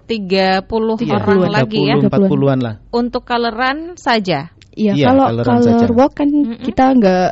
30 0.06 0.64
Iya, 1.00 1.16
orang 1.18 1.48
30, 1.48 1.50
lagi 1.50 1.80
ya 1.88 1.96
40-an 1.98 2.60
lah. 2.60 2.76
untuk 2.92 3.24
color 3.24 3.54
run 3.56 3.80
saja. 3.96 4.52
Iya, 4.74 4.94
Iya, 4.98 5.06
kalau 5.10 5.26
coloran 5.30 5.58
color 5.62 5.92
walk 5.94 6.12
kan 6.18 6.30
Mm-mm. 6.30 6.60
kita 6.66 6.86
nggak 6.98 7.30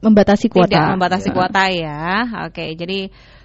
membatasi 0.00 0.46
kuota. 0.48 0.68
Tidak 0.70 0.88
membatasi 0.94 1.28
Ya. 1.28 1.34
kuota 1.34 1.62
ya. 1.72 2.00
Oke, 2.46 2.64
jadi 2.76 2.98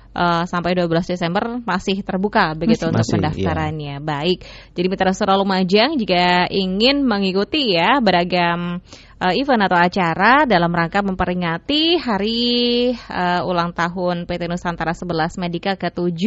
eh, 0.09 0.43
sampai 0.45 0.73
12 0.73 1.05
Desember 1.05 1.61
masih 1.63 2.01
terbuka 2.01 2.57
begitu 2.57 2.86
Masih. 2.86 2.91
untuk 2.91 3.05
Masih, 3.05 3.13
pendaftarannya. 3.15 3.95
Baik. 4.01 4.38
Jadi 4.73 4.86
Mitra 4.89 5.13
Suara 5.13 5.38
Lumajang 5.38 5.95
jika 5.95 6.49
ingin 6.49 7.05
mengikuti 7.05 7.73
ya 7.77 8.01
beragam 8.01 8.82
eh, 9.20 9.34
event 9.38 9.61
atau 9.67 9.78
acara 9.78 10.47
dalam 10.49 10.72
rangka 10.72 11.03
memperingati 11.03 11.99
hari 11.99 12.41
eh, 12.95 13.41
ulang 13.43 13.76
tahun 13.76 14.26
PT 14.26 14.47
Nusantara 14.47 14.95
11 14.95 15.39
Medika 15.39 15.76
ke-7 15.76 16.24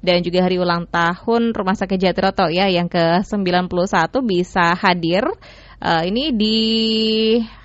dan 0.00 0.24
juga 0.24 0.44
hari 0.44 0.56
ulang 0.58 0.88
tahun 0.90 1.52
Rumah 1.54 1.76
Sakit 1.76 2.00
Jatiroto 2.00 2.48
ya 2.48 2.66
yang 2.72 2.90
ke-91 2.90 3.68
bisa 4.24 4.74
hadir 4.74 5.28
Eh, 5.82 6.14
ini 6.14 6.30
di 6.30 6.58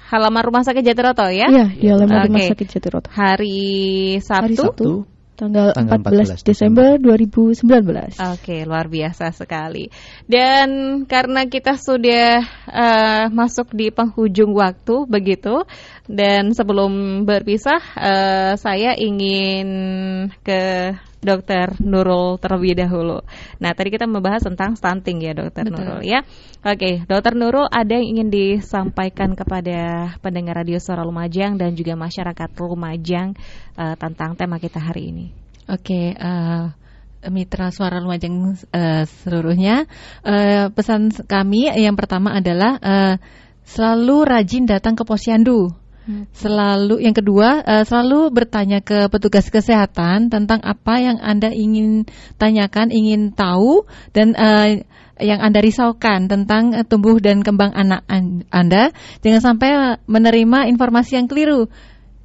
halaman 0.09 0.41
Rumah 0.41 0.65
Sakit 0.65 0.81
Jatiroto 0.81 1.29
ya. 1.29 1.53
Iya, 1.53 1.65
di 1.69 1.85
halaman 1.85 2.25
Rumah 2.25 2.41
Oke. 2.41 2.49
Sakit 2.49 2.67
Jatiroto. 2.73 3.07
Hari 3.13 4.17
Hari 4.17 4.55
Sabtu. 4.57 5.05
Tanggal, 5.37 5.69
Tanggal 5.77 6.01
14 6.01 6.41
14 6.41 6.49
Desember 6.49 6.89
2019. 6.97 8.17
Oke, 8.33 8.65
luar 8.65 8.89
biasa 8.89 9.29
sekali. 9.29 9.85
Dan 10.25 11.05
karena 11.05 11.45
kita 11.45 11.77
sudah 11.77 12.41
eh, 12.65 13.25
masuk 13.29 13.69
di 13.77 13.93
penghujung 13.93 14.57
waktu 14.57 15.05
begitu, 15.05 15.61
dan 16.09 16.57
sebelum 16.57 17.21
berpisah, 17.29 17.81
eh, 18.01 18.53
saya 18.57 18.97
ingin 18.97 19.69
ke 20.41 20.91
Dokter 21.17 21.73
Nurul 21.81 22.37
terlebih 22.37 22.77
dahulu. 22.77 23.25
Nah, 23.57 23.71
tadi 23.73 23.89
kita 23.89 24.05
membahas 24.05 24.45
tentang 24.45 24.77
stunting 24.77 25.17
ya, 25.21 25.33
Dokter 25.33 25.65
Betul. 25.65 25.81
Nurul 25.81 26.01
ya. 26.05 26.21
Oke, 26.61 27.03
Dokter 27.09 27.33
Nurul, 27.33 27.65
ada 27.65 27.97
yang 27.97 28.05
ingin 28.17 28.29
disampaikan 28.29 29.33
kepada 29.33 30.13
pendengar 30.21 30.61
radio 30.61 30.77
Suara 30.77 31.01
Lumajang 31.01 31.57
dan 31.57 31.73
juga 31.73 31.97
masyarakat 31.97 32.49
Lumajang 32.61 33.33
eh, 33.77 33.95
tentang 33.97 34.37
tema 34.37 34.61
kita 34.61 34.77
hari 34.77 35.09
ini. 35.09 35.25
Oke, 35.67 36.13
eh, 36.13 36.65
mitra 37.27 37.73
suara 37.73 37.97
Lumajang 37.97 38.55
eh, 38.71 39.03
seluruhnya, 39.25 39.89
eh, 40.21 40.69
pesan 40.69 41.09
kami 41.25 41.73
yang 41.75 41.97
pertama 41.97 42.37
adalah 42.37 42.77
eh, 42.77 43.15
selalu 43.67 44.17
rajin 44.23 44.69
datang 44.69 44.95
ke 44.95 45.03
posyandu. 45.03 45.73
Selalu 46.31 47.03
yang 47.03 47.11
kedua 47.11 47.61
eh, 47.67 47.83
selalu 47.83 48.31
bertanya 48.31 48.79
ke 48.79 49.11
petugas 49.11 49.51
kesehatan 49.51 50.31
tentang 50.31 50.63
apa 50.63 51.03
yang 51.03 51.19
anda 51.19 51.51
ingin 51.51 52.07
tanyakan, 52.39 52.95
ingin 52.95 53.35
tahu 53.35 53.83
dan 54.15 54.31
eh, 54.33 54.87
yang 55.19 55.43
anda 55.43 55.59
risaukan 55.59 56.31
tentang 56.31 56.71
eh, 56.71 56.85
tumbuh 56.87 57.19
dan 57.19 57.43
kembang 57.43 57.75
anak 57.75 58.07
an- 58.07 58.47
anda. 58.53 58.95
Jangan 59.19 59.41
sampai 59.43 59.69
menerima 60.07 60.71
informasi 60.71 61.19
yang 61.19 61.27
keliru 61.27 61.67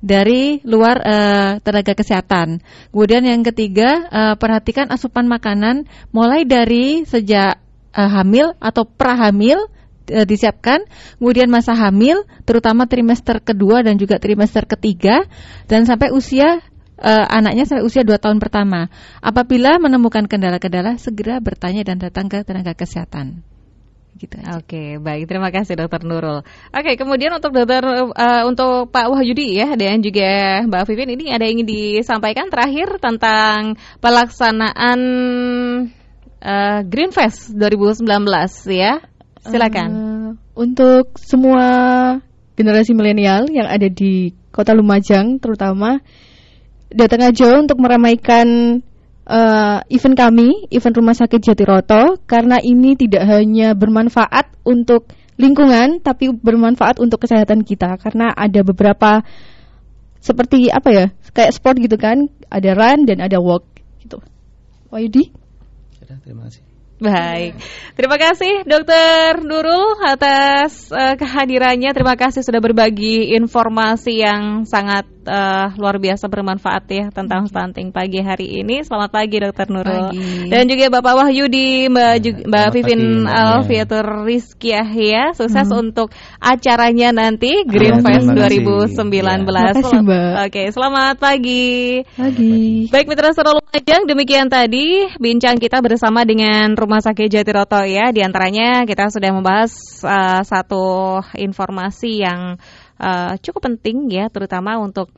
dari 0.03 0.63
luar 0.63 0.97
eh, 1.03 1.53
tenaga 1.63 1.95
kesehatan. 1.99 2.63
Kemudian 2.95 3.27
yang 3.27 3.43
ketiga 3.43 4.07
eh, 4.11 4.35
perhatikan 4.39 4.91
asupan 4.95 5.27
makanan 5.27 5.91
mulai 6.15 6.47
dari 6.47 7.03
sejak 7.03 7.59
eh, 7.95 8.11
hamil 8.15 8.55
atau 8.63 8.87
prahamil 8.87 9.59
eh, 10.09 10.27
disiapkan, 10.27 10.83
kemudian 11.21 11.53
masa 11.53 11.77
hamil, 11.77 12.25
terutama 12.49 12.89
trimester 12.89 13.39
kedua 13.39 13.85
dan 13.85 14.01
juga 14.01 14.19
trimester 14.19 14.67
ketiga, 14.67 15.27
dan 15.69 15.85
sampai 15.85 16.11
usia 16.11 16.65
eh, 17.03 17.27
anaknya 17.29 17.67
sampai 17.67 17.85
usia 17.85 18.07
2 18.07 18.17
tahun 18.19 18.39
pertama. 18.39 18.89
Apabila 19.21 19.77
menemukan 19.83 20.27
kendala-kendala, 20.31 20.97
segera 20.97 21.39
bertanya 21.43 21.83
dan 21.83 21.99
datang 21.99 22.31
ke 22.31 22.43
tenaga 22.47 22.73
kesehatan. 22.73 23.43
Gitu. 24.13 24.37
Oke, 24.45 25.01
baik. 25.01 25.25
Terima 25.25 25.49
kasih 25.49 25.75
Dokter 25.75 26.05
Nurul. 26.05 26.45
Oke, 26.69 27.01
kemudian 27.01 27.33
untuk 27.33 27.57
Dokter 27.57 27.81
eh, 28.13 28.43
untuk 28.45 28.93
Pak 28.93 29.09
Wahyudi 29.09 29.57
ya 29.57 29.73
dan 29.73 30.05
juga 30.05 30.63
Mbak 30.69 30.85
Vivin 30.85 31.17
ini 31.17 31.33
ada 31.33 31.49
yang 31.49 31.65
ingin 31.65 31.69
disampaikan 31.69 32.53
terakhir 32.53 33.01
tentang 33.01 33.81
pelaksanaan 34.05 35.01
eh, 36.45 36.81
Green 36.85 37.11
Fest 37.11 37.57
2019 37.57 38.05
ya. 38.69 39.01
Silakan. 39.43 39.89
Eh, 39.91 40.29
untuk 40.55 41.19
semua 41.19 41.65
generasi 42.55 42.95
milenial 42.95 43.51
yang 43.51 43.67
ada 43.67 43.89
di 43.91 44.31
Kota 44.53 44.77
Lumajang 44.77 45.41
terutama 45.41 45.99
datang 46.93 47.25
aja 47.25 47.57
untuk 47.59 47.81
meramaikan 47.81 48.79
eh, 49.27 49.79
event 49.91 50.17
kami, 50.17 50.69
event 50.71 50.95
Rumah 50.95 51.17
Sakit 51.17 51.41
Jatiroto 51.43 52.21
karena 52.29 52.63
ini 52.63 52.95
tidak 52.95 53.27
hanya 53.27 53.75
bermanfaat 53.75 54.63
untuk 54.63 55.11
lingkungan 55.41 56.05
tapi 56.05 56.31
bermanfaat 56.31 57.01
untuk 57.01 57.25
kesehatan 57.25 57.65
kita 57.67 57.99
karena 57.99 58.31
ada 58.37 58.61
beberapa 58.63 59.25
seperti 60.23 60.71
apa 60.71 60.89
ya? 60.95 61.07
Kayak 61.35 61.57
sport 61.57 61.77
gitu 61.83 61.99
kan, 61.99 62.31
ada 62.47 62.71
run 62.79 63.09
dan 63.09 63.19
ada 63.19 63.43
walk 63.43 63.67
gitu. 63.99 64.23
Wayudi? 64.93 65.35
Sudah, 65.99 66.21
terima 66.23 66.47
kasih. 66.47 66.72
Baik, 67.03 67.59
terima 67.99 68.15
kasih 68.15 68.63
Dokter 68.63 69.43
Nurul 69.43 69.99
atas 70.07 70.87
eh, 70.95 71.19
kehadirannya. 71.19 71.91
Terima 71.91 72.15
kasih 72.15 72.47
sudah 72.47 72.63
berbagi 72.63 73.35
informasi 73.35 74.23
yang 74.23 74.63
sangat 74.71 75.03
eh, 75.27 75.67
luar 75.79 75.97
biasa 75.99 76.27
bermanfaat 76.27 76.85
ya 76.91 77.05
tentang 77.11 77.47
stunting 77.47 77.91
pagi 77.95 78.21
hari 78.23 78.63
ini. 78.63 78.83
Selamat 78.83 79.11
pagi 79.15 79.39
Dokter 79.39 79.69
Nurul. 79.71 80.13
Pagi. 80.13 80.51
Dan 80.51 80.67
juga 80.67 80.87
Bapak 80.93 81.15
Wahyudi, 81.23 81.91
Mbak, 81.91 82.13
Ya, 82.23 82.33
Mbak 82.47 82.67
Vivin 82.75 83.03
pagi, 83.03 83.23
Mbak. 83.27 83.35
Alfiatur 83.57 84.07
Rizkiah 84.27 84.89
ya. 84.93 85.25
Sukses 85.35 85.69
untuk 85.71 86.11
acaranya 86.39 87.15
nanti 87.15 87.65
Green 87.67 87.99
Ya, 87.99 88.05
Fest 88.05 88.27
terima 88.29 88.49
kasih. 88.49 88.63
2019. 88.63 89.03
Ya. 89.23 89.35
Terima 89.43 89.73
kasih, 89.75 89.99
Mbak. 90.03 90.33
Oke, 90.47 90.63
selamat 90.73 91.15
pagi. 91.19 91.71
Lagi. 92.19 92.55
Baik 92.91 93.07
Mitra 93.09 93.31
Suara 93.33 93.53
Lumajang, 93.57 94.03
demikian 94.05 94.47
tadi 94.51 95.07
bincang 95.17 95.57
kita 95.57 95.81
bersama 95.81 96.27
dengan 96.27 96.75
Rumah 96.75 97.01
Sakit 97.05 97.29
Jatiroto 97.31 97.81
ya. 97.87 98.11
Di 98.11 98.21
antaranya 98.21 98.85
kita 98.85 99.09
sudah 99.09 99.31
membahas 99.33 99.73
uh, 100.05 100.43
satu 100.45 101.19
informasi 101.37 102.23
yang 102.23 102.59
uh, 103.03 103.35
cukup 103.43 103.67
penting 103.67 104.07
ya, 104.09 104.31
terutama 104.31 104.79
untuk 104.79 105.11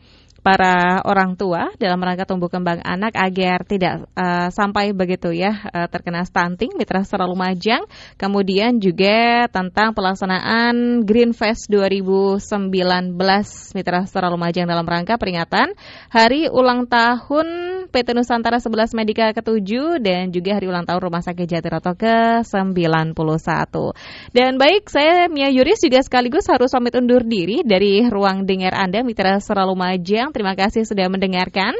para 0.45 1.01
orang 1.09 1.41
tua 1.41 1.73
dalam 1.81 1.97
rangka 2.05 2.29
tumbuh 2.29 2.53
kembang 2.53 2.85
anak 2.85 3.17
agar 3.17 3.65
tidak 3.65 4.05
uh, 4.13 4.53
sampai 4.53 4.93
begitu 4.93 5.33
ya 5.33 5.57
uh, 5.73 5.89
terkena 5.89 6.21
stunting 6.29 6.77
Mitra 6.77 7.01
Suara 7.01 7.25
Lumajang. 7.25 7.89
Kemudian 8.21 8.77
juga 8.77 9.49
tentang 9.49 9.97
pelaksanaan 9.97 11.09
Green 11.09 11.33
Fest 11.33 11.73
2019 11.73 13.17
Mitra 13.73 14.05
Suara 14.05 14.29
Lumajang 14.29 14.69
dalam 14.69 14.85
rangka 14.85 15.17
peringatan 15.17 15.73
Hari 16.13 16.53
ulang 16.53 16.85
tahun 16.93 17.74
PT 17.95 18.11
Nusantara 18.11 18.59
11 18.59 18.91
Medika 18.99 19.31
ke-7 19.31 20.03
dan 20.03 20.35
juga 20.35 20.59
hari 20.59 20.67
ulang 20.67 20.83
tahun 20.83 20.99
Rumah 20.99 21.23
Sakit 21.23 21.47
Jatiroto 21.47 21.95
ke-91. 21.95 23.15
Dan 24.35 24.59
baik, 24.59 24.91
saya 24.91 25.31
Mia 25.31 25.47
Yuris 25.55 25.79
juga 25.79 26.03
sekaligus 26.03 26.51
harus 26.51 26.75
pamit 26.75 26.99
undur 26.99 27.23
diri 27.23 27.63
dari 27.63 28.03
ruang 28.11 28.51
dengar 28.51 28.75
Anda 28.75 29.07
Mitra 29.07 29.39
Suara 29.39 29.63
Lumajang. 29.63 30.35
Terima 30.35 30.59
kasih 30.59 30.83
sudah 30.83 31.07
mendengarkan. 31.07 31.79